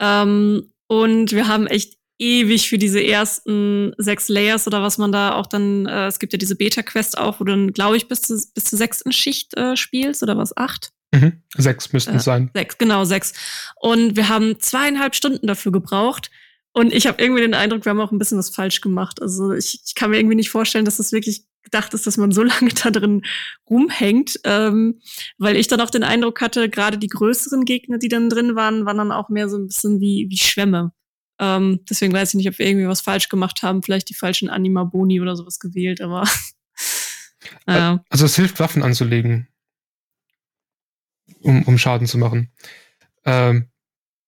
Ähm, 0.00 0.71
und 0.92 1.32
wir 1.32 1.48
haben 1.48 1.66
echt 1.66 1.94
ewig 2.18 2.68
für 2.68 2.76
diese 2.76 3.02
ersten 3.02 3.94
sechs 3.96 4.28
Layers 4.28 4.66
oder 4.66 4.82
was 4.82 4.98
man 4.98 5.10
da 5.10 5.36
auch 5.36 5.46
dann, 5.46 5.86
äh, 5.86 6.06
es 6.06 6.18
gibt 6.18 6.34
ja 6.34 6.38
diese 6.38 6.54
Beta-Quest 6.54 7.16
auch, 7.16 7.40
wo 7.40 7.44
du 7.44 7.52
dann, 7.52 7.72
glaube 7.72 7.96
ich, 7.96 8.08
bis, 8.08 8.20
zu, 8.20 8.34
bis 8.54 8.64
zur 8.64 8.78
sechsten 8.78 9.10
Schicht 9.10 9.56
äh, 9.56 9.74
spielst 9.74 10.22
oder 10.22 10.36
was, 10.36 10.54
acht? 10.54 10.92
Mhm. 11.14 11.40
Sechs 11.56 11.94
müssten 11.94 12.16
es 12.16 12.22
äh, 12.22 12.26
sein. 12.26 12.50
Sechs, 12.54 12.76
genau, 12.76 13.04
sechs. 13.04 13.32
Und 13.80 14.16
wir 14.16 14.28
haben 14.28 14.60
zweieinhalb 14.60 15.14
Stunden 15.14 15.46
dafür 15.46 15.72
gebraucht. 15.72 16.30
Und 16.72 16.92
ich 16.92 17.06
habe 17.06 17.22
irgendwie 17.22 17.42
den 17.42 17.54
Eindruck, 17.54 17.84
wir 17.84 17.90
haben 17.90 18.00
auch 18.00 18.12
ein 18.12 18.18
bisschen 18.18 18.38
was 18.38 18.50
falsch 18.50 18.80
gemacht. 18.80 19.20
Also 19.20 19.52
ich, 19.52 19.80
ich 19.84 19.94
kann 19.94 20.10
mir 20.10 20.18
irgendwie 20.18 20.36
nicht 20.36 20.50
vorstellen, 20.50 20.86
dass 20.86 20.96
das 20.96 21.12
wirklich 21.12 21.44
gedacht 21.62 21.92
ist, 21.94 22.06
dass 22.06 22.16
man 22.16 22.32
so 22.32 22.42
lange 22.42 22.70
da 22.70 22.90
drin 22.90 23.22
rumhängt, 23.68 24.40
ähm, 24.44 25.00
weil 25.38 25.56
ich 25.56 25.68
dann 25.68 25.80
auch 25.80 25.90
den 25.90 26.04
Eindruck 26.04 26.40
hatte, 26.40 26.68
gerade 26.70 26.98
die 26.98 27.08
größeren 27.08 27.64
Gegner, 27.64 27.98
die 27.98 28.08
dann 28.08 28.30
drin 28.30 28.56
waren, 28.56 28.86
waren 28.86 28.98
dann 28.98 29.12
auch 29.12 29.28
mehr 29.28 29.48
so 29.48 29.58
ein 29.58 29.66
bisschen 29.66 30.00
wie, 30.00 30.26
wie 30.30 30.38
Schwämme. 30.38 30.92
Ähm, 31.38 31.80
deswegen 31.88 32.12
weiß 32.12 32.30
ich 32.30 32.34
nicht, 32.34 32.48
ob 32.48 32.58
wir 32.58 32.66
irgendwie 32.66 32.88
was 32.88 33.00
falsch 33.00 33.28
gemacht 33.28 33.62
haben, 33.62 33.82
vielleicht 33.82 34.08
die 34.08 34.14
falschen 34.14 34.48
Anima-Boni 34.48 35.20
oder 35.20 35.36
sowas 35.36 35.58
gewählt, 35.58 36.00
aber. 36.00 36.24
äh. 37.66 37.98
Also 38.08 38.26
es 38.26 38.36
hilft, 38.36 38.60
Waffen 38.60 38.82
anzulegen, 38.82 39.48
um, 41.40 41.64
um 41.64 41.78
Schaden 41.78 42.06
zu 42.06 42.16
machen. 42.18 42.50
Ähm, 43.24 43.71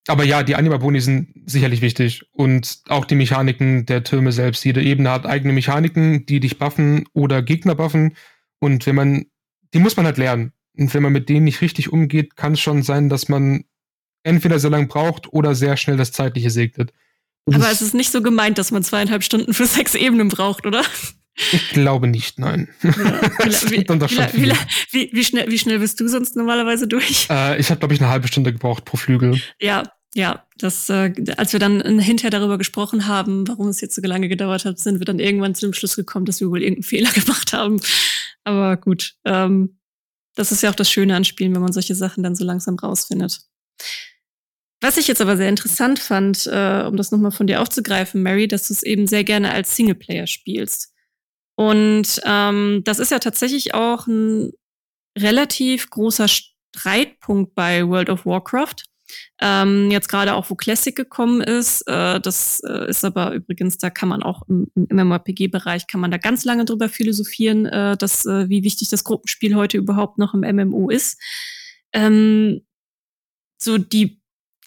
aber 0.06 0.24
ja, 0.24 0.42
die 0.42 0.54
Anima-Boni 0.54 1.00
sind 1.00 1.28
sicherlich 1.46 1.80
wichtig. 1.80 2.24
Und 2.32 2.82
auch 2.88 3.04
die 3.04 3.14
Mechaniken 3.14 3.86
der 3.86 4.04
Türme 4.04 4.32
selbst. 4.32 4.64
Jede 4.64 4.82
Ebene 4.82 5.10
hat 5.10 5.26
eigene 5.26 5.52
Mechaniken, 5.52 6.26
die 6.26 6.40
dich 6.40 6.58
buffen 6.58 7.06
oder 7.14 7.42
Gegner 7.42 7.74
buffen. 7.74 8.14
Und 8.58 8.86
wenn 8.86 8.94
man, 8.94 9.26
die 9.72 9.78
muss 9.78 9.96
man 9.96 10.06
halt 10.06 10.18
lernen. 10.18 10.52
Und 10.76 10.92
wenn 10.92 11.02
man 11.02 11.12
mit 11.12 11.28
denen 11.28 11.44
nicht 11.44 11.60
richtig 11.60 11.92
umgeht, 11.92 12.36
kann 12.36 12.52
es 12.52 12.60
schon 12.60 12.82
sein, 12.82 13.08
dass 13.08 13.28
man 13.28 13.64
entweder 14.24 14.58
sehr 14.58 14.70
lang 14.70 14.88
braucht 14.88 15.32
oder 15.32 15.54
sehr 15.54 15.76
schnell 15.76 15.96
das 15.96 16.12
Zeitliche 16.12 16.50
segnet. 16.50 16.92
Aber 17.46 17.70
es 17.70 17.82
ist 17.82 17.94
nicht 17.94 18.10
so 18.10 18.22
gemeint, 18.22 18.58
dass 18.58 18.70
man 18.70 18.82
zweieinhalb 18.82 19.22
Stunden 19.22 19.52
für 19.52 19.66
sechs 19.66 19.94
Ebenen 19.94 20.28
braucht, 20.28 20.66
oder? 20.66 20.82
Ich 21.52 21.70
glaube 21.70 22.06
nicht, 22.06 22.38
nein. 22.38 22.68
Ja, 22.82 22.92
wie, 22.92 23.88
wie, 23.90 24.52
wie, 24.90 25.10
wie, 25.12 25.24
schnell, 25.24 25.50
wie 25.50 25.58
schnell 25.58 25.80
bist 25.80 25.98
du 26.00 26.08
sonst 26.08 26.36
normalerweise 26.36 26.86
durch? 26.86 27.26
Äh, 27.28 27.58
ich 27.58 27.70
habe, 27.70 27.80
glaube 27.80 27.94
ich, 27.94 28.00
eine 28.00 28.08
halbe 28.08 28.28
Stunde 28.28 28.52
gebraucht 28.52 28.84
pro 28.84 28.96
Flügel. 28.96 29.40
Ja, 29.60 29.82
ja. 30.14 30.46
Das, 30.58 30.88
äh, 30.88 31.12
als 31.36 31.52
wir 31.52 31.58
dann 31.58 31.98
hinterher 31.98 32.30
darüber 32.30 32.56
gesprochen 32.56 33.08
haben, 33.08 33.48
warum 33.48 33.66
es 33.66 33.80
jetzt 33.80 33.96
so 33.96 34.02
lange 34.02 34.28
gedauert 34.28 34.64
hat, 34.64 34.78
sind 34.78 35.00
wir 35.00 35.04
dann 35.04 35.18
irgendwann 35.18 35.56
zu 35.56 35.66
dem 35.66 35.74
Schluss 35.74 35.96
gekommen, 35.96 36.24
dass 36.24 36.40
wir 36.40 36.48
wohl 36.48 36.62
irgendeinen 36.62 36.84
Fehler 36.84 37.10
gemacht 37.14 37.52
haben. 37.52 37.80
Aber 38.44 38.76
gut, 38.76 39.14
ähm, 39.24 39.80
das 40.36 40.52
ist 40.52 40.62
ja 40.62 40.70
auch 40.70 40.76
das 40.76 40.90
Schöne 40.90 41.16
an 41.16 41.24
Spielen, 41.24 41.54
wenn 41.54 41.62
man 41.62 41.72
solche 41.72 41.96
Sachen 41.96 42.22
dann 42.22 42.36
so 42.36 42.44
langsam 42.44 42.76
rausfindet. 42.76 43.40
Was 44.84 44.98
ich 44.98 45.08
jetzt 45.08 45.22
aber 45.22 45.38
sehr 45.38 45.48
interessant 45.48 45.98
fand, 45.98 46.46
äh, 46.46 46.84
um 46.86 46.98
das 46.98 47.10
nochmal 47.10 47.30
von 47.30 47.46
dir 47.46 47.62
aufzugreifen, 47.62 48.22
Mary, 48.22 48.46
dass 48.46 48.68
du 48.68 48.74
es 48.74 48.82
eben 48.82 49.06
sehr 49.06 49.24
gerne 49.24 49.50
als 49.50 49.74
Singleplayer 49.74 50.26
spielst. 50.26 50.92
Und 51.56 52.20
ähm, 52.26 52.82
das 52.84 52.98
ist 52.98 53.10
ja 53.10 53.18
tatsächlich 53.18 53.72
auch 53.72 54.06
ein 54.06 54.52
relativ 55.18 55.88
großer 55.88 56.26
Streitpunkt 56.28 57.54
bei 57.54 57.88
World 57.88 58.10
of 58.10 58.26
Warcraft. 58.26 58.84
Ähm, 59.40 59.90
jetzt 59.90 60.10
gerade 60.10 60.34
auch, 60.34 60.50
wo 60.50 60.54
Classic 60.54 60.94
gekommen 60.94 61.40
ist, 61.40 61.88
äh, 61.88 62.20
das 62.20 62.60
äh, 62.68 62.86
ist 62.86 63.06
aber 63.06 63.32
übrigens, 63.32 63.78
da 63.78 63.88
kann 63.88 64.10
man 64.10 64.22
auch 64.22 64.42
im, 64.48 64.70
im 64.74 64.94
MMORPG-Bereich, 64.94 65.86
kann 65.86 66.02
man 66.02 66.10
da 66.10 66.18
ganz 66.18 66.44
lange 66.44 66.66
drüber 66.66 66.90
philosophieren, 66.90 67.64
äh, 67.64 67.96
dass, 67.96 68.26
äh, 68.26 68.50
wie 68.50 68.64
wichtig 68.64 68.90
das 68.90 69.04
Gruppenspiel 69.04 69.54
heute 69.54 69.78
überhaupt 69.78 70.18
noch 70.18 70.34
im 70.34 70.40
MMO 70.40 70.90
ist. 70.90 71.18
Ähm, 71.94 72.66
so 73.56 73.78
die 73.78 74.20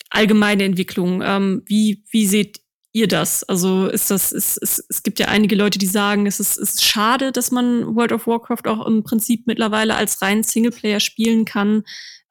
allgemeine 0.10 0.64
Entwicklung, 0.64 1.22
ähm, 1.24 1.64
wie, 1.66 2.04
wie 2.10 2.26
seht 2.26 2.62
ihr 2.94 3.08
das? 3.08 3.44
Also 3.44 3.88
ist 3.88 4.10
das, 4.10 4.32
ist, 4.32 4.58
ist, 4.58 4.86
es 4.90 5.04
gibt 5.04 5.20
ja 5.20 5.28
einige 5.28 5.56
Leute, 5.56 5.78
die 5.78 5.86
sagen, 5.86 6.26
es 6.26 6.40
ist, 6.40 6.58
ist 6.58 6.84
schade, 6.84 7.32
dass 7.32 7.52
man 7.52 7.96
World 7.96 8.12
of 8.12 8.28
Warcraft 8.28 8.68
auch 8.68 8.86
im 8.86 9.04
Prinzip 9.04 9.46
mittlerweile 9.46 9.96
als 9.96 10.22
rein 10.22 10.44
Singleplayer 10.44 11.00
spielen 11.00 11.46
kann. 11.46 11.84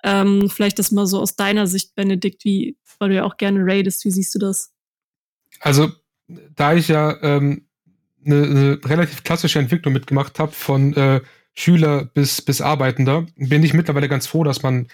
Ähm, 0.03 0.51
vielleicht 0.51 0.79
das 0.79 0.93
mal 0.93 1.07
so 1.07 1.20
aus 1.20 1.37
deiner 1.37 1.66
Sicht, 1.66 1.95
Benedikt, 1.95 2.45
wie, 2.45 2.77
weil 2.99 3.11
du 3.11 3.14
ja 3.16 3.24
auch 3.24 3.37
gerne 3.37 3.61
raidest, 3.62 4.05
wie 4.05 4.11
siehst 4.11 4.35
du 4.35 4.39
das? 4.39 4.72
Also, 5.61 5.91
da 6.29 6.74
ich 6.74 6.89
ja 6.89 7.16
ähm, 7.22 7.66
eine, 8.24 8.43
eine 8.45 8.81
relativ 8.85 9.22
klassische 9.22 9.59
Entwicklung 9.59 9.95
mitgemacht 9.95 10.39
habe, 10.39 10.53
von 10.53 10.95
äh, 10.95 11.20
Schüler 11.55 12.05
bis, 12.05 12.43
bis 12.43 12.61
Arbeitender, 12.61 13.27
bin 13.37 13.62
ich 13.62 13.72
mittlerweile 13.72 14.09
ganz 14.09 14.27
froh, 14.27 14.45
dass 14.45 14.62
man 14.62 14.89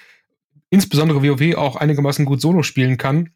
insbesondere 0.73 1.23
WoW 1.23 1.55
auch 1.57 1.77
einigermaßen 1.77 2.25
gut 2.25 2.41
Solo 2.41 2.63
spielen 2.63 2.97
kann, 2.97 3.31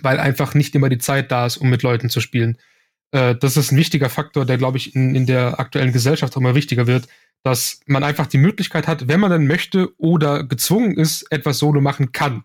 weil 0.00 0.18
einfach 0.18 0.54
nicht 0.54 0.74
immer 0.74 0.88
die 0.88 0.98
Zeit 0.98 1.30
da 1.30 1.44
ist, 1.44 1.58
um 1.58 1.68
mit 1.68 1.82
Leuten 1.82 2.08
zu 2.08 2.20
spielen. 2.20 2.56
Äh, 3.12 3.36
das 3.36 3.58
ist 3.58 3.70
ein 3.70 3.76
wichtiger 3.76 4.08
Faktor, 4.08 4.46
der, 4.46 4.56
glaube 4.56 4.78
ich, 4.78 4.96
in, 4.96 5.14
in 5.14 5.26
der 5.26 5.60
aktuellen 5.60 5.92
Gesellschaft 5.92 6.34
auch 6.34 6.40
immer 6.40 6.54
wichtiger 6.54 6.86
wird, 6.86 7.06
dass 7.42 7.80
man 7.84 8.02
einfach 8.02 8.26
die 8.26 8.38
Möglichkeit 8.38 8.88
hat, 8.88 9.08
wenn 9.08 9.20
man 9.20 9.30
dann 9.30 9.46
möchte 9.46 9.90
oder 9.98 10.42
gezwungen 10.42 10.96
ist, 10.96 11.30
etwas 11.30 11.58
Solo 11.58 11.82
machen 11.82 12.12
kann. 12.12 12.44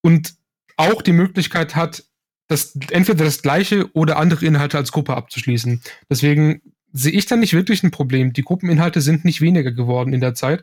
Und 0.00 0.36
auch 0.76 1.02
die 1.02 1.12
Möglichkeit 1.12 1.74
hat, 1.74 2.04
das, 2.46 2.78
entweder 2.92 3.24
das 3.24 3.42
gleiche 3.42 3.92
oder 3.94 4.16
andere 4.16 4.46
Inhalte 4.46 4.78
als 4.78 4.92
Gruppe 4.92 5.16
abzuschließen. 5.16 5.82
Deswegen 6.08 6.62
sehe 6.92 7.12
ich 7.12 7.26
da 7.26 7.34
nicht 7.34 7.52
wirklich 7.52 7.82
ein 7.82 7.90
Problem. 7.90 8.32
Die 8.32 8.44
Gruppeninhalte 8.44 9.00
sind 9.00 9.24
nicht 9.24 9.40
weniger 9.40 9.72
geworden 9.72 10.12
in 10.12 10.20
der 10.20 10.34
Zeit. 10.34 10.62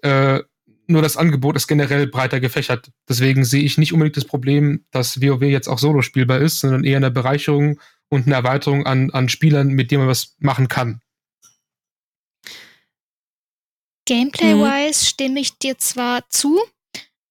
Äh, 0.00 0.40
nur 0.86 1.02
das 1.02 1.16
Angebot 1.16 1.56
ist 1.56 1.66
generell 1.66 2.06
breiter 2.06 2.40
gefächert. 2.40 2.90
Deswegen 3.08 3.44
sehe 3.44 3.62
ich 3.62 3.78
nicht 3.78 3.92
unbedingt 3.92 4.16
das 4.16 4.24
Problem, 4.24 4.84
dass 4.90 5.20
WoW 5.20 5.42
jetzt 5.42 5.68
auch 5.68 5.78
solo 5.78 6.02
spielbar 6.02 6.40
ist, 6.40 6.60
sondern 6.60 6.84
eher 6.84 6.98
eine 6.98 7.10
Bereicherung 7.10 7.80
und 8.08 8.26
eine 8.26 8.34
Erweiterung 8.34 8.86
an, 8.86 9.10
an 9.10 9.28
Spielern, 9.28 9.68
mit 9.68 9.90
denen 9.90 10.02
man 10.02 10.08
was 10.08 10.36
machen 10.38 10.68
kann. 10.68 11.00
Gameplay-wise 14.06 15.00
mhm. 15.00 15.06
stimme 15.06 15.40
ich 15.40 15.58
dir 15.58 15.78
zwar 15.78 16.28
zu, 16.28 16.60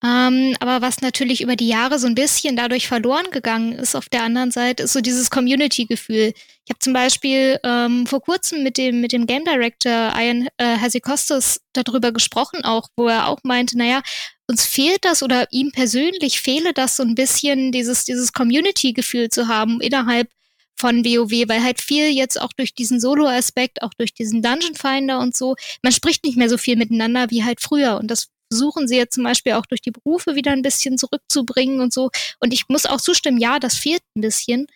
ähm, 0.04 0.56
aber 0.60 0.82
was 0.82 1.02
natürlich 1.02 1.42
über 1.42 1.56
die 1.56 1.68
Jahre 1.68 2.00
so 2.00 2.08
ein 2.08 2.16
bisschen 2.16 2.56
dadurch 2.56 2.88
verloren 2.88 3.30
gegangen 3.32 3.74
ist 3.74 3.96
auf 3.96 4.10
der 4.10 4.24
anderen 4.24 4.52
Seite, 4.52 4.84
ist 4.84 4.94
so 4.94 5.02
dieses 5.02 5.30
Community-Gefühl. 5.30 6.34
Ich 6.66 6.70
habe 6.70 6.80
zum 6.80 6.94
Beispiel 6.94 7.60
ähm, 7.64 8.08
vor 8.08 8.22
kurzem 8.22 8.64
mit 8.64 8.78
dem, 8.78 9.02
mit 9.02 9.12
dem 9.12 9.28
Game 9.28 9.44
Director 9.44 10.14
Ian 10.16 10.48
äh, 10.58 10.78
Hasikostas 10.78 11.60
darüber 11.74 12.14
gesprochen, 12.14 12.64
auch, 12.64 12.88
wo 12.96 13.10
er 13.10 13.28
auch 13.28 13.40
meinte, 13.44 13.78
naja, 13.78 14.02
uns 14.48 14.66
fehlt 14.66 15.04
das 15.04 15.24
oder 15.24 15.48
ihm 15.52 15.72
persönlich 15.72 16.40
fehle 16.40 16.74
das 16.74 16.96
so 16.96 17.04
ein 17.04 17.16
bisschen, 17.16 17.74
dieses, 17.74 18.06
dieses 18.06 18.32
Community-Gefühl 18.32 19.30
zu 19.30 19.50
haben 19.50 19.82
innerhalb 19.82 20.30
von 20.78 21.04
WoW, 21.04 21.50
weil 21.50 21.64
halt 21.64 21.82
viel 21.82 22.10
jetzt 22.10 22.40
auch 22.40 22.54
durch 22.54 22.74
diesen 22.74 23.00
Solo-Aspekt, 23.00 23.82
auch 23.82 23.94
durch 23.98 24.14
diesen 24.14 24.42
Dungeon 24.42 24.76
Finder 24.76 25.20
und 25.20 25.36
so, 25.36 25.56
man 25.82 25.92
spricht 25.92 26.24
nicht 26.24 26.38
mehr 26.38 26.50
so 26.50 26.58
viel 26.58 26.78
miteinander 26.78 27.30
wie 27.30 27.44
halt 27.44 27.62
früher 27.62 27.98
und 27.98 28.10
das 28.10 28.30
versuchen 28.50 28.88
sie 28.88 28.98
jetzt 28.98 29.16
zum 29.16 29.24
Beispiel 29.24 29.54
auch 29.54 29.66
durch 29.66 29.82
die 29.82 29.92
Berufe 29.92 30.36
wieder 30.36 30.52
ein 30.52 30.62
bisschen 30.62 30.98
zurückzubringen 30.98 31.82
und 31.82 31.92
so. 31.92 32.12
Und 32.40 32.54
ich 32.54 32.70
muss 32.70 32.86
auch 32.86 33.02
zustimmen, 33.02 33.40
ja, 33.40 33.58
das 33.60 33.76
fehlt 33.76 34.04
ein 34.16 34.22
bisschen. 34.22 34.68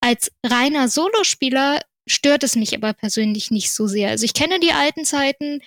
Als 0.00 0.30
reiner 0.44 0.88
Solospieler 0.88 1.80
stört 2.06 2.44
es 2.44 2.56
mich 2.56 2.74
aber 2.74 2.92
persönlich 2.92 3.50
nicht 3.50 3.72
so 3.72 3.86
sehr. 3.86 4.10
Also 4.10 4.24
ich 4.24 4.34
kenne 4.34 4.60
die 4.60 4.72
alten 4.72 5.04
Zeiten, 5.04 5.60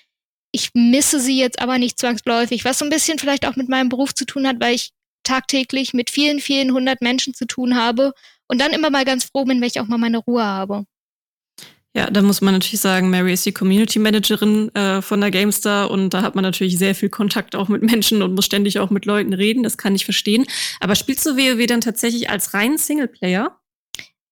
ich 0.51 0.71
misse 0.73 1.19
sie 1.19 1.39
jetzt 1.39 1.61
aber 1.61 1.77
nicht 1.77 1.99
zwangsläufig, 1.99 2.65
was 2.65 2.79
so 2.79 2.85
ein 2.85 2.89
bisschen 2.89 3.19
vielleicht 3.19 3.45
auch 3.45 3.55
mit 3.55 3.69
meinem 3.69 3.89
Beruf 3.89 4.15
zu 4.15 4.25
tun 4.25 4.47
hat, 4.47 4.59
weil 4.59 4.75
ich 4.75 4.91
tagtäglich 5.23 5.93
mit 5.93 6.09
vielen, 6.09 6.39
vielen 6.39 6.71
hundert 6.71 7.01
Menschen 7.01 7.33
zu 7.33 7.45
tun 7.45 7.75
habe 7.75 8.13
und 8.47 8.59
dann 8.59 8.71
immer 8.71 8.89
mal 8.89 9.05
ganz 9.05 9.25
froh 9.25 9.45
bin, 9.45 9.61
wenn 9.61 9.67
ich 9.67 9.79
auch 9.79 9.87
mal 9.87 9.97
meine 9.97 10.17
Ruhe 10.17 10.43
habe. 10.43 10.85
Ja, 11.95 12.09
da 12.09 12.21
muss 12.21 12.41
man 12.41 12.53
natürlich 12.53 12.81
sagen, 12.81 13.09
Mary 13.09 13.33
ist 13.33 13.45
die 13.45 13.51
Community 13.51 13.97
Managerin 13.97 14.73
äh, 14.75 15.01
von 15.01 15.21
der 15.21 15.31
GameStar 15.31 15.89
und 15.89 16.11
da 16.13 16.21
hat 16.21 16.35
man 16.35 16.43
natürlich 16.43 16.77
sehr 16.77 16.93
viel 16.93 17.09
Kontakt 17.09 17.55
auch 17.55 17.67
mit 17.67 17.81
Menschen 17.81 18.21
und 18.21 18.35
muss 18.35 18.45
ständig 18.45 18.79
auch 18.79 18.91
mit 18.91 19.05
Leuten 19.05 19.33
reden. 19.33 19.63
Das 19.63 19.77
kann 19.77 19.95
ich 19.95 20.05
verstehen. 20.05 20.45
Aber 20.79 20.95
spielst 20.95 21.25
du 21.25 21.35
WoW 21.35 21.65
dann 21.65 21.81
tatsächlich 21.81 22.29
als 22.29 22.53
rein 22.53 22.77
Singleplayer? 22.77 23.59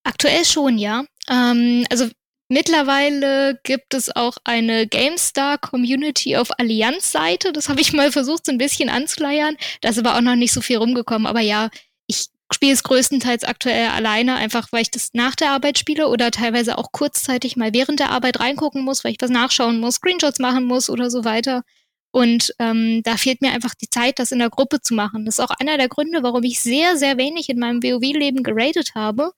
Aktuell 0.08 0.45
schon, 0.45 0.78
ja. 0.78 1.03
Ähm, 1.30 1.86
also 1.89 2.08
mittlerweile 2.47 3.60
gibt 3.64 3.93
es 3.93 4.16
auch 4.16 4.38
eine 4.45 4.88
GameStar 4.88 5.58
Community 5.58 6.38
auf 6.38 6.58
Allianz-Seite. 6.58 7.51
Das 7.51 7.68
habe 7.68 7.82
ich 7.82 7.91
mal 7.91 8.10
versucht, 8.14 8.45
so 8.45 8.53
ein 8.53 8.58
bisschen 8.58 8.88
anzuleiern. 8.88 9.58
Da 9.82 9.89
ist 9.89 9.99
aber 9.99 10.16
auch 10.16 10.22
noch 10.22 10.38
nicht 10.38 10.53
so 10.53 10.62
viel 10.62 10.78
rumgekommen. 10.78 11.28
Aber 11.28 11.41
ja, 11.41 11.70
ich 12.08 12.28
spiele 12.53 12.72
es 12.72 12.84
größtenteils 12.84 13.43
aktuell 13.43 13.89
alleine, 13.89 14.36
einfach 14.36 14.72
weil 14.72 14.84
ich 14.84 14.91
das 14.91 15.10
nach 15.12 15.36
der 15.36 15.51
Arbeit 15.51 15.78
spiele 15.78 16.08
oder 16.08 16.32
teilweise 16.32 16.78
auch 16.78 16.93
kurzzeitig 16.93 17.58
mal 17.58 17.74
während 17.74 17.99
der 17.99 18.12
Arbeit 18.12 18.39
reingucken 18.39 18.86
muss, 18.86 19.03
weil 19.03 19.12
ich 19.12 19.18
was 19.20 19.30
nachschauen 19.30 19.82
muss, 19.82 19.95
Screenshots 19.95 20.39
machen 20.39 20.64
muss 20.64 20.89
oder 20.89 21.10
so 21.10 21.26
weiter. 21.26 21.64
Und 22.12 22.53
ähm, 22.60 23.03
da 23.03 23.18
fehlt 23.18 23.41
mir 23.41 23.51
einfach 23.51 23.76
die 23.76 23.89
Zeit, 23.89 24.20
das 24.20 24.32
in 24.32 24.39
der 24.39 24.49
Gruppe 24.49 24.80
zu 24.80 24.93
machen. 24.93 25.26
Das 25.26 25.38
ist 25.38 25.43
auch 25.43 25.53
einer 25.60 25.78
der 25.78 25.89
Gründe, 25.89 26.24
warum 26.24 26.43
ich 26.43 26.62
sehr, 26.62 26.95
sehr 26.95 27.18
wenig 27.18 27.49
in 27.49 27.60
meinem 27.60 27.84
WoW-Leben 27.84 28.41
geradet 28.41 28.95
habe, 28.95 29.34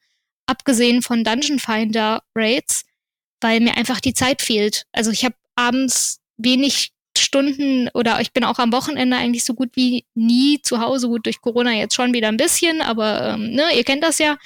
abgesehen 0.50 1.02
von 1.02 1.24
Dungeon 1.24 1.60
Finder 1.60 2.22
Raids, 2.36 2.86
weil 3.41 3.60
mir 3.60 3.78
einfach 3.78 4.00
die 4.00 4.14
Zeit 4.14 4.41
fehlt. 4.41 4.86
Also 4.91 5.12
ich 5.12 5.24
habe 5.24 5.36
abends 5.56 6.20
wenig 6.38 6.91
Stunden 7.18 7.89
oder 7.93 8.20
ich 8.22 8.34
bin 8.34 8.43
auch 8.43 8.60
am 8.60 8.72
Wochenende 8.72 9.18
eigentlich 9.18 9.43
so 9.43 9.54
gut 9.54 9.70
wie 9.76 10.06
nie 10.16 10.62
zu 10.62 10.80
Hause. 10.80 11.08
Gut, 11.08 11.26
durch 11.26 11.41
Corona 11.41 11.74
jetzt 11.74 11.95
schon 11.95 12.14
wieder 12.14 12.30
ein 12.30 12.38
bisschen, 12.38 12.82
aber 12.82 13.34
ähm, 13.34 13.52
ne, 13.52 13.76
ihr 13.76 13.84
kennt 13.84 14.04
das 14.04 14.20
ja, 14.20 14.38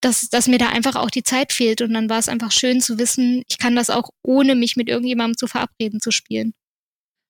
dass, 0.00 0.28
dass 0.28 0.48
mir 0.48 0.58
da 0.58 0.68
einfach 0.68 0.96
auch 0.96 1.10
die 1.10 1.22
Zeit 1.22 1.52
fehlt. 1.52 1.82
Und 1.82 1.92
dann 1.94 2.08
war 2.08 2.18
es 2.18 2.28
einfach 2.28 2.52
schön 2.52 2.80
zu 2.80 2.98
wissen, 2.98 3.42
ich 3.48 3.58
kann 3.58 3.76
das 3.76 3.90
auch 3.90 4.10
ohne 4.22 4.54
mich 4.54 4.76
mit 4.76 4.88
irgendjemandem 4.88 5.36
zu 5.36 5.46
verabreden 5.46 6.00
zu 6.00 6.10
spielen. 6.10 6.54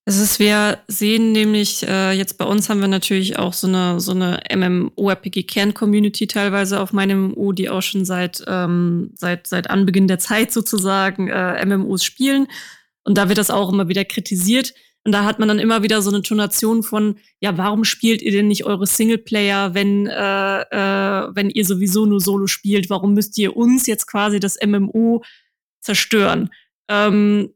Es 0.07 0.19
ist, 0.19 0.39
wir 0.41 0.79
sehen 0.89 1.33
nämlich, 1.33 1.87
äh, 1.87 2.13
jetzt 2.13 2.39
bei 2.39 2.45
uns 2.45 2.69
haben 2.69 2.81
wir 2.81 2.89
natürlich 2.89 3.39
auch 3.39 3.53
so 3.53 3.67
eine, 3.67 4.01
so 4.01 4.13
eine 4.13 4.41
MMORPG-Kern-Community 4.51 6.27
teilweise 6.27 6.81
auf 6.81 6.93
meinem 6.93 7.29
MMO, 7.29 7.53
die 7.53 7.69
auch 7.69 7.83
schon 7.83 8.05
seit, 8.05 8.43
ähm, 8.49 9.11
seit, 9.15 9.47
seit 9.47 9.71
Anbeginn 9.71 10.09
der 10.09 10.19
Zeit 10.19 10.53
sozusagen 10.53 11.29
äh, 11.29 11.65
MMOs 11.65 12.03
spielen. 12.03 12.49
Und 13.05 13.19
da 13.19 13.29
wird 13.29 13.39
das 13.39 13.51
auch 13.51 13.73
immer 13.73 13.89
wieder 13.89 14.05
kritisiert. 14.05 14.75
Und 15.05 15.13
da 15.13 15.25
hat 15.25 15.39
man 15.39 15.49
dann 15.49 15.59
immer 15.59 15.83
wieder 15.83 16.03
so 16.03 16.11
eine 16.11 16.23
Tonation 16.23 16.83
von, 16.83 17.19
ja, 17.41 17.57
warum 17.57 17.85
spielt 17.85 18.21
ihr 18.21 18.33
denn 18.33 18.49
nicht 18.49 18.65
eure 18.65 18.87
Singleplayer, 18.87 19.75
wenn, 19.75 20.07
äh, 20.07 20.61
äh, 20.61 21.29
wenn 21.35 21.51
ihr 21.51 21.65
sowieso 21.65 22.05
nur 22.05 22.21
Solo 22.21 22.47
spielt? 22.47 22.91
Warum 22.91 23.15
müsst 23.15 23.39
ihr 23.39 23.57
uns 23.57 23.87
jetzt 23.87 24.07
quasi 24.07 24.41
das 24.41 24.59
MMO 24.65 25.23
zerstören? 25.81 26.51
Ähm, 26.89 27.51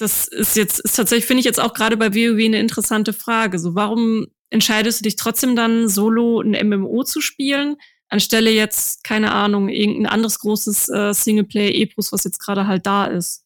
das 0.00 0.26
ist 0.28 0.56
jetzt, 0.56 0.80
ist 0.80 0.96
tatsächlich, 0.96 1.26
finde 1.26 1.40
ich 1.40 1.46
jetzt 1.46 1.60
auch 1.60 1.74
gerade 1.74 1.96
bei 1.96 2.14
WoW 2.14 2.44
eine 2.44 2.58
interessante 2.58 3.12
Frage. 3.12 3.58
So, 3.58 3.74
warum 3.74 4.26
entscheidest 4.50 5.00
du 5.00 5.04
dich 5.04 5.16
trotzdem 5.16 5.54
dann 5.56 5.88
solo 5.88 6.40
ein 6.40 6.68
MMO 6.68 7.04
zu 7.04 7.20
spielen, 7.20 7.76
anstelle 8.08 8.50
jetzt, 8.50 9.04
keine 9.04 9.32
Ahnung, 9.32 9.68
irgendein 9.68 10.06
anderes 10.06 10.40
großes 10.40 10.88
äh, 10.88 11.12
Singleplayer-Epos, 11.12 12.12
was 12.12 12.24
jetzt 12.24 12.38
gerade 12.38 12.66
halt 12.66 12.86
da 12.86 13.04
ist? 13.06 13.44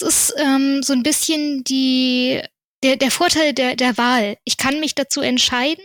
es 0.00 0.30
ist 0.30 0.34
ähm, 0.38 0.82
so 0.82 0.92
ein 0.92 1.02
bisschen 1.02 1.64
die, 1.64 2.40
der, 2.82 2.96
der 2.96 3.10
Vorteil 3.10 3.52
der, 3.52 3.76
der 3.76 3.96
Wahl. 3.98 4.36
Ich 4.44 4.56
kann 4.56 4.80
mich 4.80 4.94
dazu 4.94 5.20
entscheiden, 5.20 5.84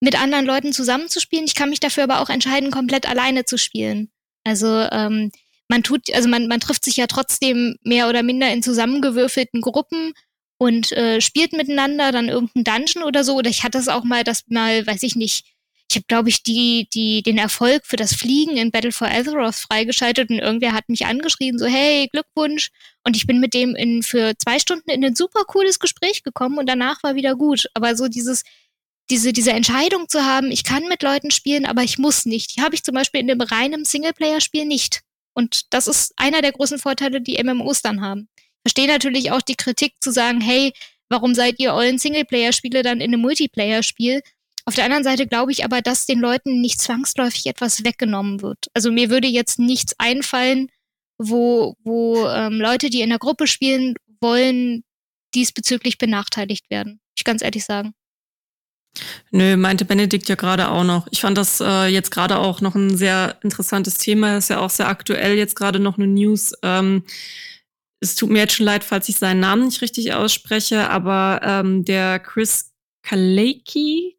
mit 0.00 0.20
anderen 0.20 0.46
Leuten 0.46 0.72
zusammenzuspielen. 0.72 1.44
Ich 1.46 1.54
kann 1.54 1.70
mich 1.70 1.80
dafür 1.80 2.04
aber 2.04 2.20
auch 2.20 2.30
entscheiden, 2.30 2.70
komplett 2.70 3.08
alleine 3.08 3.44
zu 3.44 3.58
spielen. 3.58 4.10
Also 4.44 4.66
ähm, 4.90 5.30
man 5.68 5.82
tut, 5.82 6.12
also 6.14 6.28
man, 6.28 6.46
man 6.46 6.60
trifft 6.60 6.84
sich 6.84 6.96
ja 6.96 7.06
trotzdem 7.06 7.76
mehr 7.82 8.08
oder 8.08 8.22
minder 8.22 8.52
in 8.52 8.62
zusammengewürfelten 8.62 9.60
Gruppen 9.60 10.12
und 10.58 10.92
äh, 10.92 11.20
spielt 11.20 11.52
miteinander 11.52 12.12
dann 12.12 12.28
irgendein 12.28 12.64
Dungeon 12.64 13.04
oder 13.04 13.24
so. 13.24 13.36
Oder 13.36 13.50
ich 13.50 13.64
hatte 13.64 13.78
es 13.78 13.88
auch 13.88 14.04
mal, 14.04 14.24
dass 14.24 14.44
mal, 14.48 14.86
weiß 14.86 15.02
ich 15.02 15.16
nicht, 15.16 15.44
ich 15.90 15.96
habe, 15.96 16.06
glaube 16.08 16.28
ich, 16.28 16.42
die, 16.42 16.88
die, 16.92 17.22
den 17.22 17.38
Erfolg 17.38 17.86
für 17.86 17.96
das 17.96 18.14
Fliegen 18.14 18.56
in 18.56 18.70
Battle 18.70 18.92
for 18.92 19.08
Azeroth 19.08 19.54
freigeschaltet 19.54 20.30
und 20.30 20.38
irgendwer 20.38 20.72
hat 20.72 20.88
mich 20.88 21.06
angeschrieben, 21.06 21.58
so, 21.58 21.66
hey, 21.66 22.08
Glückwunsch. 22.10 22.70
Und 23.04 23.16
ich 23.16 23.26
bin 23.26 23.38
mit 23.38 23.54
dem 23.54 23.76
in, 23.76 24.02
für 24.02 24.32
zwei 24.38 24.58
Stunden 24.58 24.90
in 24.90 25.04
ein 25.04 25.14
super 25.14 25.44
cooles 25.44 25.78
Gespräch 25.78 26.22
gekommen 26.22 26.58
und 26.58 26.68
danach 26.68 27.02
war 27.02 27.14
wieder 27.14 27.36
gut. 27.36 27.66
Aber 27.74 27.96
so 27.96 28.08
dieses, 28.08 28.42
diese, 29.10 29.32
diese 29.32 29.52
Entscheidung 29.52 30.08
zu 30.08 30.24
haben, 30.24 30.50
ich 30.50 30.64
kann 30.64 30.88
mit 30.88 31.02
Leuten 31.02 31.30
spielen, 31.30 31.66
aber 31.66 31.82
ich 31.82 31.98
muss 31.98 32.24
nicht. 32.24 32.56
Die 32.56 32.62
habe 32.62 32.74
ich 32.74 32.82
zum 32.82 32.94
Beispiel 32.94 33.20
in 33.20 33.28
dem 33.28 33.40
reinen 33.40 33.84
Singleplayer-Spiel 33.84 34.64
nicht. 34.64 35.02
Und 35.34 35.72
das 35.72 35.86
ist 35.86 36.12
einer 36.16 36.42
der 36.42 36.52
großen 36.52 36.78
Vorteile, 36.78 37.20
die 37.20 37.42
MMOs 37.42 37.82
dann 37.82 38.00
haben. 38.00 38.28
Ich 38.38 38.72
verstehe 38.72 38.88
natürlich 38.88 39.30
auch 39.30 39.42
die 39.42 39.56
Kritik 39.56 39.94
zu 40.00 40.10
sagen, 40.10 40.40
hey, 40.40 40.72
warum 41.08 41.34
seid 41.34 41.58
ihr 41.58 41.74
euren 41.74 41.98
Singleplayer-Spiele 41.98 42.82
dann 42.82 43.00
in 43.00 43.12
einem 43.12 43.20
Multiplayer-Spiel? 43.20 44.22
Auf 44.64 44.74
der 44.74 44.84
anderen 44.84 45.04
Seite 45.04 45.26
glaube 45.26 45.52
ich 45.52 45.64
aber, 45.64 45.82
dass 45.82 46.06
den 46.06 46.20
Leuten 46.20 46.60
nicht 46.60 46.80
zwangsläufig 46.80 47.46
etwas 47.46 47.84
weggenommen 47.84 48.40
wird. 48.40 48.68
Also 48.72 48.90
mir 48.90 49.10
würde 49.10 49.28
jetzt 49.28 49.58
nichts 49.58 49.94
einfallen, 49.98 50.70
wo, 51.18 51.76
wo 51.84 52.26
ähm, 52.28 52.60
Leute, 52.60 52.88
die 52.88 53.02
in 53.02 53.10
der 53.10 53.18
Gruppe 53.18 53.46
spielen 53.46 53.94
wollen, 54.20 54.84
diesbezüglich 55.34 55.98
benachteiligt 55.98 56.70
werden. 56.70 57.00
Ich 57.16 57.24
ganz 57.24 57.42
ehrlich 57.42 57.64
sagen. 57.64 57.94
Nö, 59.30 59.56
meinte 59.56 59.84
Benedikt 59.84 60.28
ja 60.28 60.34
gerade 60.34 60.70
auch 60.70 60.84
noch. 60.84 61.06
Ich 61.10 61.20
fand 61.20 61.36
das 61.36 61.60
äh, 61.60 61.86
jetzt 61.86 62.10
gerade 62.10 62.38
auch 62.38 62.60
noch 62.60 62.74
ein 62.74 62.96
sehr 62.96 63.36
interessantes 63.42 63.98
Thema. 63.98 64.36
Ist 64.36 64.50
ja 64.50 64.60
auch 64.60 64.70
sehr 64.70 64.88
aktuell 64.88 65.36
jetzt 65.36 65.56
gerade 65.56 65.78
noch 65.78 65.98
eine 65.98 66.06
News. 66.06 66.52
Ähm, 66.62 67.04
es 68.00 68.14
tut 68.14 68.30
mir 68.30 68.40
jetzt 68.40 68.54
schon 68.54 68.66
leid, 68.66 68.84
falls 68.84 69.08
ich 69.08 69.16
seinen 69.16 69.40
Namen 69.40 69.66
nicht 69.66 69.80
richtig 69.82 70.12
ausspreche, 70.12 70.90
aber 70.90 71.40
ähm, 71.42 71.84
der 71.84 72.18
Chris 72.20 72.72
Kaleki, 73.02 74.16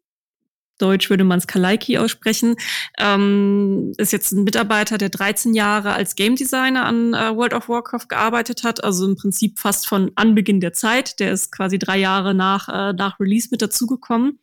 Deutsch 0.78 1.10
würde 1.10 1.24
man 1.24 1.38
es 1.38 1.46
Kalaiki 1.46 1.98
aussprechen, 1.98 2.56
ähm, 2.98 3.92
ist 3.96 4.12
jetzt 4.12 4.32
ein 4.32 4.44
Mitarbeiter, 4.44 4.98
der 4.98 5.08
13 5.08 5.54
Jahre 5.54 5.94
als 5.94 6.16
Game 6.16 6.36
Designer 6.36 6.84
an 6.84 7.14
äh, 7.14 7.34
World 7.34 7.54
of 7.54 7.68
Warcraft 7.68 8.08
gearbeitet 8.08 8.62
hat, 8.62 8.84
also 8.84 9.06
im 9.06 9.16
Prinzip 9.16 9.58
fast 9.58 9.88
von 9.88 10.12
Anbeginn 10.16 10.60
der 10.60 10.72
Zeit. 10.72 11.18
Der 11.20 11.32
ist 11.32 11.52
quasi 11.52 11.78
drei 11.78 11.98
Jahre 11.98 12.34
nach, 12.34 12.68
äh, 12.68 12.92
nach 12.92 13.18
Release 13.20 13.48
mit 13.50 13.62
dazugekommen. 13.62 14.38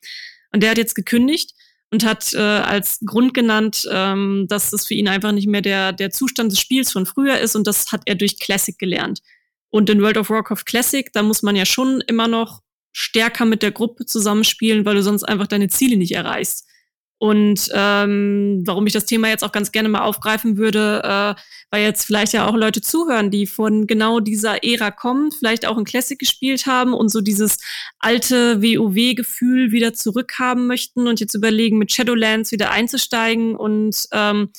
Und 0.52 0.64
der 0.64 0.72
hat 0.72 0.78
jetzt 0.78 0.96
gekündigt 0.96 1.54
und 1.94 2.04
hat 2.04 2.34
äh, 2.34 2.40
als 2.40 3.00
Grund 3.06 3.36
genannt, 3.36 3.88
ähm, 3.92 4.48
dass 4.50 4.74
es 4.74 4.88
für 4.88 4.96
ihn 4.96 5.08
einfach 5.08 5.32
nicht 5.32 5.48
mehr 5.48 5.62
der, 5.62 5.94
der 5.94 6.10
Zustand 6.10 6.52
des 6.52 6.60
Spiels 6.60 6.92
von 6.92 7.06
früher 7.06 7.38
ist 7.38 7.56
und 7.56 7.68
das 7.68 7.92
hat 7.92 8.02
er 8.06 8.16
durch 8.16 8.40
Classic 8.40 8.78
gelernt. 8.78 9.22
Und 9.70 9.92
in 9.92 10.02
World 10.02 10.18
of 10.18 10.32
Warcraft 10.32 10.66
Classic, 10.66 11.08
da 11.14 11.22
muss 11.22 11.44
man 11.44 11.56
ja 11.56 11.68
schon 11.68 12.02
immer 12.02 12.28
noch 12.28 12.62
stärker 12.94 13.46
mit 13.46 13.62
der 13.64 13.72
Gruppe 13.72 14.06
zusammenspielen, 14.06 14.86
weil 14.86 14.96
du 14.96 15.04
sonst 15.04 15.24
einfach 15.24 15.48
deine 15.48 15.68
Ziele 15.68 15.98
nicht 15.98 16.14
erreichst. 16.14 16.68
Und 17.24 17.70
ähm, 17.74 18.64
warum 18.66 18.86
ich 18.86 18.91
das 18.91 19.06
Thema 19.06 19.30
jetzt 19.30 19.46
auch 19.46 19.54
ganz 19.54 19.72
gerne 19.72 19.88
mal 19.88 20.02
aufgreifen 20.02 20.58
würde, 20.58 21.02
äh, 21.06 21.41
weil 21.72 21.84
jetzt 21.84 22.06
vielleicht 22.06 22.34
ja 22.34 22.46
auch 22.46 22.54
Leute 22.54 22.82
zuhören, 22.82 23.32
die 23.32 23.48
von 23.48 23.88
genau 23.88 24.20
dieser 24.20 24.62
Ära 24.62 24.91
kommen, 24.91 25.32
vielleicht 25.32 25.66
auch 25.66 25.78
ein 25.78 25.86
Classic 25.86 26.20
gespielt 26.20 26.66
haben 26.66 26.94
und 26.94 27.08
so 27.08 27.22
dieses 27.22 27.60
alte 28.00 28.62
WoW-Gefühl 28.62 29.72
wieder 29.72 29.94
zurückhaben 29.94 30.68
möchten 30.68 31.08
und 31.08 31.22
jetzt 31.22 31.34
überlegen, 31.34 31.78
mit 31.78 31.94
Shadowlands 31.94 32.52
wieder 32.52 32.72
einzusteigen. 32.72 33.56
Und 33.56 34.06
ähm, 34.12 34.50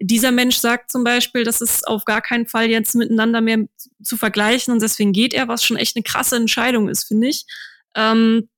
dieser 0.00 0.32
Mensch 0.32 0.56
sagt 0.56 0.90
zum 0.90 1.04
Beispiel, 1.04 1.44
dass 1.44 1.60
es 1.60 1.84
auf 1.84 2.06
gar 2.06 2.22
keinen 2.22 2.46
Fall 2.46 2.70
jetzt 2.70 2.94
miteinander 2.94 3.42
mehr 3.42 3.66
zu 4.02 4.16
vergleichen 4.16 4.72
und 4.72 4.80
deswegen 4.80 5.12
geht 5.12 5.34
er, 5.34 5.48
was 5.48 5.62
schon 5.62 5.76
echt 5.76 5.94
eine 5.94 6.02
krasse 6.02 6.36
Entscheidung 6.36 6.88
ist, 6.88 7.04
finde 7.04 7.28
ich. 7.28 7.44
Ähm, 7.94 8.48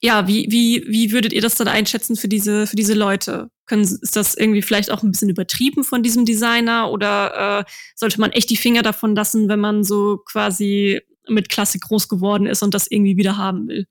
ja, 0.00 0.28
wie, 0.28 0.46
wie, 0.50 0.84
wie 0.86 1.12
würdet 1.12 1.32
ihr 1.32 1.40
das 1.40 1.56
dann 1.56 1.68
einschätzen 1.68 2.16
für 2.16 2.28
diese, 2.28 2.66
für 2.66 2.76
diese 2.76 2.94
Leute? 2.94 3.50
Können, 3.66 3.82
ist 3.82 4.16
das 4.16 4.34
irgendwie 4.34 4.62
vielleicht 4.62 4.90
auch 4.90 5.02
ein 5.02 5.10
bisschen 5.10 5.28
übertrieben 5.28 5.84
von 5.84 6.02
diesem 6.02 6.24
Designer 6.24 6.90
oder 6.90 7.60
äh, 7.60 7.64
sollte 7.94 8.20
man 8.20 8.30
echt 8.30 8.48
die 8.50 8.56
Finger 8.56 8.82
davon 8.82 9.14
lassen, 9.14 9.48
wenn 9.48 9.60
man 9.60 9.84
so 9.84 10.18
quasi 10.18 11.00
mit 11.28 11.48
Klassik 11.48 11.82
groß 11.82 12.08
geworden 12.08 12.46
ist 12.46 12.62
und 12.62 12.74
das 12.74 12.90
irgendwie 12.90 13.16
wieder 13.16 13.36
haben 13.36 13.68
will? 13.68 13.86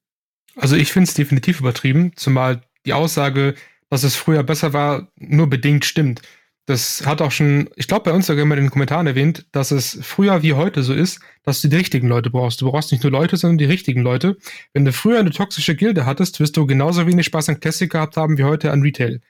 Also 0.55 0.75
ich 0.75 0.91
finde 0.91 1.07
es 1.07 1.13
definitiv 1.13 1.59
übertrieben, 1.59 2.13
zumal 2.15 2.61
die 2.85 2.93
Aussage, 2.93 3.55
dass 3.89 4.03
es 4.03 4.15
früher 4.15 4.43
besser 4.43 4.73
war, 4.73 5.11
nur 5.17 5.47
bedingt 5.47 5.85
stimmt. 5.85 6.21
Das 6.67 7.05
hat 7.05 7.21
auch 7.21 7.31
schon, 7.31 7.69
ich 7.77 7.87
glaube, 7.87 8.03
bei 8.03 8.11
uns 8.11 8.27
sogar 8.27 8.43
immer 8.43 8.57
in 8.57 8.65
den 8.65 8.69
Kommentaren 8.69 9.07
erwähnt, 9.07 9.45
dass 9.53 9.71
es 9.71 9.99
früher 10.01 10.43
wie 10.43 10.51
heute 10.51 10.83
so 10.83 10.93
ist, 10.93 11.21
dass 11.43 11.61
du 11.61 11.69
die 11.69 11.77
richtigen 11.77 12.09
Leute 12.09 12.29
brauchst. 12.29 12.59
Du 12.59 12.69
brauchst 12.69 12.91
nicht 12.91 13.03
nur 13.03 13.11
Leute, 13.11 13.37
sondern 13.37 13.57
die 13.57 13.63
richtigen 13.63 14.01
Leute. 14.01 14.35
Wenn 14.73 14.83
du 14.83 14.91
früher 14.91 15.19
eine 15.19 15.31
toxische 15.31 15.77
Gilde 15.77 16.05
hattest, 16.05 16.41
wirst 16.41 16.57
du 16.57 16.67
genauso 16.67 17.07
wenig 17.07 17.25
Spaß 17.27 17.47
an 17.47 17.61
Classic 17.61 17.89
gehabt 17.89 18.17
haben 18.17 18.37
wie 18.37 18.43
heute 18.43 18.73
an 18.73 18.81
Retail. 18.81 19.21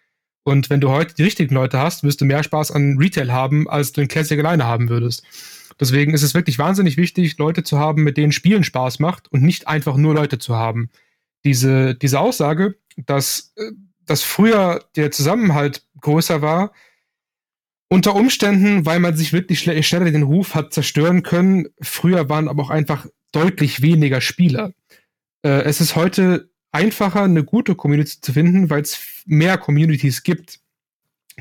Und 0.45 0.71
wenn 0.71 0.81
du 0.81 0.89
heute 0.89 1.13
die 1.13 1.21
richtigen 1.23 1.53
Leute 1.53 1.77
hast, 1.77 2.03
wirst 2.03 2.21
du 2.21 2.25
mehr 2.25 2.41
Spaß 2.41 2.71
an 2.71 2.97
Retail 2.97 3.31
haben, 3.31 3.69
als 3.69 3.91
du 3.91 4.01
in 4.01 4.07
Classic 4.07 4.39
alleine 4.39 4.65
haben 4.65 4.89
würdest. 4.89 5.23
Deswegen 5.79 6.15
ist 6.15 6.23
es 6.23 6.33
wirklich 6.33 6.57
wahnsinnig 6.57 6.97
wichtig, 6.97 7.37
Leute 7.37 7.61
zu 7.61 7.77
haben, 7.77 8.03
mit 8.03 8.17
denen 8.17 8.31
Spielen 8.31 8.63
Spaß 8.63 8.97
macht 8.97 9.31
und 9.31 9.43
nicht 9.43 9.67
einfach 9.67 9.95
nur 9.95 10.15
Leute 10.15 10.39
zu 10.39 10.55
haben. 10.55 10.89
Diese, 11.45 11.93
diese 11.93 12.19
Aussage, 12.19 12.77
dass, 12.95 13.53
äh, 13.57 13.73
dass 14.07 14.23
früher 14.23 14.83
der 14.95 15.11
Zusammenhalt 15.11 15.83
größer 16.01 16.41
war, 16.41 16.71
unter 17.89 18.15
Umständen, 18.15 18.85
weil 18.85 18.99
man 18.99 19.15
sich 19.15 19.33
wirklich 19.33 19.59
schneller 19.59 20.11
den 20.11 20.23
Ruf 20.23 20.55
hat 20.55 20.73
zerstören 20.73 21.23
können. 21.23 21.67
Früher 21.81 22.29
waren 22.29 22.47
aber 22.47 22.63
auch 22.63 22.69
einfach 22.69 23.07
deutlich 23.31 23.81
weniger 23.81 24.21
Spieler. 24.21 24.73
Äh, 25.43 25.63
es 25.63 25.79
ist 25.81 25.95
heute 25.95 26.49
einfacher, 26.71 27.23
eine 27.23 27.43
gute 27.43 27.75
Community 27.75 28.19
zu 28.21 28.33
finden, 28.33 28.69
weil 28.69 28.81
es 28.81 28.99
mehr 29.25 29.57
Communities 29.57 30.23
gibt. 30.23 30.59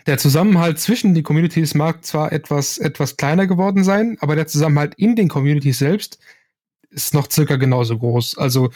Der 0.06 0.18
Zusammenhalt 0.18 0.78
zwischen 0.78 1.14
den 1.14 1.24
Communities 1.24 1.74
mag 1.74 2.04
zwar 2.04 2.32
etwas, 2.32 2.78
etwas 2.78 3.16
kleiner 3.16 3.46
geworden 3.46 3.82
sein, 3.82 4.18
aber 4.20 4.36
der 4.36 4.46
Zusammenhalt 4.46 4.94
in 4.96 5.16
den 5.16 5.28
Communities 5.28 5.78
selbst 5.78 6.18
ist 6.90 7.14
noch 7.14 7.30
circa 7.30 7.56
genauso 7.56 7.98
groß. 7.98 8.38
Also 8.38 8.70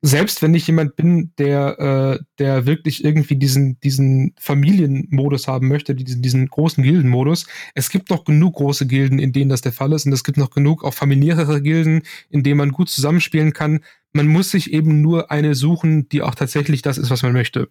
selbst 0.00 0.42
wenn 0.42 0.54
ich 0.54 0.66
jemand 0.66 0.94
bin, 0.94 1.32
der, 1.38 2.18
äh, 2.20 2.24
der 2.38 2.66
wirklich 2.66 3.04
irgendwie 3.04 3.36
diesen, 3.36 3.80
diesen 3.80 4.34
Familienmodus 4.38 5.48
haben 5.48 5.68
möchte, 5.68 5.94
diesen, 5.94 6.22
diesen 6.22 6.46
großen 6.46 6.84
Gildenmodus, 6.84 7.46
es 7.74 7.90
gibt 7.90 8.10
noch 8.10 8.24
genug 8.24 8.54
große 8.54 8.86
Gilden, 8.86 9.18
in 9.18 9.32
denen 9.32 9.50
das 9.50 9.60
der 9.60 9.72
Fall 9.72 9.92
ist. 9.92 10.06
Und 10.06 10.12
es 10.12 10.22
gibt 10.22 10.38
noch 10.38 10.50
genug 10.50 10.84
auch 10.84 10.94
familiärere 10.94 11.60
Gilden, 11.60 12.02
in 12.30 12.44
denen 12.44 12.58
man 12.58 12.70
gut 12.70 12.88
zusammenspielen 12.88 13.52
kann. 13.52 13.80
Man 14.12 14.28
muss 14.28 14.52
sich 14.52 14.72
eben 14.72 15.02
nur 15.02 15.32
eine 15.32 15.54
suchen, 15.54 16.08
die 16.08 16.22
auch 16.22 16.36
tatsächlich 16.36 16.82
das 16.82 16.96
ist, 16.96 17.10
was 17.10 17.22
man 17.22 17.32
möchte. 17.32 17.68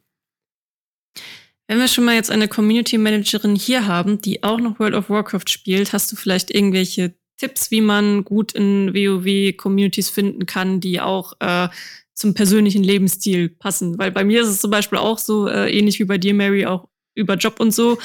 Wenn 1.68 1.80
wir 1.80 1.88
schon 1.88 2.06
mal 2.06 2.16
jetzt 2.16 2.32
eine 2.32 2.48
Community 2.48 2.98
Managerin 2.98 3.56
hier 3.56 3.88
haben, 3.88 4.22
die 4.22 4.44
auch 4.44 4.60
noch 4.60 4.80
World 4.80 4.96
of 4.96 5.10
Warcraft 5.10 5.48
spielt, 5.50 5.94
hast 5.94 6.12
du 6.12 6.16
vielleicht 6.16 6.50
irgendwelche 6.52 7.16
Tipps, 7.38 7.72
wie 7.72 7.82
man 7.82 8.24
gut 8.24 8.54
in 8.54 8.94
WoW 8.94 9.56
Communities 9.56 10.10
finden 10.10 10.46
kann, 10.46 10.80
die 10.80 11.00
auch 11.00 11.34
äh, 11.40 11.70
zum 12.18 12.34
persönlichen 12.34 12.84
Lebensstil 12.84 13.48
passen. 13.48 13.98
Weil 14.00 14.12
bei 14.12 14.24
mir 14.24 14.42
ist 14.42 14.48
es 14.48 14.60
zum 14.60 14.72
Beispiel 14.72 14.98
auch 14.98 15.20
so, 15.20 15.48
äh, 15.48 15.70
ähnlich 15.70 16.00
wie 16.00 16.06
bei 16.06 16.18
dir, 16.18 16.34
Mary, 16.34 16.66
auch 16.66 16.88
über 17.14 17.36
Job 17.36 17.60
und 17.60 17.72
so, 17.72 18.00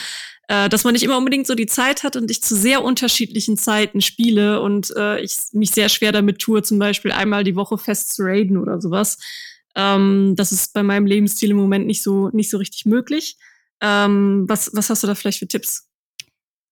äh, 0.48 0.68
dass 0.68 0.84
man 0.84 0.92
nicht 0.92 1.02
immer 1.02 1.16
unbedingt 1.16 1.46
so 1.46 1.54
die 1.54 1.66
Zeit 1.66 2.02
hat 2.02 2.14
und 2.16 2.30
ich 2.30 2.42
zu 2.42 2.54
sehr 2.54 2.84
unterschiedlichen 2.84 3.56
Zeiten 3.56 4.02
spiele 4.02 4.60
und 4.60 4.94
äh, 4.96 5.18
ich 5.22 5.36
mich 5.52 5.70
sehr 5.70 5.88
schwer 5.88 6.12
damit 6.12 6.40
tue, 6.40 6.62
zum 6.62 6.78
Beispiel 6.78 7.10
einmal 7.10 7.42
die 7.42 7.56
Woche 7.56 7.78
fest 7.78 8.14
zu 8.14 8.22
raiden 8.24 8.58
oder 8.58 8.82
sowas. 8.82 9.16
Ähm, 9.74 10.34
das 10.36 10.52
ist 10.52 10.74
bei 10.74 10.82
meinem 10.82 11.06
Lebensstil 11.06 11.50
im 11.50 11.56
Moment 11.56 11.86
nicht 11.86 12.02
so, 12.02 12.28
nicht 12.34 12.50
so 12.50 12.58
richtig 12.58 12.84
möglich. 12.84 13.38
Ähm, 13.80 14.44
was, 14.46 14.70
was 14.74 14.90
hast 14.90 15.02
du 15.02 15.06
da 15.06 15.14
vielleicht 15.14 15.38
für 15.38 15.48
Tipps? 15.48 15.88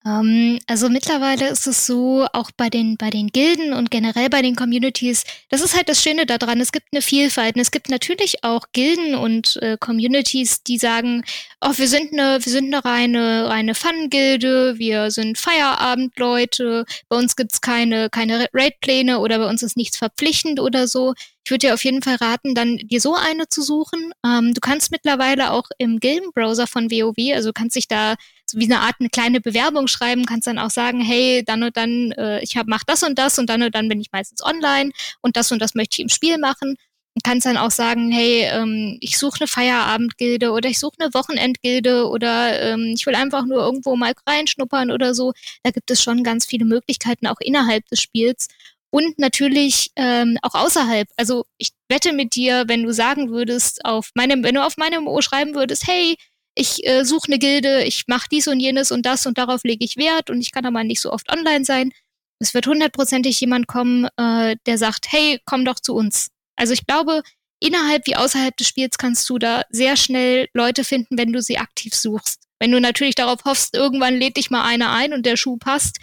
Ähm, 0.06 0.58
also 0.66 0.88
mittlerweile 0.88 1.48
ist 1.48 1.66
es 1.66 1.84
so, 1.84 2.26
auch 2.32 2.50
bei 2.56 2.70
den, 2.70 2.96
bei 2.96 3.10
den 3.10 3.28
Gilden 3.28 3.74
und 3.74 3.90
generell 3.90 4.30
bei 4.30 4.40
den 4.40 4.56
Communities, 4.56 5.24
das 5.50 5.60
ist 5.60 5.76
halt 5.76 5.88
das 5.90 6.02
Schöne 6.02 6.24
daran, 6.24 6.60
es 6.60 6.72
gibt 6.72 6.88
eine 6.92 7.02
Vielfalt. 7.02 7.56
Und 7.56 7.60
es 7.60 7.70
gibt 7.70 7.90
natürlich 7.90 8.42
auch 8.42 8.66
Gilden 8.72 9.14
und 9.14 9.56
äh, 9.62 9.76
Communities, 9.78 10.62
die 10.62 10.78
sagen, 10.78 11.22
oh, 11.60 11.72
wir 11.76 11.88
sind 11.88 12.12
eine, 12.12 12.42
wir 12.42 12.52
sind 12.52 12.72
eine 12.72 12.84
reine, 12.84 13.48
reine 13.48 13.74
Fun-Gilde, 13.74 14.78
wir 14.78 15.10
sind 15.10 15.36
Feierabendleute, 15.36 16.86
bei 17.08 17.16
uns 17.16 17.36
gibt's 17.36 17.60
keine, 17.60 18.08
keine 18.08 18.48
Raid-Pläne 18.54 19.18
oder 19.18 19.38
bei 19.38 19.48
uns 19.48 19.62
ist 19.62 19.76
nichts 19.76 19.98
verpflichtend 19.98 20.60
oder 20.60 20.88
so. 20.88 21.14
Ich 21.44 21.50
würde 21.50 21.66
dir 21.66 21.74
auf 21.74 21.84
jeden 21.84 22.02
Fall 22.02 22.16
raten, 22.16 22.54
dann 22.54 22.76
dir 22.76 23.00
so 23.00 23.14
eine 23.14 23.48
zu 23.48 23.62
suchen. 23.62 24.12
Ähm, 24.24 24.54
du 24.54 24.60
kannst 24.60 24.92
mittlerweile 24.92 25.52
auch 25.52 25.64
im 25.78 25.98
Gilden-Browser 26.00 26.66
von 26.66 26.90
WoW, 26.90 27.34
also 27.34 27.52
kannst 27.52 27.76
dich 27.76 27.88
da 27.88 28.14
wie 28.56 28.64
eine 28.64 28.80
Art 28.80 28.96
eine 29.00 29.08
kleine 29.08 29.40
Bewerbung 29.40 29.88
schreiben, 29.88 30.26
kannst 30.26 30.46
dann 30.46 30.58
auch 30.58 30.70
sagen, 30.70 31.00
hey, 31.00 31.42
dann 31.44 31.62
und 31.62 31.76
dann, 31.76 32.12
äh, 32.12 32.40
ich 32.40 32.56
hab, 32.56 32.66
mach 32.66 32.84
das 32.84 33.02
und 33.02 33.18
das 33.18 33.38
und 33.38 33.48
dann 33.48 33.62
und 33.62 33.74
dann 33.74 33.88
bin 33.88 34.00
ich 34.00 34.12
meistens 34.12 34.42
online 34.42 34.90
und 35.20 35.36
das 35.36 35.52
und 35.52 35.60
das 35.60 35.74
möchte 35.74 35.94
ich 35.94 36.00
im 36.00 36.08
Spiel 36.08 36.38
machen. 36.38 36.76
Und 37.14 37.24
kannst 37.24 37.44
dann 37.44 37.56
auch 37.56 37.72
sagen, 37.72 38.12
hey, 38.12 38.44
ähm, 38.52 38.96
ich 39.00 39.18
suche 39.18 39.40
eine 39.40 39.48
Feierabendgilde 39.48 40.52
oder 40.52 40.68
ich 40.68 40.78
suche 40.78 40.94
eine 41.00 41.12
Wochenendgilde 41.12 42.08
oder 42.08 42.60
ähm, 42.62 42.94
ich 42.94 43.04
will 43.04 43.16
einfach 43.16 43.46
nur 43.46 43.58
irgendwo 43.58 43.96
mal 43.96 44.12
reinschnuppern 44.28 44.92
oder 44.92 45.12
so. 45.12 45.32
Da 45.64 45.72
gibt 45.72 45.90
es 45.90 46.02
schon 46.02 46.22
ganz 46.22 46.46
viele 46.46 46.64
Möglichkeiten 46.64 47.26
auch 47.26 47.40
innerhalb 47.40 47.84
des 47.88 48.00
Spiels 48.00 48.46
und 48.90 49.18
natürlich 49.18 49.90
ähm, 49.96 50.36
auch 50.42 50.54
außerhalb. 50.54 51.08
Also 51.16 51.46
ich 51.58 51.70
wette 51.88 52.12
mit 52.12 52.34
dir, 52.34 52.64
wenn 52.66 52.82
du 52.82 52.92
sagen 52.92 53.30
würdest, 53.30 53.84
auf 53.84 54.10
meinem, 54.14 54.42
wenn 54.42 54.56
du 54.56 54.64
auf 54.64 54.76
meinem 54.76 55.06
O 55.06 55.20
schreiben 55.20 55.54
würdest, 55.54 55.86
hey, 55.86 56.16
ich 56.54 56.86
äh, 56.86 57.04
suche 57.04 57.28
eine 57.28 57.38
Gilde, 57.38 57.84
ich 57.84 58.04
mache 58.06 58.28
dies 58.30 58.48
und 58.48 58.60
jenes 58.60 58.90
und 58.90 59.06
das 59.06 59.26
und 59.26 59.38
darauf 59.38 59.62
lege 59.64 59.84
ich 59.84 59.96
Wert 59.96 60.30
und 60.30 60.40
ich 60.40 60.52
kann 60.52 60.66
aber 60.66 60.84
nicht 60.84 61.00
so 61.00 61.12
oft 61.12 61.30
online 61.30 61.64
sein. 61.64 61.92
Es 62.38 62.54
wird 62.54 62.66
hundertprozentig 62.66 63.40
jemand 63.40 63.66
kommen, 63.66 64.08
äh, 64.16 64.56
der 64.66 64.78
sagt, 64.78 65.06
hey, 65.10 65.40
komm 65.44 65.64
doch 65.64 65.78
zu 65.78 65.94
uns. 65.94 66.30
Also 66.56 66.72
ich 66.72 66.86
glaube, 66.86 67.22
innerhalb 67.60 68.06
wie 68.06 68.16
außerhalb 68.16 68.56
des 68.56 68.66
Spiels 68.66 68.98
kannst 68.98 69.28
du 69.28 69.38
da 69.38 69.62
sehr 69.70 69.96
schnell 69.96 70.48
Leute 70.54 70.84
finden, 70.84 71.18
wenn 71.18 71.32
du 71.32 71.40
sie 71.42 71.58
aktiv 71.58 71.94
suchst. 71.94 72.42
Wenn 72.58 72.72
du 72.72 72.80
natürlich 72.80 73.14
darauf 73.14 73.44
hoffst, 73.44 73.74
irgendwann 73.74 74.18
lädt 74.18 74.36
dich 74.36 74.50
mal 74.50 74.64
einer 74.64 74.90
ein 74.92 75.12
und 75.12 75.24
der 75.24 75.36
Schuh 75.36 75.56
passt, 75.56 75.98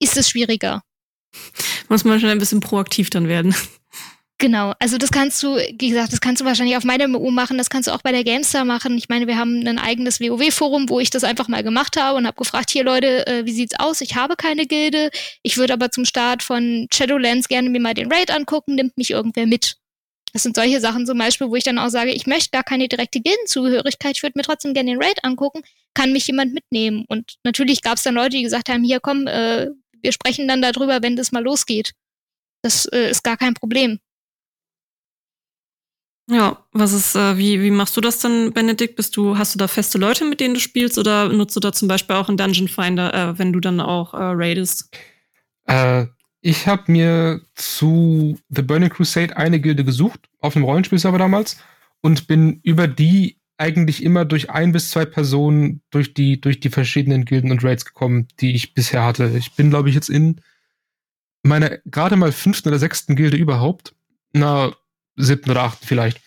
ist 0.00 0.16
es 0.16 0.30
schwieriger. 0.30 0.82
Muss 1.88 2.04
man 2.04 2.18
schon 2.18 2.30
ein 2.30 2.38
bisschen 2.38 2.60
proaktiv 2.60 3.10
dann 3.10 3.28
werden. 3.28 3.54
Genau, 4.40 4.72
also 4.78 4.96
das 4.96 5.10
kannst 5.10 5.42
du, 5.42 5.56
wie 5.56 5.90
gesagt, 5.90 6.14
das 6.14 6.22
kannst 6.22 6.40
du 6.40 6.46
wahrscheinlich 6.46 6.74
auf 6.78 6.84
meiner 6.84 7.06
MU 7.08 7.30
machen, 7.30 7.58
das 7.58 7.68
kannst 7.68 7.88
du 7.88 7.92
auch 7.92 8.00
bei 8.00 8.10
der 8.10 8.24
GameStar 8.24 8.64
machen. 8.64 8.96
Ich 8.96 9.10
meine, 9.10 9.26
wir 9.26 9.36
haben 9.36 9.66
ein 9.66 9.78
eigenes 9.78 10.18
WoW-Forum, 10.18 10.88
wo 10.88 10.98
ich 10.98 11.10
das 11.10 11.24
einfach 11.24 11.46
mal 11.48 11.62
gemacht 11.62 11.98
habe 11.98 12.16
und 12.16 12.26
habe 12.26 12.38
gefragt, 12.38 12.70
hier 12.70 12.82
Leute, 12.82 13.26
äh, 13.26 13.44
wie 13.44 13.52
sieht's 13.52 13.78
aus? 13.78 14.00
Ich 14.00 14.16
habe 14.16 14.36
keine 14.36 14.64
Gilde, 14.64 15.10
ich 15.42 15.58
würde 15.58 15.74
aber 15.74 15.90
zum 15.90 16.06
Start 16.06 16.42
von 16.42 16.88
Shadowlands 16.90 17.48
gerne 17.48 17.68
mir 17.68 17.82
mal 17.82 17.92
den 17.92 18.10
Raid 18.10 18.30
angucken, 18.30 18.76
nimmt 18.76 18.96
mich 18.96 19.10
irgendwer 19.10 19.44
mit. 19.44 19.76
Das 20.32 20.42
sind 20.42 20.56
solche 20.56 20.80
Sachen 20.80 21.04
zum 21.04 21.18
Beispiel, 21.18 21.50
wo 21.50 21.56
ich 21.56 21.64
dann 21.64 21.78
auch 21.78 21.90
sage, 21.90 22.10
ich 22.10 22.26
möchte 22.26 22.48
gar 22.50 22.64
keine 22.64 22.88
direkte 22.88 23.20
Gildenzugehörigkeit, 23.20 24.16
ich 24.16 24.22
würde 24.22 24.38
mir 24.38 24.44
trotzdem 24.44 24.72
gerne 24.72 24.90
den 24.92 25.02
Raid 25.02 25.22
angucken, 25.22 25.60
kann 25.92 26.14
mich 26.14 26.26
jemand 26.26 26.54
mitnehmen. 26.54 27.04
Und 27.08 27.34
natürlich 27.44 27.82
gab 27.82 27.98
es 27.98 28.04
dann 28.04 28.14
Leute, 28.14 28.38
die 28.38 28.42
gesagt 28.44 28.70
haben, 28.70 28.84
hier 28.84 29.00
komm, 29.00 29.26
äh, 29.26 29.66
wir 30.00 30.12
sprechen 30.12 30.48
dann 30.48 30.62
darüber, 30.62 31.02
wenn 31.02 31.16
das 31.16 31.30
mal 31.30 31.44
losgeht. 31.44 31.92
Das 32.62 32.86
äh, 32.86 33.10
ist 33.10 33.22
gar 33.22 33.36
kein 33.36 33.52
Problem. 33.52 34.00
Ja, 36.30 36.64
was 36.72 36.92
ist, 36.92 37.16
äh, 37.16 37.36
wie, 37.36 37.60
wie 37.60 37.72
machst 37.72 37.96
du 37.96 38.00
das 38.00 38.20
dann, 38.20 38.52
Benedikt? 38.52 38.94
Bist 38.94 39.16
du, 39.16 39.36
hast 39.36 39.54
du 39.54 39.58
da 39.58 39.66
feste 39.66 39.98
Leute, 39.98 40.24
mit 40.24 40.38
denen 40.38 40.54
du 40.54 40.60
spielst, 40.60 40.96
oder 40.96 41.28
nutzt 41.28 41.56
du 41.56 41.60
da 41.60 41.72
zum 41.72 41.88
Beispiel 41.88 42.14
auch 42.14 42.28
einen 42.28 42.36
Dungeon 42.36 42.68
Finder, 42.68 43.12
äh, 43.12 43.38
wenn 43.38 43.52
du 43.52 43.58
dann 43.58 43.80
auch 43.80 44.14
äh, 44.14 44.18
raidest? 44.18 44.96
Äh, 45.66 46.06
ich 46.40 46.68
habe 46.68 46.90
mir 46.92 47.40
zu 47.56 48.38
The 48.48 48.62
Burning 48.62 48.90
Crusade 48.90 49.36
eine 49.36 49.58
Gilde 49.60 49.84
gesucht, 49.84 50.20
auf 50.38 50.54
einem 50.54 50.66
Rollenspielserver 50.66 51.18
damals, 51.18 51.56
und 52.00 52.28
bin 52.28 52.60
über 52.62 52.86
die 52.86 53.40
eigentlich 53.58 54.02
immer 54.02 54.24
durch 54.24 54.50
ein 54.50 54.72
bis 54.72 54.90
zwei 54.90 55.04
Personen 55.04 55.82
durch 55.90 56.14
die, 56.14 56.40
durch 56.40 56.60
die 56.60 56.70
verschiedenen 56.70 57.24
Gilden 57.24 57.50
und 57.50 57.64
Raids 57.64 57.84
gekommen, 57.84 58.28
die 58.40 58.54
ich 58.54 58.72
bisher 58.72 59.04
hatte. 59.04 59.32
Ich 59.36 59.52
bin, 59.52 59.68
glaube 59.68 59.88
ich, 59.88 59.96
jetzt 59.96 60.08
in 60.08 60.40
meiner 61.42 61.78
gerade 61.86 62.16
mal 62.16 62.32
fünften 62.32 62.68
oder 62.68 62.78
sechsten 62.78 63.16
Gilde 63.16 63.36
überhaupt. 63.36 63.94
Na, 64.32 64.72
siebten 65.22 65.50
oder 65.50 65.64
achten 65.64 65.86
vielleicht. 65.86 66.20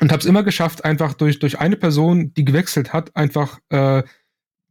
Und 0.00 0.10
habe 0.10 0.20
es 0.20 0.26
immer 0.26 0.42
geschafft, 0.42 0.84
einfach 0.84 1.14
durch, 1.14 1.38
durch 1.38 1.60
eine 1.60 1.76
Person, 1.76 2.34
die 2.34 2.44
gewechselt 2.44 2.92
hat, 2.92 3.14
einfach 3.14 3.60
äh, 3.68 4.02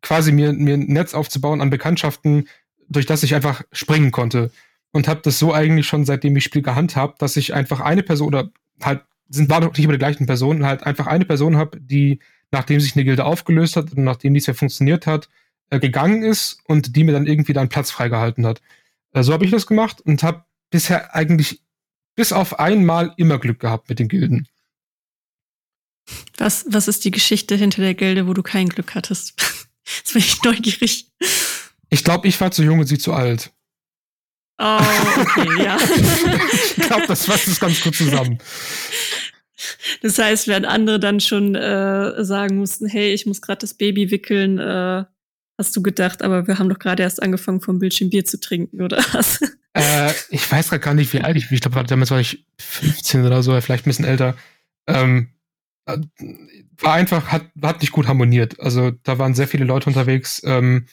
quasi 0.01 0.31
mir, 0.31 0.51
mir 0.53 0.73
ein 0.75 0.87
Netz 0.87 1.13
aufzubauen 1.13 1.61
an 1.61 1.69
Bekanntschaften, 1.69 2.49
durch 2.89 3.05
das 3.05 3.23
ich 3.23 3.33
einfach 3.33 3.63
springen 3.71 4.11
konnte. 4.11 4.51
Und 4.91 5.07
habe 5.07 5.21
das 5.23 5.39
so 5.39 5.53
eigentlich 5.53 5.87
schon 5.87 6.05
seitdem 6.05 6.35
ich 6.35 6.43
Spiel 6.43 6.61
gehandhabt, 6.61 7.21
dass 7.21 7.37
ich 7.37 7.53
einfach 7.53 7.79
eine 7.79 8.03
Person 8.03 8.27
oder 8.27 8.51
halt 8.81 9.01
sind 9.29 9.49
war 9.49 9.61
doch 9.61 9.71
nicht 9.71 9.83
immer 9.83 9.93
die 9.93 9.99
gleichen 9.99 10.27
Personen, 10.27 10.65
halt 10.65 10.83
einfach 10.83 11.07
eine 11.07 11.25
Person 11.25 11.57
habe, 11.57 11.79
die 11.79 12.19
nachdem 12.51 12.79
sich 12.79 12.95
eine 12.95 13.03
Gilde 13.03 13.25
aufgelöst 13.25 13.75
hat 13.75 13.93
und 13.93 14.03
nachdem 14.03 14.33
nichts 14.33 14.47
mehr 14.47 14.55
funktioniert 14.55 15.07
hat, 15.07 15.27
äh, 15.69 15.79
gegangen 15.79 16.21
ist 16.23 16.59
und 16.67 16.95
die 16.95 17.03
mir 17.03 17.13
dann 17.13 17.25
irgendwie 17.25 17.53
dann 17.53 17.69
Platz 17.69 17.89
freigehalten 17.89 18.45
hat. 18.45 18.61
Äh, 19.13 19.23
so 19.23 19.33
habe 19.33 19.45
ich 19.45 19.51
das 19.51 19.65
gemacht 19.65 20.01
und 20.01 20.21
habe 20.21 20.45
bisher 20.69 21.15
eigentlich 21.15 21.61
bis 22.15 22.31
auf 22.31 22.59
einmal 22.59 23.13
immer 23.17 23.39
Glück 23.39 23.59
gehabt 23.59 23.89
mit 23.89 23.99
den 23.99 24.07
Gilden. 24.07 24.47
Was, 26.37 26.65
was 26.67 26.87
ist 26.87 27.05
die 27.05 27.11
Geschichte 27.11 27.55
hinter 27.55 27.81
der 27.81 27.93
Gilde, 27.93 28.27
wo 28.27 28.33
du 28.33 28.43
kein 28.43 28.69
Glück 28.69 28.95
hattest? 28.95 29.35
Jetzt 29.85 30.13
bin 30.13 30.21
ich 30.21 30.43
neugierig. 30.43 31.07
Ich 31.89 32.03
glaube, 32.03 32.27
ich 32.27 32.39
war 32.41 32.51
zu 32.51 32.63
jung 32.63 32.79
und 32.79 32.87
sie 32.87 32.97
zu 32.97 33.13
alt. 33.13 33.51
Oh, 34.59 34.79
okay, 35.19 35.63
ja. 35.63 35.77
ich 36.77 36.87
glaube, 36.87 37.07
das 37.07 37.25
fasst 37.25 37.47
es 37.47 37.59
ganz 37.59 37.81
gut 37.81 37.95
zusammen. 37.95 38.37
Das 40.01 40.17
heißt, 40.17 40.47
während 40.47 40.65
andere 40.65 40.99
dann 40.99 41.19
schon 41.19 41.55
äh, 41.55 42.23
sagen 42.23 42.57
mussten, 42.57 42.87
hey, 42.87 43.13
ich 43.13 43.25
muss 43.25 43.41
gerade 43.41 43.59
das 43.59 43.73
Baby 43.73 44.11
wickeln, 44.11 44.59
äh, 44.59 45.05
hast 45.57 45.75
du 45.75 45.81
gedacht, 45.81 46.21
aber 46.21 46.47
wir 46.47 46.59
haben 46.59 46.69
doch 46.69 46.79
gerade 46.79 47.03
erst 47.03 47.21
angefangen, 47.21 47.61
vom 47.61 47.79
Bildschirm 47.79 48.09
Bier 48.09 48.25
zu 48.25 48.39
trinken, 48.39 48.81
oder 48.81 48.97
was? 49.13 49.39
Äh, 49.73 50.11
ich 50.29 50.51
weiß 50.51 50.69
gerade 50.69 50.83
gar 50.83 50.93
nicht, 50.93 51.13
wie 51.13 51.21
alt 51.21 51.35
ich 51.35 51.49
bin. 51.49 51.55
Ich 51.55 51.61
glaube, 51.61 51.83
damals 51.83 52.11
war 52.11 52.19
ich 52.19 52.45
15 52.59 53.25
oder 53.25 53.41
so, 53.41 53.59
vielleicht 53.59 53.85
ein 53.85 53.89
bisschen 53.89 54.05
älter. 54.05 54.35
Ähm, 54.87 55.29
äh, 55.85 55.97
war 56.77 56.93
einfach, 56.93 57.31
hat, 57.31 57.45
hat 57.61 57.81
nicht 57.81 57.91
gut 57.91 58.07
harmoniert. 58.07 58.59
Also 58.59 58.91
da 58.91 59.17
waren 59.17 59.33
sehr 59.33 59.47
viele 59.47 59.65
Leute 59.65 59.87
unterwegs, 59.89 60.41
ähm, 60.45 60.85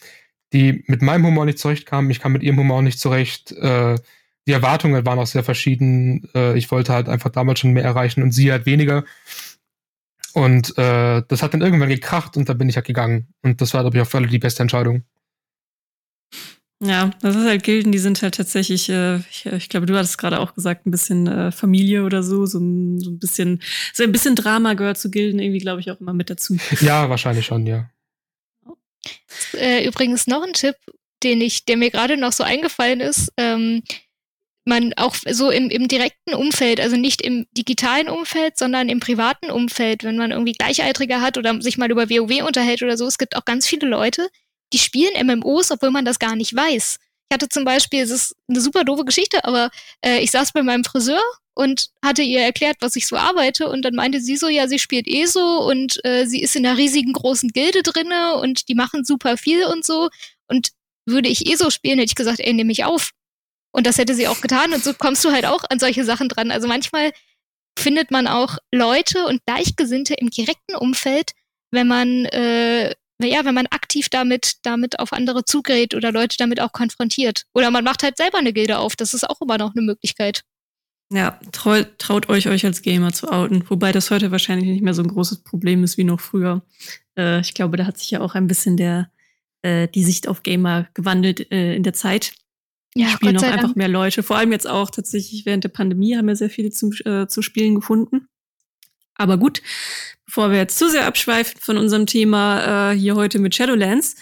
die 0.53 0.83
mit 0.87 1.01
meinem 1.01 1.25
Humor 1.25 1.45
nicht 1.45 1.59
zurechtkamen. 1.59 2.09
Ich 2.11 2.19
kam 2.19 2.33
mit 2.33 2.43
ihrem 2.43 2.57
Humor 2.57 2.81
nicht 2.81 2.99
zurecht. 2.99 3.51
Äh, 3.51 3.97
die 4.47 4.51
Erwartungen 4.51 5.05
waren 5.05 5.19
auch 5.19 5.27
sehr 5.27 5.43
verschieden. 5.43 6.27
Äh, 6.33 6.57
ich 6.57 6.71
wollte 6.71 6.93
halt 6.93 7.07
einfach 7.07 7.29
damals 7.29 7.59
schon 7.59 7.71
mehr 7.71 7.83
erreichen 7.83 8.23
und 8.23 8.31
sie 8.31 8.51
halt 8.51 8.65
weniger. 8.65 9.03
Und 10.33 10.77
äh, 10.77 11.23
das 11.27 11.43
hat 11.43 11.53
dann 11.53 11.61
irgendwann 11.61 11.89
gekracht 11.89 12.37
und 12.37 12.47
da 12.47 12.53
bin 12.53 12.69
ich 12.69 12.75
halt 12.75 12.87
gegangen. 12.87 13.33
Und 13.41 13.61
das 13.61 13.73
war, 13.73 13.81
glaube 13.81 13.97
ich, 13.97 14.03
auch 14.03 14.07
für 14.07 14.17
alle 14.17 14.27
die 14.27 14.39
beste 14.39 14.61
Entscheidung. 14.61 15.03
Ja, 16.83 17.11
das 17.21 17.35
ist 17.35 17.45
halt 17.45 17.61
Gilden, 17.61 17.91
die 17.91 17.99
sind 17.99 18.19
halt 18.23 18.33
tatsächlich, 18.33 18.89
äh, 18.89 19.17
ich, 19.29 19.45
ich 19.45 19.69
glaube, 19.69 19.85
du 19.85 19.95
hattest 19.95 20.17
gerade 20.17 20.39
auch 20.39 20.55
gesagt, 20.55 20.87
ein 20.87 20.91
bisschen 20.91 21.27
äh, 21.27 21.51
Familie 21.51 22.03
oder 22.03 22.23
so, 22.23 22.47
so 22.47 22.57
ein, 22.57 22.99
so 22.99 23.11
ein 23.11 23.19
bisschen, 23.19 23.61
so 23.93 24.01
ein 24.01 24.11
bisschen 24.11 24.35
Drama 24.35 24.73
gehört 24.73 24.97
zu 24.97 25.11
Gilden 25.11 25.39
irgendwie, 25.39 25.59
glaube 25.59 25.79
ich, 25.79 25.91
auch 25.91 25.99
immer 26.01 26.13
mit 26.13 26.31
dazu. 26.31 26.57
Ja, 26.81 27.07
wahrscheinlich 27.07 27.45
schon, 27.45 27.67
ja. 27.67 27.91
Äh, 29.53 29.85
übrigens 29.85 30.25
noch 30.25 30.41
ein 30.41 30.53
Tipp, 30.53 30.75
den 31.21 31.41
ich, 31.41 31.65
der 31.65 31.77
mir 31.77 31.91
gerade 31.91 32.17
noch 32.17 32.31
so 32.31 32.43
eingefallen 32.43 32.99
ist, 32.99 33.31
ähm, 33.37 33.83
man 34.65 34.93
auch 34.95 35.15
so 35.31 35.49
im, 35.49 35.69
im 35.69 35.87
direkten 35.87 36.33
Umfeld, 36.33 36.79
also 36.79 36.95
nicht 36.95 37.21
im 37.21 37.47
digitalen 37.51 38.09
Umfeld, 38.09 38.57
sondern 38.57 38.89
im 38.89 38.99
privaten 38.99 39.49
Umfeld, 39.49 40.03
wenn 40.03 40.17
man 40.17 40.31
irgendwie 40.31 40.53
Gleichaltrige 40.53 41.21
hat 41.21 41.37
oder 41.37 41.59
sich 41.61 41.77
mal 41.77 41.89
über 41.89 42.09
WoW 42.09 42.43
unterhält 42.45 42.83
oder 42.83 42.97
so, 42.97 43.07
es 43.07 43.17
gibt 43.17 43.35
auch 43.35 43.45
ganz 43.45 43.67
viele 43.67 43.87
Leute, 43.87 44.29
die 44.73 44.77
spielen 44.77 45.25
MMOs, 45.25 45.71
obwohl 45.71 45.91
man 45.91 46.05
das 46.05 46.19
gar 46.19 46.35
nicht 46.35 46.55
weiß. 46.55 46.97
Ich 47.29 47.33
hatte 47.33 47.49
zum 47.49 47.63
Beispiel, 47.63 48.01
es 48.01 48.11
ist 48.11 48.35
eine 48.49 48.61
super 48.61 48.83
doofe 48.83 49.05
Geschichte, 49.05 49.43
aber 49.45 49.71
äh, 50.05 50.19
ich 50.19 50.31
saß 50.31 50.51
bei 50.53 50.63
meinem 50.63 50.83
Friseur 50.83 51.21
und 51.53 51.87
hatte 52.03 52.21
ihr 52.21 52.41
erklärt, 52.41 52.77
was 52.81 52.95
ich 52.95 53.07
so 53.07 53.15
arbeite 53.15 53.69
und 53.69 53.83
dann 53.83 53.95
meinte 53.95 54.21
sie 54.21 54.37
so, 54.37 54.47
ja, 54.47 54.67
sie 54.67 54.79
spielt 54.79 55.07
eh 55.07 55.25
so 55.25 55.61
und 55.61 56.03
äh, 56.05 56.25
sie 56.25 56.41
ist 56.41 56.55
in 56.55 56.65
einer 56.65 56.77
riesigen 56.77 57.13
großen 57.13 57.49
Gilde 57.49 57.83
drinne 57.83 58.35
und 58.35 58.67
die 58.69 58.75
machen 58.75 59.03
super 59.05 59.37
viel 59.37 59.65
und 59.65 59.85
so 59.85 60.09
und 60.47 60.69
würde 61.05 61.29
ich 61.29 61.49
eh 61.49 61.55
so 61.55 61.69
spielen, 61.69 61.99
hätte 61.99 62.11
ich 62.11 62.15
gesagt, 62.15 62.39
ey, 62.39 62.53
nehme 62.53 62.67
mich 62.67 62.83
auf. 62.85 63.11
Und 63.71 63.87
das 63.87 63.97
hätte 63.97 64.15
sie 64.15 64.27
auch 64.27 64.41
getan 64.41 64.73
und 64.73 64.83
so 64.83 64.93
kommst 64.93 65.23
du 65.23 65.31
halt 65.31 65.45
auch 65.45 65.63
an 65.69 65.79
solche 65.79 66.03
Sachen 66.03 66.29
dran. 66.29 66.51
Also 66.51 66.67
manchmal 66.67 67.11
findet 67.79 68.11
man 68.11 68.27
auch 68.27 68.57
Leute 68.73 69.25
und 69.25 69.45
Gleichgesinnte 69.45 70.13
im 70.15 70.29
direkten 70.29 70.75
Umfeld, 70.75 71.31
wenn 71.71 71.87
man 71.87 72.25
äh, 72.25 72.93
naja, 73.21 73.45
wenn 73.45 73.55
man 73.55 73.67
aktiv 73.67 74.09
damit, 74.09 74.57
damit 74.63 74.99
auf 74.99 75.13
andere 75.13 75.45
zugeht 75.45 75.93
oder 75.95 76.11
Leute 76.11 76.35
damit 76.37 76.59
auch 76.59 76.73
konfrontiert. 76.73 77.45
Oder 77.53 77.71
man 77.71 77.83
macht 77.83 78.03
halt 78.03 78.17
selber 78.17 78.39
eine 78.39 78.51
Gilde 78.51 78.79
auf. 78.79 78.95
Das 78.95 79.13
ist 79.13 79.29
auch 79.29 79.39
immer 79.41 79.57
noch 79.57 79.73
eine 79.75 79.83
Möglichkeit. 79.83 80.43
Ja, 81.13 81.39
trau, 81.51 81.83
traut 81.97 82.29
euch, 82.29 82.47
euch 82.47 82.65
als 82.65 82.81
Gamer 82.81 83.13
zu 83.13 83.31
outen. 83.31 83.69
Wobei 83.69 83.91
das 83.91 84.11
heute 84.11 84.31
wahrscheinlich 84.31 84.69
nicht 84.69 84.81
mehr 84.81 84.93
so 84.93 85.03
ein 85.03 85.09
großes 85.09 85.43
Problem 85.43 85.83
ist 85.83 85.97
wie 85.97 86.03
noch 86.03 86.19
früher. 86.19 86.63
Äh, 87.17 87.41
ich 87.41 87.53
glaube, 87.53 87.77
da 87.77 87.85
hat 87.85 87.97
sich 87.97 88.11
ja 88.11 88.21
auch 88.21 88.33
ein 88.33 88.47
bisschen 88.47 88.75
der, 88.75 89.11
äh, 89.61 89.87
die 89.87 90.03
Sicht 90.03 90.27
auf 90.27 90.41
Gamer 90.41 90.87
gewandelt 90.93 91.51
äh, 91.51 91.75
in 91.75 91.83
der 91.83 91.93
Zeit. 91.93 92.33
Ja, 92.93 93.09
spielen 93.09 93.37
auch 93.37 93.43
einfach 93.43 93.75
mehr 93.75 93.87
Leute. 93.87 94.21
Vor 94.21 94.37
allem 94.37 94.51
jetzt 94.51 94.67
auch 94.67 94.89
tatsächlich 94.89 95.45
während 95.45 95.63
der 95.63 95.69
Pandemie 95.69 96.17
haben 96.17 96.27
wir 96.27 96.35
sehr 96.35 96.49
viele 96.49 96.71
zum, 96.71 96.91
äh, 97.05 97.27
zu 97.27 97.41
spielen 97.41 97.75
gefunden. 97.75 98.27
Aber 99.15 99.37
gut, 99.37 99.61
bevor 100.25 100.51
wir 100.51 100.57
jetzt 100.57 100.77
zu 100.77 100.89
sehr 100.89 101.05
abschweifen 101.05 101.61
von 101.61 101.77
unserem 101.77 102.05
Thema 102.05 102.91
äh, 102.91 102.97
hier 102.97 103.15
heute 103.15 103.39
mit 103.39 103.55
Shadowlands, 103.55 104.15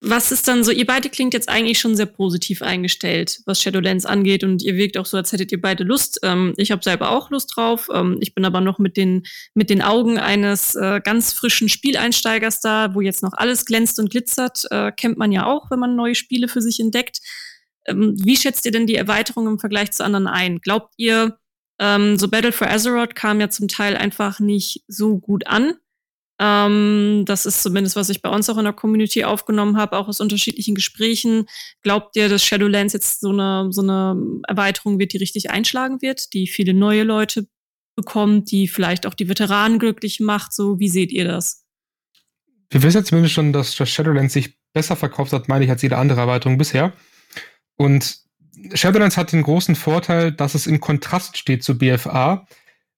was 0.00 0.30
ist 0.30 0.46
dann 0.46 0.62
so, 0.62 0.70
ihr 0.70 0.86
beide 0.86 1.10
klingt 1.10 1.34
jetzt 1.34 1.48
eigentlich 1.48 1.80
schon 1.80 1.96
sehr 1.96 2.06
positiv 2.06 2.62
eingestellt, 2.62 3.40
was 3.46 3.60
Shadowlands 3.60 4.06
angeht 4.06 4.44
und 4.44 4.62
ihr 4.62 4.76
wirkt 4.76 4.96
auch 4.96 5.06
so, 5.06 5.16
als 5.16 5.32
hättet 5.32 5.50
ihr 5.50 5.60
beide 5.60 5.82
Lust. 5.82 6.20
Ähm, 6.22 6.54
ich 6.56 6.70
habe 6.70 6.84
selber 6.84 7.10
auch 7.10 7.30
Lust 7.30 7.56
drauf. 7.56 7.88
Ähm, 7.92 8.16
ich 8.20 8.32
bin 8.32 8.44
aber 8.44 8.60
noch 8.60 8.78
mit 8.78 8.96
den, 8.96 9.24
mit 9.54 9.70
den 9.70 9.82
Augen 9.82 10.18
eines 10.18 10.76
äh, 10.76 11.00
ganz 11.02 11.32
frischen 11.32 11.68
Spieleinsteigers 11.68 12.60
da, 12.60 12.94
wo 12.94 13.00
jetzt 13.00 13.24
noch 13.24 13.32
alles 13.32 13.64
glänzt 13.64 13.98
und 13.98 14.10
glitzert. 14.10 14.66
Äh, 14.70 14.92
kennt 14.92 15.18
man 15.18 15.32
ja 15.32 15.46
auch, 15.46 15.68
wenn 15.70 15.80
man 15.80 15.96
neue 15.96 16.14
Spiele 16.14 16.46
für 16.46 16.62
sich 16.62 16.78
entdeckt. 16.78 17.18
Ähm, 17.88 18.14
wie 18.22 18.36
schätzt 18.36 18.64
ihr 18.66 18.72
denn 18.72 18.86
die 18.86 18.96
Erweiterung 18.96 19.46
im 19.46 19.58
Vergleich 19.58 19.92
zu 19.92 20.04
anderen 20.04 20.26
ein? 20.26 20.60
Glaubt 20.60 20.94
ihr, 20.96 21.38
ähm, 21.80 22.18
so 22.18 22.28
Battle 22.28 22.52
for 22.52 22.68
Azeroth 22.68 23.14
kam 23.14 23.40
ja 23.40 23.48
zum 23.48 23.68
Teil 23.68 23.96
einfach 23.96 24.40
nicht 24.40 24.84
so 24.88 25.18
gut 25.18 25.46
an. 25.46 25.74
Ähm, 26.40 27.24
das 27.26 27.46
ist 27.46 27.62
zumindest, 27.62 27.96
was 27.96 28.10
ich 28.10 28.22
bei 28.22 28.30
uns 28.30 28.48
auch 28.48 28.58
in 28.58 28.64
der 28.64 28.72
Community 28.72 29.24
aufgenommen 29.24 29.76
habe, 29.76 29.96
auch 29.96 30.08
aus 30.08 30.20
unterschiedlichen 30.20 30.74
Gesprächen. 30.74 31.46
Glaubt 31.82 32.14
ihr, 32.16 32.28
dass 32.28 32.44
Shadowlands 32.44 32.92
jetzt 32.92 33.20
so 33.20 33.30
eine, 33.30 33.72
so 33.72 33.82
eine 33.82 34.40
Erweiterung 34.46 34.98
wird, 34.98 35.12
die 35.12 35.18
richtig 35.18 35.50
einschlagen 35.50 36.00
wird, 36.00 36.32
die 36.32 36.46
viele 36.46 36.74
neue 36.74 37.02
Leute 37.02 37.48
bekommt, 37.96 38.52
die 38.52 38.68
vielleicht 38.68 39.06
auch 39.06 39.14
die 39.14 39.28
Veteranen 39.28 39.80
glücklich 39.80 40.20
macht? 40.20 40.52
So, 40.52 40.78
wie 40.78 40.88
seht 40.88 41.10
ihr 41.10 41.26
das? 41.26 41.64
Wir 42.70 42.82
wissen 42.82 43.04
zumindest 43.04 43.34
schon, 43.34 43.52
dass 43.52 43.74
Shadowlands 43.74 44.34
sich 44.34 44.56
besser 44.72 44.94
verkauft 44.94 45.32
hat, 45.32 45.48
meine 45.48 45.64
ich, 45.64 45.70
als 45.70 45.82
jede 45.82 45.96
andere 45.96 46.20
Erweiterung 46.20 46.58
bisher. 46.58 46.92
Und 47.78 48.18
Shadowlands 48.74 49.16
hat 49.16 49.32
den 49.32 49.44
großen 49.44 49.76
Vorteil, 49.76 50.32
dass 50.32 50.54
es 50.54 50.66
im 50.66 50.80
Kontrast 50.80 51.38
steht 51.38 51.62
zu 51.62 51.78
BFA, 51.78 52.46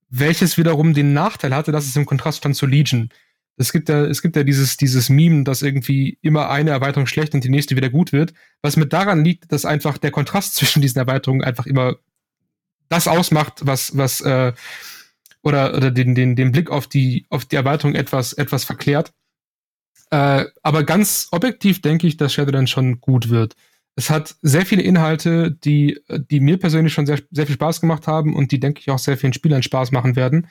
welches 0.08 0.56
wiederum 0.58 0.94
den 0.94 1.12
Nachteil 1.12 1.54
hatte, 1.54 1.70
dass 1.70 1.86
es 1.86 1.94
im 1.94 2.06
Kontrast 2.06 2.38
stand 2.38 2.56
zu 2.56 2.66
Legion. 2.66 3.10
Es 3.56 3.72
gibt 3.72 3.90
ja, 3.90 4.06
es 4.06 4.22
gibt 4.22 4.36
ja 4.36 4.42
dieses, 4.42 4.78
dieses 4.78 5.10
Meme, 5.10 5.44
dass 5.44 5.60
irgendwie 5.60 6.18
immer 6.22 6.48
eine 6.48 6.70
Erweiterung 6.70 7.06
schlecht 7.06 7.34
und 7.34 7.44
die 7.44 7.50
nächste 7.50 7.76
wieder 7.76 7.90
gut 7.90 8.10
wird. 8.10 8.32
Was 8.62 8.76
mit 8.76 8.92
daran 8.94 9.22
liegt, 9.22 9.52
dass 9.52 9.66
einfach 9.66 9.98
der 9.98 10.10
Kontrast 10.10 10.54
zwischen 10.56 10.80
diesen 10.80 10.98
Erweiterungen 10.98 11.44
einfach 11.44 11.66
immer 11.66 11.96
das 12.88 13.06
ausmacht, 13.06 13.60
was, 13.66 13.96
was, 13.96 14.22
äh, 14.22 14.54
oder, 15.42 15.76
oder 15.76 15.90
den, 15.90 16.14
den, 16.14 16.36
den 16.36 16.52
Blick 16.52 16.70
auf 16.70 16.86
die, 16.86 17.26
auf 17.28 17.44
die 17.44 17.56
Erweiterung 17.56 17.94
etwas, 17.94 18.32
etwas 18.32 18.64
verklärt. 18.64 19.12
Äh, 20.10 20.46
aber 20.62 20.84
ganz 20.84 21.28
objektiv 21.30 21.82
denke 21.82 22.06
ich, 22.06 22.16
dass 22.16 22.32
Shadowlands 22.32 22.70
schon 22.70 23.00
gut 23.00 23.28
wird. 23.28 23.56
Es 23.96 24.08
hat 24.08 24.36
sehr 24.40 24.64
viele 24.64 24.82
Inhalte, 24.82 25.50
die, 25.50 26.00
die 26.08 26.40
mir 26.40 26.58
persönlich 26.58 26.92
schon 26.92 27.06
sehr, 27.06 27.18
sehr 27.30 27.46
viel 27.46 27.56
Spaß 27.56 27.80
gemacht 27.80 28.06
haben 28.06 28.34
und 28.34 28.52
die, 28.52 28.60
denke 28.60 28.80
ich, 28.80 28.90
auch 28.90 28.98
sehr 28.98 29.18
vielen 29.18 29.32
Spielern 29.32 29.62
Spaß 29.62 29.92
machen 29.92 30.16
werden. 30.16 30.46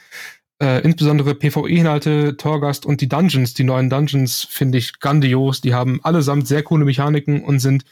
Äh, 0.62 0.82
insbesondere 0.82 1.36
PvE-Inhalte, 1.36 2.36
Torgast 2.36 2.86
und 2.86 3.00
die 3.00 3.08
Dungeons, 3.08 3.54
die 3.54 3.64
neuen 3.64 3.90
Dungeons, 3.90 4.46
finde 4.50 4.78
ich 4.78 5.00
grandios. 5.00 5.62
Die 5.62 5.74
haben 5.74 6.04
allesamt 6.04 6.48
sehr 6.48 6.64
coole 6.64 6.84
Mechaniken 6.84 7.44
und 7.44 7.60
sind, 7.60 7.86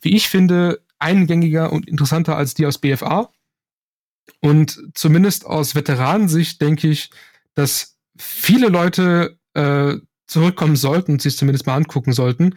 wie 0.00 0.16
ich 0.16 0.28
finde, 0.28 0.80
eingängiger 0.98 1.70
und 1.70 1.86
interessanter 1.86 2.36
als 2.36 2.54
die 2.54 2.64
aus 2.64 2.78
BFA. 2.78 3.30
Und 4.40 4.82
zumindest 4.94 5.44
aus 5.44 5.74
Veteranensicht 5.74 6.62
denke 6.62 6.88
ich, 6.88 7.10
dass 7.54 7.98
viele 8.16 8.68
Leute 8.68 9.38
äh, 9.52 9.96
zurückkommen 10.26 10.76
sollten 10.76 11.12
und 11.12 11.22
sich 11.22 11.36
zumindest 11.36 11.66
mal 11.66 11.76
angucken 11.76 12.12
sollten, 12.12 12.54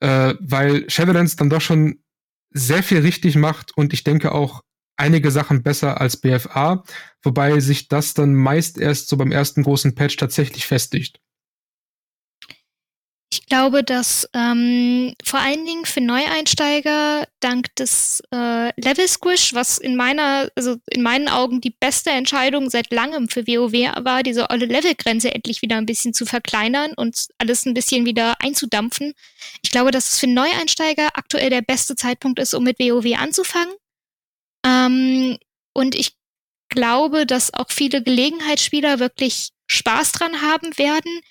äh, 0.00 0.34
weil 0.40 0.88
Shadowlands 0.90 1.36
dann 1.36 1.50
doch 1.50 1.60
schon 1.60 2.02
sehr 2.50 2.82
viel 2.82 3.00
richtig 3.00 3.36
macht 3.36 3.76
und 3.76 3.92
ich 3.92 4.04
denke 4.04 4.32
auch 4.32 4.62
einige 4.96 5.30
Sachen 5.30 5.62
besser 5.62 6.00
als 6.00 6.16
BFA, 6.16 6.82
wobei 7.22 7.60
sich 7.60 7.88
das 7.88 8.14
dann 8.14 8.34
meist 8.34 8.78
erst 8.78 9.08
so 9.08 9.16
beim 9.16 9.32
ersten 9.32 9.62
großen 9.62 9.94
Patch 9.94 10.16
tatsächlich 10.16 10.66
festigt. 10.66 11.20
Ich 13.48 13.56
glaube, 13.56 13.82
dass 13.82 14.28
ähm, 14.34 15.14
vor 15.24 15.40
allen 15.40 15.64
Dingen 15.64 15.86
für 15.86 16.02
Neueinsteiger 16.02 17.26
dank 17.40 17.74
des 17.76 18.22
äh, 18.30 18.78
Level 18.78 19.08
Squish, 19.08 19.54
was 19.54 19.78
in 19.78 19.96
meiner, 19.96 20.50
also 20.54 20.76
in 20.90 21.00
meinen 21.00 21.30
Augen 21.30 21.62
die 21.62 21.70
beste 21.70 22.10
Entscheidung 22.10 22.68
seit 22.68 22.92
langem 22.92 23.30
für 23.30 23.46
WoW 23.46 24.04
war, 24.04 24.22
diese 24.22 24.50
olle 24.50 24.66
Levelgrenze 24.66 25.34
endlich 25.34 25.62
wieder 25.62 25.78
ein 25.78 25.86
bisschen 25.86 26.12
zu 26.12 26.26
verkleinern 26.26 26.92
und 26.94 27.28
alles 27.38 27.64
ein 27.64 27.72
bisschen 27.72 28.04
wieder 28.04 28.38
einzudampfen. 28.42 29.14
Ich 29.62 29.70
glaube, 29.70 29.92
dass 29.92 30.12
es 30.12 30.18
für 30.18 30.26
Neueinsteiger 30.26 31.08
aktuell 31.14 31.48
der 31.48 31.62
beste 31.62 31.96
Zeitpunkt 31.96 32.38
ist, 32.40 32.52
um 32.52 32.64
mit 32.64 32.78
WoW 32.78 33.18
anzufangen. 33.18 33.72
Ähm, 34.66 35.38
und 35.72 35.94
ich 35.94 36.18
glaube, 36.68 37.24
dass 37.24 37.54
auch 37.54 37.70
viele 37.70 38.02
Gelegenheitsspieler 38.02 38.98
wirklich 38.98 39.52
Spaß 39.68 40.12
dran 40.12 40.42
haben 40.42 40.76
werden 40.76 41.22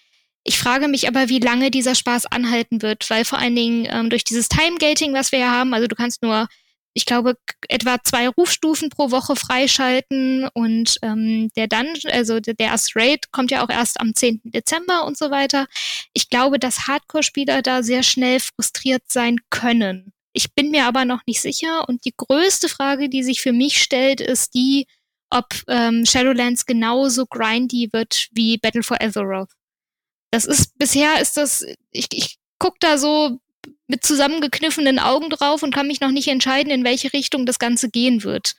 ich 0.47 0.57
frage 0.57 0.87
mich 0.87 1.09
aber, 1.09 1.27
wie 1.27 1.39
lange 1.39 1.71
dieser 1.71 1.93
Spaß 1.93 2.27
anhalten 2.27 2.81
wird, 2.81 3.09
weil 3.09 3.25
vor 3.25 3.37
allen 3.37 3.55
Dingen 3.55 3.85
ähm, 3.91 4.09
durch 4.09 4.23
dieses 4.23 4.47
Time-Gating, 4.47 5.13
was 5.13 5.33
wir 5.33 5.39
ja 5.39 5.51
haben, 5.51 5.73
also 5.73 5.87
du 5.87 5.95
kannst 5.95 6.23
nur, 6.23 6.47
ich 6.93 7.05
glaube, 7.05 7.35
etwa 7.67 8.01
zwei 8.01 8.29
Rufstufen 8.29 8.89
pro 8.89 9.11
Woche 9.11 9.35
freischalten 9.35 10.47
und 10.53 10.99
ähm, 11.01 11.49
der 11.57 11.67
Dungeon, 11.67 12.13
also 12.13 12.39
der, 12.39 12.53
der 12.53 12.67
erste 12.67 12.97
Raid 12.97 13.29
kommt 13.33 13.51
ja 13.51 13.61
auch 13.61 13.69
erst 13.69 13.99
am 13.99 14.15
10. 14.15 14.39
Dezember 14.45 15.05
und 15.05 15.17
so 15.17 15.31
weiter. 15.31 15.67
Ich 16.13 16.29
glaube, 16.29 16.59
dass 16.59 16.87
Hardcore-Spieler 16.87 17.61
da 17.61 17.83
sehr 17.83 18.03
schnell 18.03 18.39
frustriert 18.39 19.03
sein 19.09 19.35
können. 19.49 20.13
Ich 20.31 20.53
bin 20.53 20.71
mir 20.71 20.85
aber 20.85 21.03
noch 21.03 21.23
nicht 21.27 21.41
sicher 21.41 21.89
und 21.89 22.05
die 22.05 22.13
größte 22.15 22.69
Frage, 22.69 23.09
die 23.09 23.23
sich 23.23 23.41
für 23.41 23.51
mich 23.51 23.81
stellt, 23.81 24.21
ist 24.21 24.53
die, 24.53 24.87
ob 25.29 25.49
ähm, 25.67 26.05
Shadowlands 26.05 26.65
genauso 26.65 27.25
grindy 27.25 27.89
wird 27.91 28.29
wie 28.31 28.57
Battle 28.57 28.83
for 28.83 29.01
Azeroth 29.01 29.56
das 30.31 30.45
ist, 30.45 30.77
bisher 30.77 31.21
ist 31.21 31.37
das, 31.37 31.65
ich, 31.91 32.07
ich 32.11 32.37
guck 32.59 32.79
da 32.79 32.97
so 32.97 33.39
mit 33.87 34.05
zusammengekniffenen 34.05 34.99
Augen 34.99 35.29
drauf 35.29 35.63
und 35.63 35.73
kann 35.73 35.87
mich 35.87 36.01
noch 36.01 36.11
nicht 36.11 36.27
entscheiden, 36.27 36.71
in 36.71 36.83
welche 36.83 37.13
Richtung 37.13 37.45
das 37.45 37.59
Ganze 37.59 37.89
gehen 37.89 38.23
wird. 38.23 38.55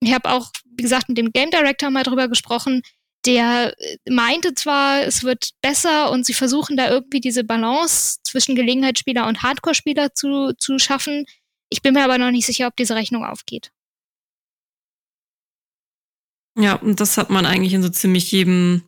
Ich 0.00 0.12
habe 0.12 0.30
auch, 0.30 0.50
wie 0.64 0.82
gesagt, 0.82 1.08
mit 1.08 1.18
dem 1.18 1.32
Game 1.32 1.50
Director 1.50 1.90
mal 1.90 2.02
drüber 2.02 2.28
gesprochen. 2.28 2.82
Der 3.24 3.74
äh, 3.78 3.96
meinte 4.10 4.54
zwar, 4.54 5.02
es 5.02 5.22
wird 5.22 5.50
besser 5.62 6.10
und 6.10 6.26
sie 6.26 6.34
versuchen 6.34 6.76
da 6.76 6.90
irgendwie 6.90 7.20
diese 7.20 7.44
Balance 7.44 8.18
zwischen 8.22 8.54
Gelegenheitsspieler 8.54 9.26
und 9.26 9.42
Hardcore-Spieler 9.42 10.14
zu, 10.14 10.52
zu 10.58 10.78
schaffen. 10.78 11.24
Ich 11.70 11.80
bin 11.80 11.94
mir 11.94 12.04
aber 12.04 12.18
noch 12.18 12.30
nicht 12.30 12.46
sicher, 12.46 12.66
ob 12.66 12.76
diese 12.76 12.96
Rechnung 12.96 13.24
aufgeht. 13.24 13.70
Ja, 16.56 16.74
und 16.74 17.00
das 17.00 17.16
hat 17.16 17.30
man 17.30 17.46
eigentlich 17.46 17.72
in 17.72 17.82
so 17.82 17.88
ziemlich 17.88 18.30
jedem 18.30 18.84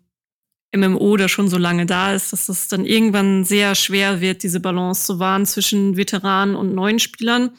MMO, 0.76 1.16
der 1.16 1.28
schon 1.28 1.48
so 1.48 1.58
lange 1.58 1.86
da 1.86 2.14
ist, 2.14 2.32
dass 2.32 2.48
es 2.48 2.68
dann 2.68 2.84
irgendwann 2.84 3.44
sehr 3.44 3.74
schwer 3.74 4.20
wird, 4.20 4.42
diese 4.42 4.60
Balance 4.60 5.06
zu 5.06 5.18
wahren 5.18 5.46
zwischen 5.46 5.96
Veteranen 5.96 6.56
und 6.56 6.74
neuen 6.74 6.98
Spielern. 6.98 7.50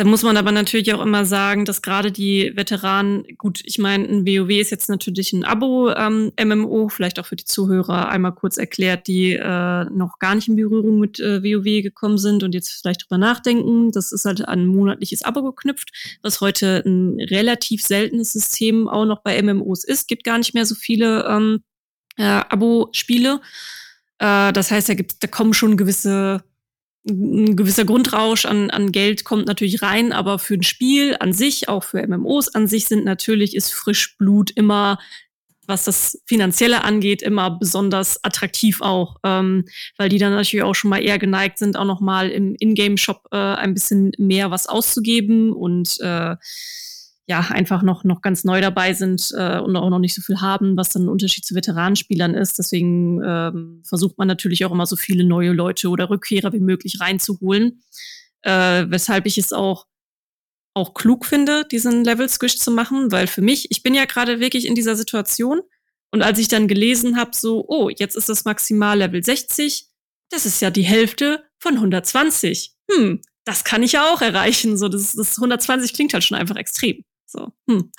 Da 0.00 0.06
muss 0.06 0.22
man 0.22 0.38
aber 0.38 0.50
natürlich 0.50 0.94
auch 0.94 1.02
immer 1.02 1.26
sagen, 1.26 1.66
dass 1.66 1.82
gerade 1.82 2.10
die 2.10 2.52
Veteranen, 2.54 3.22
gut, 3.36 3.60
ich 3.64 3.78
meine, 3.78 4.08
ein 4.08 4.26
WoW 4.26 4.48
ist 4.48 4.70
jetzt 4.70 4.88
natürlich 4.88 5.34
ein 5.34 5.44
Abo-MMO, 5.44 6.82
ähm, 6.84 6.88
vielleicht 6.88 7.20
auch 7.20 7.26
für 7.26 7.36
die 7.36 7.44
Zuhörer 7.44 8.08
einmal 8.08 8.34
kurz 8.34 8.56
erklärt, 8.56 9.08
die 9.08 9.34
äh, 9.34 9.84
noch 9.90 10.18
gar 10.18 10.34
nicht 10.34 10.48
in 10.48 10.56
Berührung 10.56 11.00
mit 11.00 11.20
äh, 11.20 11.42
WoW 11.42 11.82
gekommen 11.82 12.16
sind 12.16 12.42
und 12.42 12.54
jetzt 12.54 12.70
vielleicht 12.70 13.02
drüber 13.02 13.18
nachdenken. 13.18 13.90
Das 13.90 14.10
ist 14.10 14.24
halt 14.24 14.48
an 14.48 14.60
ein 14.60 14.66
monatliches 14.68 15.22
Abo 15.22 15.42
geknüpft, 15.42 15.90
was 16.22 16.40
heute 16.40 16.82
ein 16.86 17.20
relativ 17.20 17.82
seltenes 17.82 18.32
System 18.32 18.88
auch 18.88 19.04
noch 19.04 19.20
bei 19.22 19.42
MMOs 19.42 19.84
ist. 19.84 20.08
Gibt 20.08 20.24
gar 20.24 20.38
nicht 20.38 20.54
mehr 20.54 20.64
so 20.64 20.74
viele 20.74 21.26
ähm, 21.28 21.60
äh, 22.16 22.22
Abo-Spiele. 22.24 23.40
Äh, 24.18 24.52
das 24.52 24.70
heißt, 24.70 24.88
da, 24.88 24.94
gibt, 24.94 25.22
da 25.22 25.26
kommen 25.26 25.54
schon 25.54 25.76
gewisse 25.76 26.42
ein 27.08 27.56
gewisser 27.56 27.84
Grundrausch 27.84 28.44
an, 28.44 28.70
an 28.70 28.92
Geld 28.92 29.24
kommt 29.24 29.46
natürlich 29.46 29.82
rein, 29.82 30.12
aber 30.12 30.38
für 30.38 30.54
ein 30.54 30.62
Spiel 30.62 31.16
an 31.18 31.32
sich, 31.32 31.68
auch 31.68 31.84
für 31.84 32.06
MMOs 32.06 32.54
an 32.54 32.66
sich, 32.66 32.86
sind 32.86 33.04
natürlich, 33.04 33.56
ist 33.56 33.72
Frischblut 33.72 34.50
immer, 34.50 34.98
was 35.66 35.84
das 35.84 36.20
Finanzielle 36.26 36.84
angeht, 36.84 37.22
immer 37.22 37.58
besonders 37.58 38.22
attraktiv 38.22 38.82
auch, 38.82 39.16
ähm, 39.24 39.64
weil 39.96 40.10
die 40.10 40.18
dann 40.18 40.34
natürlich 40.34 40.64
auch 40.64 40.74
schon 40.74 40.90
mal 40.90 41.02
eher 41.02 41.18
geneigt 41.18 41.58
sind, 41.58 41.76
auch 41.76 41.86
noch 41.86 42.00
mal 42.00 42.28
im 42.28 42.54
Ingame-Shop 42.58 43.28
äh, 43.32 43.36
ein 43.36 43.72
bisschen 43.72 44.12
mehr 44.18 44.50
was 44.50 44.66
auszugeben 44.66 45.52
und 45.52 45.98
äh, 46.00 46.36
ja, 47.30 47.38
einfach 47.48 47.82
noch, 47.82 48.02
noch 48.02 48.22
ganz 48.22 48.42
neu 48.42 48.60
dabei 48.60 48.92
sind 48.92 49.32
äh, 49.36 49.60
und 49.60 49.76
auch 49.76 49.88
noch 49.88 50.00
nicht 50.00 50.16
so 50.16 50.20
viel 50.20 50.40
haben, 50.40 50.76
was 50.76 50.88
dann 50.88 51.04
ein 51.04 51.08
Unterschied 51.08 51.44
zu 51.44 51.54
Veteranenspielern 51.54 52.34
ist. 52.34 52.58
Deswegen 52.58 53.22
ähm, 53.24 53.82
versucht 53.86 54.18
man 54.18 54.26
natürlich 54.26 54.64
auch 54.64 54.72
immer 54.72 54.84
so 54.84 54.96
viele 54.96 55.22
neue 55.22 55.52
Leute 55.52 55.90
oder 55.90 56.10
Rückkehrer 56.10 56.52
wie 56.52 56.58
möglich 56.58 56.98
reinzuholen. 57.00 57.84
Äh, 58.42 58.86
weshalb 58.88 59.26
ich 59.26 59.38
es 59.38 59.52
auch, 59.52 59.86
auch 60.74 60.92
klug 60.92 61.24
finde, 61.24 61.64
diesen 61.70 62.02
Level-Squish 62.02 62.58
zu 62.58 62.72
machen, 62.72 63.12
weil 63.12 63.28
für 63.28 63.42
mich, 63.42 63.70
ich 63.70 63.84
bin 63.84 63.94
ja 63.94 64.06
gerade 64.06 64.40
wirklich 64.40 64.66
in 64.66 64.74
dieser 64.74 64.96
Situation. 64.96 65.60
Und 66.10 66.22
als 66.22 66.40
ich 66.40 66.48
dann 66.48 66.66
gelesen 66.66 67.16
habe, 67.16 67.30
so, 67.32 67.64
oh, 67.68 67.90
jetzt 67.90 68.16
ist 68.16 68.28
das 68.28 68.44
Maximal-Level 68.44 69.22
60, 69.22 69.86
das 70.30 70.46
ist 70.46 70.60
ja 70.60 70.72
die 70.72 70.82
Hälfte 70.82 71.44
von 71.60 71.74
120. 71.74 72.74
Hm, 72.90 73.22
das 73.44 73.62
kann 73.62 73.84
ich 73.84 73.92
ja 73.92 74.12
auch 74.12 74.20
erreichen. 74.20 74.76
So, 74.76 74.88
das, 74.88 75.12
das 75.12 75.38
120 75.38 75.94
klingt 75.94 76.12
halt 76.12 76.24
schon 76.24 76.36
einfach 76.36 76.56
extrem. 76.56 77.04
So. 77.30 77.52
Hm. 77.68 77.90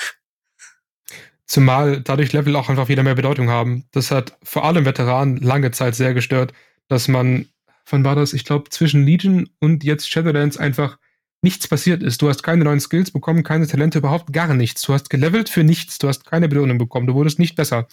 Zumal 1.46 2.02
dadurch 2.02 2.34
Level 2.34 2.56
auch 2.56 2.70
einfach 2.70 2.90
wieder 2.90 3.04
mehr 3.04 3.16
Bedeutung 3.16 3.50
haben. 3.50 3.86
Das 3.92 4.12
hat 4.12 4.38
vor 4.44 4.66
allem 4.66 4.86
Veteranen 4.86 5.38
lange 5.38 5.72
Zeit 5.72 5.96
sehr 5.96 6.14
gestört, 6.14 6.54
dass 6.88 7.08
man, 7.08 7.48
wann 7.90 8.04
war 8.04 8.16
das? 8.16 8.34
Ich 8.34 8.46
glaube, 8.46 8.70
zwischen 8.70 9.06
Legion 9.06 9.50
und 9.60 9.84
jetzt 9.84 10.10
Shadowlands 10.10 10.58
einfach 10.58 10.98
nichts 11.42 11.68
passiert 11.68 12.04
ist. 12.04 12.22
Du 12.22 12.30
hast 12.30 12.44
keine 12.44 12.64
neuen 12.64 12.80
Skills 12.80 13.12
bekommen, 13.12 13.44
keine 13.44 13.68
Talente, 13.68 13.98
überhaupt 14.00 14.32
gar 14.32 14.54
nichts. 14.54 14.82
Du 14.84 14.94
hast 14.94 15.10
gelevelt 15.10 15.50
für 15.50 15.64
nichts, 15.64 15.98
du 15.98 16.08
hast 16.08 16.26
keine 16.26 16.48
Belohnung 16.48 16.78
bekommen, 16.78 17.08
du 17.08 17.16
wurdest 17.16 17.40
nicht 17.40 17.56
besser. 17.56 17.88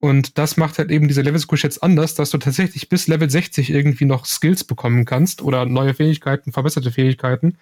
Und 0.00 0.38
das 0.38 0.56
macht 0.56 0.78
halt 0.78 0.90
eben 0.90 1.08
diese 1.08 1.22
Level 1.22 1.40
Squish 1.40 1.64
jetzt 1.64 1.82
anders, 1.82 2.14
dass 2.14 2.30
du 2.30 2.38
tatsächlich 2.38 2.88
bis 2.88 3.06
Level 3.06 3.30
60 3.30 3.70
irgendwie 3.70 4.04
noch 4.04 4.26
Skills 4.26 4.64
bekommen 4.64 5.04
kannst 5.04 5.40
oder 5.40 5.64
neue 5.64 5.94
Fähigkeiten, 5.94 6.52
verbesserte 6.52 6.92
Fähigkeiten. 6.92 7.56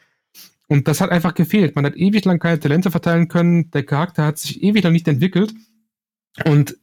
Und 0.73 0.89
das 0.89 1.03
hat 1.03 1.11
einfach 1.11 1.35
gefehlt. 1.35 1.77
Man 1.77 1.85
hat 1.85 1.97
ewig 1.97 2.25
lang 2.25 2.39
keine 2.39 2.59
Talente 2.59 2.91
verteilen 2.91 3.29
können. 3.29 3.71
Der 3.73 3.85
Charakter 3.85 4.25
hat 4.25 4.39
sich 4.39 4.63
ewig 4.63 4.83
lang 4.83 4.95
nicht 4.95 5.07
entwickelt. 5.07 5.53
Und 6.47 6.79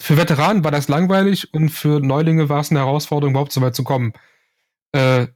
für 0.00 0.16
Veteranen 0.16 0.62
war 0.62 0.70
das 0.70 0.86
langweilig 0.86 1.52
und 1.52 1.70
für 1.70 1.98
Neulinge 1.98 2.48
war 2.48 2.60
es 2.60 2.70
eine 2.70 2.78
Herausforderung, 2.78 3.32
überhaupt 3.32 3.50
so 3.50 3.60
weit 3.60 3.74
zu 3.74 3.82
kommen. 3.82 4.12
Äh, 4.92 5.26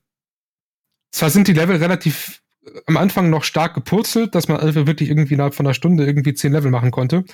zwar 1.11 1.30
sind 1.30 1.49
die 1.49 1.55
Level 1.55 1.74
relativ 1.74 2.45
äh, 2.64 2.70
am 2.87 2.99
Anfang 2.99 3.30
noch 3.30 3.43
stark 3.43 3.74
gepurzelt, 3.74 4.37
dass 4.37 4.47
man 4.47 4.59
also 4.59 4.87
wirklich 4.87 5.09
irgendwie 5.09 5.35
innerhalb 5.35 5.57
von 5.57 5.66
einer 5.66 5.74
Stunde 5.74 6.07
irgendwie 6.07 6.35
zehn 6.35 6.53
Level 6.53 6.70
machen 6.70 6.93
konnte. 6.93 7.24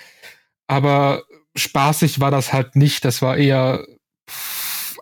Aber 0.66 1.24
spaßig 1.54 2.20
war 2.20 2.30
das 2.30 2.54
halt 2.54 2.74
nicht. 2.74 3.04
Das 3.04 3.20
war 3.20 3.36
eher 3.36 3.84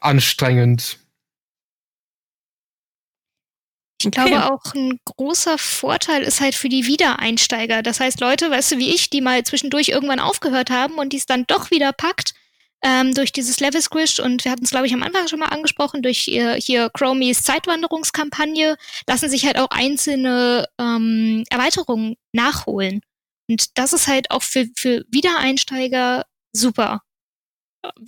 anstrengend. 0.01 1.05
Ich 3.99 4.07
okay. 4.07 4.28
glaube 4.28 4.53
auch 4.53 4.74
ein 4.74 5.01
großer 5.05 5.57
Vorteil 5.57 6.22
ist 6.22 6.40
halt 6.40 6.55
für 6.55 6.68
die 6.68 6.86
Wiedereinsteiger. 6.86 7.82
Das 7.82 7.99
heißt, 8.01 8.20
Leute, 8.20 8.51
weißt 8.51 8.72
du, 8.72 8.78
wie 8.78 8.94
ich, 8.94 9.09
die 9.09 9.22
mal 9.22 9.42
zwischendurch 9.44 9.88
irgendwann 9.88 10.20
aufgehört 10.20 10.70
haben 10.70 10.94
und 10.94 11.12
die 11.12 11.16
es 11.16 11.26
dann 11.26 11.44
doch 11.47 11.70
wieder 11.70 11.92
packt, 11.92 12.34
ähm, 12.82 13.14
durch 13.14 13.32
dieses 13.32 13.59
Level 13.61 13.80
Squish 13.80 14.20
und 14.20 14.44
wir 14.44 14.53
hatten 14.53 14.64
es, 14.64 14.70
glaube 14.70 14.86
ich, 14.86 14.92
am 14.92 15.03
Anfang 15.03 15.28
schon 15.28 15.38
mal 15.38 15.47
angesprochen, 15.47 16.03
durch 16.03 16.28
ihr, 16.28 16.55
hier 16.55 16.90
Chromies 16.90 17.42
Zeitwanderungskampagne, 17.42 18.76
lassen 19.09 19.30
sich 19.30 19.47
halt 19.47 19.59
auch 19.59 19.70
einzelne 19.70 20.66
ähm, 20.78 21.44
Erweiterungen 21.51 22.16
nachholen. 22.32 23.01
Und 23.49 23.78
das 23.78 23.92
ist 23.92 24.09
halt 24.09 24.30
auch 24.30 24.42
für, 24.42 24.66
für 24.76 25.05
Wiedereinsteiger 25.11 26.26
super. 26.53 27.01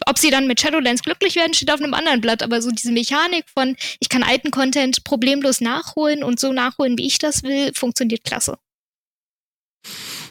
Ob 0.07 0.19
sie 0.19 0.31
dann 0.31 0.47
mit 0.47 0.61
Shadowlands 0.61 1.03
glücklich 1.03 1.37
werden, 1.37 1.55
steht 1.55 1.71
auf 1.71 1.81
einem 1.81 1.95
anderen 1.95 2.21
Blatt, 2.21 2.43
aber 2.43 2.63
so 2.63 2.71
diese 2.71 2.93
Mechanik 2.93 3.45
von, 3.53 3.77
ich 4.01 4.09
kann 4.09 4.23
alten 4.23 4.51
Content 4.51 5.05
problemlos 5.05 5.61
nachholen 5.61 6.23
und 6.23 6.41
so 6.41 6.53
nachholen, 6.53 6.99
wie 6.99 7.07
ich 7.07 7.19
das 7.19 7.43
will, 7.43 7.73
funktioniert 7.75 8.25
klasse. 8.25 8.59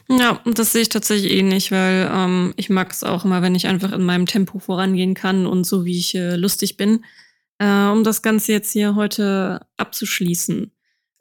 Ja, 0.10 0.42
das 0.46 0.72
sehe 0.72 0.84
ich 0.84 0.90
tatsächlich 0.90 1.32
eh 1.34 1.44
nicht, 1.44 1.72
weil 1.72 2.10
ähm, 2.14 2.54
ich 2.56 2.70
mag 2.70 2.92
es 2.92 3.04
auch 3.04 3.26
immer, 3.26 3.42
wenn 3.42 3.56
ich 3.56 3.68
einfach 3.68 3.92
in 3.92 4.04
meinem 4.04 4.26
Tempo 4.26 4.60
vorangehen 4.60 5.16
kann 5.16 5.46
und 5.46 5.66
so 5.66 5.84
wie 5.84 5.98
ich 5.98 6.16
äh, 6.16 6.36
lustig 6.36 6.78
bin. 6.78 7.04
Äh, 7.60 7.88
um 7.88 8.04
das 8.04 8.22
Ganze 8.22 8.54
jetzt 8.54 8.72
hier 8.72 8.96
heute 8.96 9.66
abzuschließen. 9.76 10.72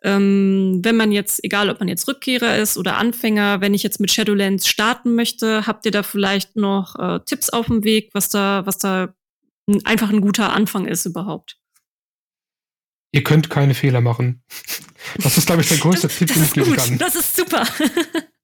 Ähm, 0.02 0.80
wenn 0.82 0.96
man 0.96 1.10
jetzt, 1.10 1.42
egal 1.42 1.70
ob 1.70 1.80
man 1.80 1.88
jetzt 1.88 2.06
Rückkehrer 2.06 2.58
ist 2.58 2.76
oder 2.76 2.96
Anfänger, 2.96 3.60
wenn 3.60 3.74
ich 3.74 3.82
jetzt 3.82 3.98
mit 3.98 4.10
Shadowlands 4.10 4.68
starten 4.68 5.14
möchte, 5.14 5.66
habt 5.66 5.84
ihr 5.86 5.90
da 5.90 6.02
vielleicht 6.02 6.56
noch 6.56 6.96
äh, 6.96 7.20
Tipps 7.24 7.50
auf 7.50 7.66
dem 7.66 7.82
Weg, 7.82 8.10
was 8.12 8.28
da, 8.28 8.64
was 8.66 8.78
da 8.78 9.14
einfach 9.84 10.10
ein 10.10 10.20
guter 10.20 10.52
Anfang 10.52 10.86
ist 10.86 11.06
überhaupt? 11.06 11.58
Ihr 13.12 13.24
könnt 13.24 13.50
keine 13.50 13.74
Fehler 13.74 14.00
machen. 14.00 14.42
Das 15.22 15.38
ist, 15.38 15.46
glaube 15.46 15.62
ich, 15.62 15.68
der 15.68 15.78
größte 15.78 16.08
das, 16.08 16.18
Tipp, 16.18 16.34
den 16.34 16.42
ich 16.42 16.52
geben 16.52 16.74
kann. 16.74 16.98
Das 16.98 17.14
ist 17.14 17.36
super. 17.36 17.64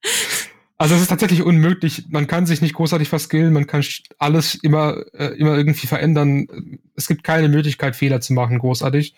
Also 0.82 0.96
es 0.96 1.02
ist 1.02 1.08
tatsächlich 1.08 1.42
unmöglich. 1.42 2.06
Man 2.08 2.26
kann 2.26 2.44
sich 2.44 2.60
nicht 2.60 2.74
großartig 2.74 3.08
verskillen, 3.08 3.52
man 3.52 3.68
kann 3.68 3.84
alles 4.18 4.56
immer, 4.56 5.04
äh, 5.12 5.26
immer 5.38 5.56
irgendwie 5.56 5.86
verändern. 5.86 6.80
Es 6.96 7.06
gibt 7.06 7.22
keine 7.22 7.48
Möglichkeit, 7.48 7.94
Fehler 7.94 8.20
zu 8.20 8.32
machen, 8.32 8.58
großartig. 8.58 9.14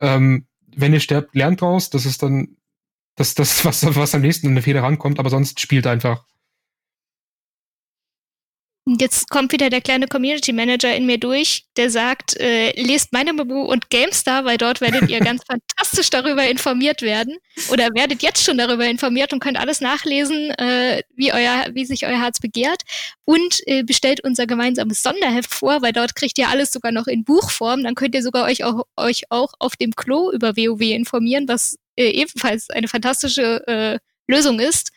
Ähm, 0.00 0.46
wenn 0.76 0.92
ihr 0.92 1.00
sterbt, 1.00 1.34
lernt 1.34 1.60
draus. 1.60 1.90
Das 1.90 2.06
ist 2.06 2.22
dann 2.22 2.56
das, 3.16 3.34
das 3.34 3.64
was, 3.64 3.84
was 3.94 4.14
am 4.14 4.22
nächsten 4.22 4.48
an 4.48 4.52
eine 4.52 4.62
Fehler 4.62 4.82
rankommt, 4.82 5.18
aber 5.18 5.30
sonst 5.30 5.60
spielt 5.60 5.86
einfach. 5.86 6.26
Jetzt 8.86 9.30
kommt 9.30 9.50
wieder 9.52 9.70
der 9.70 9.80
kleine 9.80 10.06
Community 10.06 10.52
Manager 10.52 10.94
in 10.94 11.06
mir 11.06 11.16
durch, 11.16 11.64
der 11.78 11.88
sagt, 11.88 12.38
äh, 12.38 12.78
lest 12.78 13.14
meine 13.14 13.32
Mabu 13.32 13.62
und 13.62 13.88
GameStar, 13.88 14.44
weil 14.44 14.58
dort 14.58 14.82
werdet 14.82 15.08
ihr 15.08 15.20
ganz 15.20 15.42
fantastisch 15.48 16.10
darüber 16.10 16.46
informiert 16.46 17.00
werden. 17.00 17.38
Oder 17.70 17.88
werdet 17.94 18.22
jetzt 18.22 18.44
schon 18.44 18.58
darüber 18.58 18.84
informiert 18.84 19.32
und 19.32 19.40
könnt 19.40 19.58
alles 19.58 19.80
nachlesen, 19.80 20.50
äh, 20.50 21.00
wie, 21.16 21.32
euer, 21.32 21.64
wie 21.72 21.86
sich 21.86 22.04
euer 22.04 22.20
Herz 22.20 22.40
begehrt. 22.40 22.82
Und 23.24 23.60
äh, 23.64 23.84
bestellt 23.84 24.22
unser 24.22 24.46
gemeinsames 24.46 25.02
Sonderheft 25.02 25.54
vor, 25.54 25.80
weil 25.80 25.92
dort 25.92 26.14
kriegt 26.14 26.36
ihr 26.36 26.50
alles 26.50 26.70
sogar 26.70 26.92
noch 26.92 27.06
in 27.06 27.24
Buchform. 27.24 27.84
Dann 27.84 27.94
könnt 27.94 28.14
ihr 28.14 28.22
sogar 28.22 28.44
euch 28.44 28.64
auch, 28.64 28.84
euch 28.98 29.22
auch 29.30 29.54
auf 29.60 29.76
dem 29.76 29.96
Klo 29.96 30.30
über 30.30 30.58
WoW 30.58 30.82
informieren, 30.82 31.48
was 31.48 31.78
äh, 31.96 32.10
ebenfalls 32.10 32.68
eine 32.68 32.88
fantastische 32.88 33.66
äh, 33.66 33.98
Lösung 34.28 34.60
ist. 34.60 34.90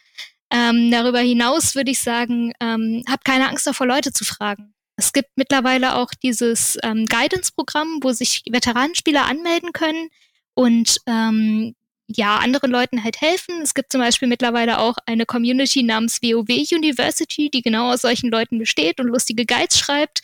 Ähm, 0.50 0.91
darüber 0.91 1.20
hinaus 1.20 1.76
würde 1.76 1.91
ich 1.91 2.02
sagen, 2.02 2.54
ähm, 2.60 3.04
habt 3.10 3.26
keine 3.26 3.50
Angst 3.50 3.68
davor, 3.68 3.88
Leute 3.88 4.14
zu 4.14 4.24
fragen. 4.24 4.74
Es 4.95 5.14
gibt 5.14 5.30
mittlerweile 5.36 5.95
auch 5.95 6.12
dieses 6.24 6.78
ähm, 6.84 7.06
Guidance-Programm, 7.06 8.00
wo 8.02 8.12
sich 8.14 8.43
Veteranenspieler 8.50 9.26
anmelden 9.26 9.72
können 9.72 10.10
und 10.54 10.98
ähm, 11.06 11.76
ja, 12.08 12.38
anderen 12.38 12.72
Leuten 12.72 13.04
halt 13.04 13.22
helfen. 13.22 13.62
Es 13.62 13.74
gibt 13.74 13.91
zum 13.91 14.02
Beispiel 14.02 14.28
mittlerweile 14.28 14.80
auch 14.80 14.95
eine 15.06 15.26
Community 15.26 15.84
namens 15.84 16.22
WoW 16.22 16.72
University, 16.72 17.50
die 17.50 17.62
genau 17.62 17.91
aus 17.91 18.02
solchen 18.02 18.32
Leuten 18.32 18.58
besteht 18.58 19.00
und 19.00 19.08
lustige 19.08 19.45
Guides 19.45 19.78
schreibt. 19.78 20.22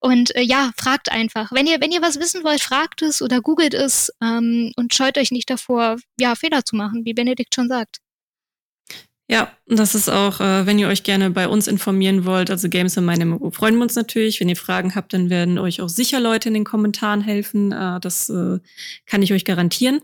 Und 0.00 0.34
äh, 0.36 0.42
ja, 0.42 0.70
fragt 0.76 1.10
einfach. 1.10 1.50
Wenn 1.50 1.66
ihr, 1.66 1.80
wenn 1.80 1.90
ihr 1.90 2.02
was 2.02 2.20
wissen 2.20 2.44
wollt, 2.44 2.60
fragt 2.60 3.02
es 3.02 3.20
oder 3.20 3.40
googelt 3.40 3.74
es 3.74 4.12
ähm, 4.22 4.72
und 4.76 4.94
scheut 4.94 5.18
euch 5.18 5.32
nicht 5.32 5.50
davor, 5.50 5.96
ja, 6.20 6.36
Fehler 6.36 6.64
zu 6.64 6.76
machen, 6.76 7.04
wie 7.04 7.14
Benedikt 7.14 7.54
schon 7.54 7.68
sagt. 7.68 7.98
Ja, 9.30 9.52
das 9.66 9.94
ist 9.94 10.08
auch, 10.08 10.40
äh, 10.40 10.64
wenn 10.64 10.78
ihr 10.78 10.88
euch 10.88 11.02
gerne 11.02 11.28
bei 11.30 11.48
uns 11.48 11.66
informieren 11.66 12.24
wollt, 12.24 12.50
also 12.50 12.70
Games 12.70 12.96
in 12.96 13.04
meinem 13.04 13.30
MMO, 13.30 13.50
freuen 13.50 13.76
wir 13.76 13.82
uns 13.82 13.94
natürlich. 13.94 14.40
Wenn 14.40 14.48
ihr 14.48 14.56
Fragen 14.56 14.94
habt, 14.94 15.12
dann 15.12 15.28
werden 15.28 15.58
euch 15.58 15.82
auch 15.82 15.90
sicher 15.90 16.18
Leute 16.18 16.48
in 16.48 16.54
den 16.54 16.64
Kommentaren 16.64 17.20
helfen. 17.20 17.70
Äh, 17.72 18.00
das 18.00 18.30
äh, 18.30 18.58
kann 19.04 19.22
ich 19.22 19.34
euch 19.34 19.44
garantieren. 19.44 20.00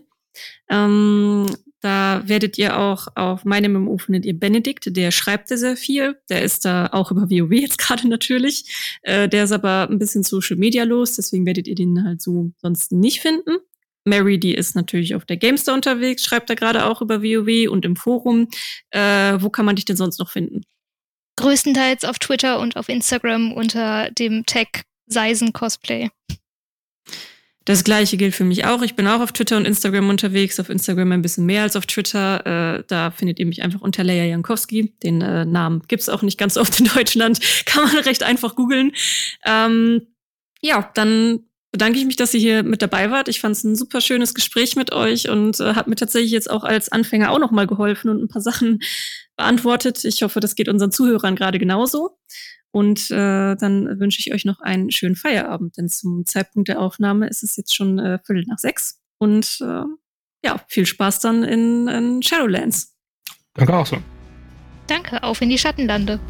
Ähm, 0.69 1.47
da 1.81 2.23
werdet 2.25 2.57
ihr 2.57 2.79
auch 2.79 3.07
auf 3.15 3.45
meinem 3.45 3.73
MMO 3.73 3.97
findet 3.97 4.25
ihr 4.25 4.39
Benedikt, 4.39 4.95
der 4.95 5.11
schreibt 5.11 5.49
sehr, 5.49 5.77
viel. 5.77 6.17
Der 6.29 6.41
ist 6.43 6.65
da 6.65 6.87
auch 6.91 7.11
über 7.11 7.29
WoW 7.29 7.51
jetzt 7.51 7.77
gerade 7.79 8.07
natürlich. 8.07 8.97
Äh, 9.01 9.27
der 9.27 9.45
ist 9.45 9.51
aber 9.51 9.87
ein 9.89 9.99
bisschen 9.99 10.23
Social 10.23 10.57
Media 10.57 10.83
los, 10.83 11.15
deswegen 11.15 11.45
werdet 11.45 11.67
ihr 11.67 11.75
den 11.75 12.03
halt 12.03 12.21
so 12.21 12.51
sonst 12.61 12.91
nicht 12.91 13.21
finden. 13.21 13.57
Mary, 14.05 14.39
die 14.39 14.53
ist 14.53 14.75
natürlich 14.75 15.15
auf 15.15 15.25
der 15.25 15.37
Gamester 15.37 15.73
unterwegs, 15.73 16.23
schreibt 16.23 16.49
da 16.49 16.53
gerade 16.53 16.85
auch 16.85 17.01
über 17.01 17.21
WoW 17.21 17.69
und 17.69 17.85
im 17.85 17.95
Forum. 17.95 18.47
Äh, 18.91 19.37
wo 19.39 19.49
kann 19.49 19.65
man 19.65 19.75
dich 19.75 19.85
denn 19.85 19.97
sonst 19.97 20.19
noch 20.19 20.29
finden? 20.29 20.61
Größtenteils 21.37 22.05
auf 22.05 22.19
Twitter 22.19 22.59
und 22.59 22.77
auf 22.77 22.87
Instagram 22.87 23.51
unter 23.51 24.09
dem 24.11 24.45
Tag 24.45 24.83
Seisen 25.07 25.53
Cosplay. 25.53 26.09
Das 27.65 27.83
gleiche 27.83 28.15
gilt 28.15 28.35
für 28.35 28.43
mich 28.43 28.65
auch. 28.65 28.83
Ich 28.83 28.95
bin 28.95 29.07
auch 29.07 29.21
auf 29.21 29.31
Twitter 29.31 29.57
und 29.57 29.65
Instagram 29.65 30.09
unterwegs. 30.09 30.59
Auf 30.59 30.69
Instagram 30.69 31.11
ein 31.11 31.23
bisschen 31.23 31.47
mehr 31.47 31.63
als 31.63 31.75
auf 31.75 31.87
Twitter. 31.87 32.77
Äh, 32.77 32.83
da 32.87 33.09
findet 33.09 33.39
ihr 33.39 33.47
mich 33.47 33.63
einfach 33.63 33.81
unter 33.81 34.03
Leia 34.03 34.23
Jankowski. 34.23 34.93
Den 35.01 35.21
äh, 35.21 35.45
Namen 35.45 35.81
gibt's 35.87 36.07
auch 36.07 36.21
nicht 36.21 36.37
ganz 36.37 36.57
oft 36.57 36.79
in 36.79 36.85
Deutschland. 36.85 37.39
Kann 37.65 37.83
man 37.85 37.97
recht 38.03 38.21
einfach 38.21 38.55
googeln. 38.55 38.91
Ähm, 39.45 40.07
ja, 40.61 40.91
dann 40.93 41.45
bedanke 41.75 41.99
ich 41.99 42.05
mich, 42.05 42.15
dass 42.15 42.33
ihr 42.33 42.39
hier 42.39 42.63
mit 42.63 42.81
dabei 42.81 43.11
wart. 43.11 43.27
Ich 43.27 43.41
fand 43.41 43.53
es 43.53 43.65
ein 43.65 43.75
super 43.75 43.99
schönes 43.99 44.33
Gespräch 44.33 44.77
mit 44.77 44.93
euch 44.93 45.27
und 45.27 45.59
äh, 45.59 45.73
hat 45.73 45.87
mir 45.87 45.97
tatsächlich 45.97 46.31
jetzt 46.31 46.49
auch 46.49 46.63
als 46.63 46.89
Anfänger 46.89 47.31
auch 47.31 47.37
noch 47.37 47.51
mal 47.51 47.67
geholfen 47.67 48.09
und 48.09 48.23
ein 48.23 48.29
paar 48.29 48.41
Sachen 48.41 48.79
beantwortet. 49.35 50.05
Ich 50.05 50.23
hoffe, 50.23 50.39
das 50.39 50.55
geht 50.55 50.69
unseren 50.69 50.93
Zuhörern 50.93 51.35
gerade 51.35 51.59
genauso. 51.59 52.17
Und 52.71 53.11
äh, 53.11 53.57
dann 53.57 53.99
wünsche 53.99 54.21
ich 54.21 54.33
euch 54.33 54.45
noch 54.45 54.61
einen 54.61 54.89
schönen 54.89 55.17
Feierabend, 55.17 55.75
denn 55.75 55.89
zum 55.89 56.25
Zeitpunkt 56.25 56.69
der 56.69 56.79
Aufnahme 56.79 57.27
ist 57.27 57.43
es 57.43 57.57
jetzt 57.57 57.75
schon 57.75 57.99
äh, 57.99 58.19
Viertel 58.25 58.45
nach 58.47 58.57
sechs. 58.57 59.01
Und 59.17 59.59
äh, 59.59 59.83
ja, 60.45 60.63
viel 60.69 60.85
Spaß 60.85 61.19
dann 61.19 61.43
in, 61.43 61.89
in 61.89 62.23
Shadowlands. 62.23 62.95
Danke 63.53 63.75
auch 63.75 63.85
so. 63.85 63.97
Danke, 64.87 65.21
auf 65.23 65.41
in 65.41 65.49
die 65.49 65.57
Schattenlande. 65.57 66.21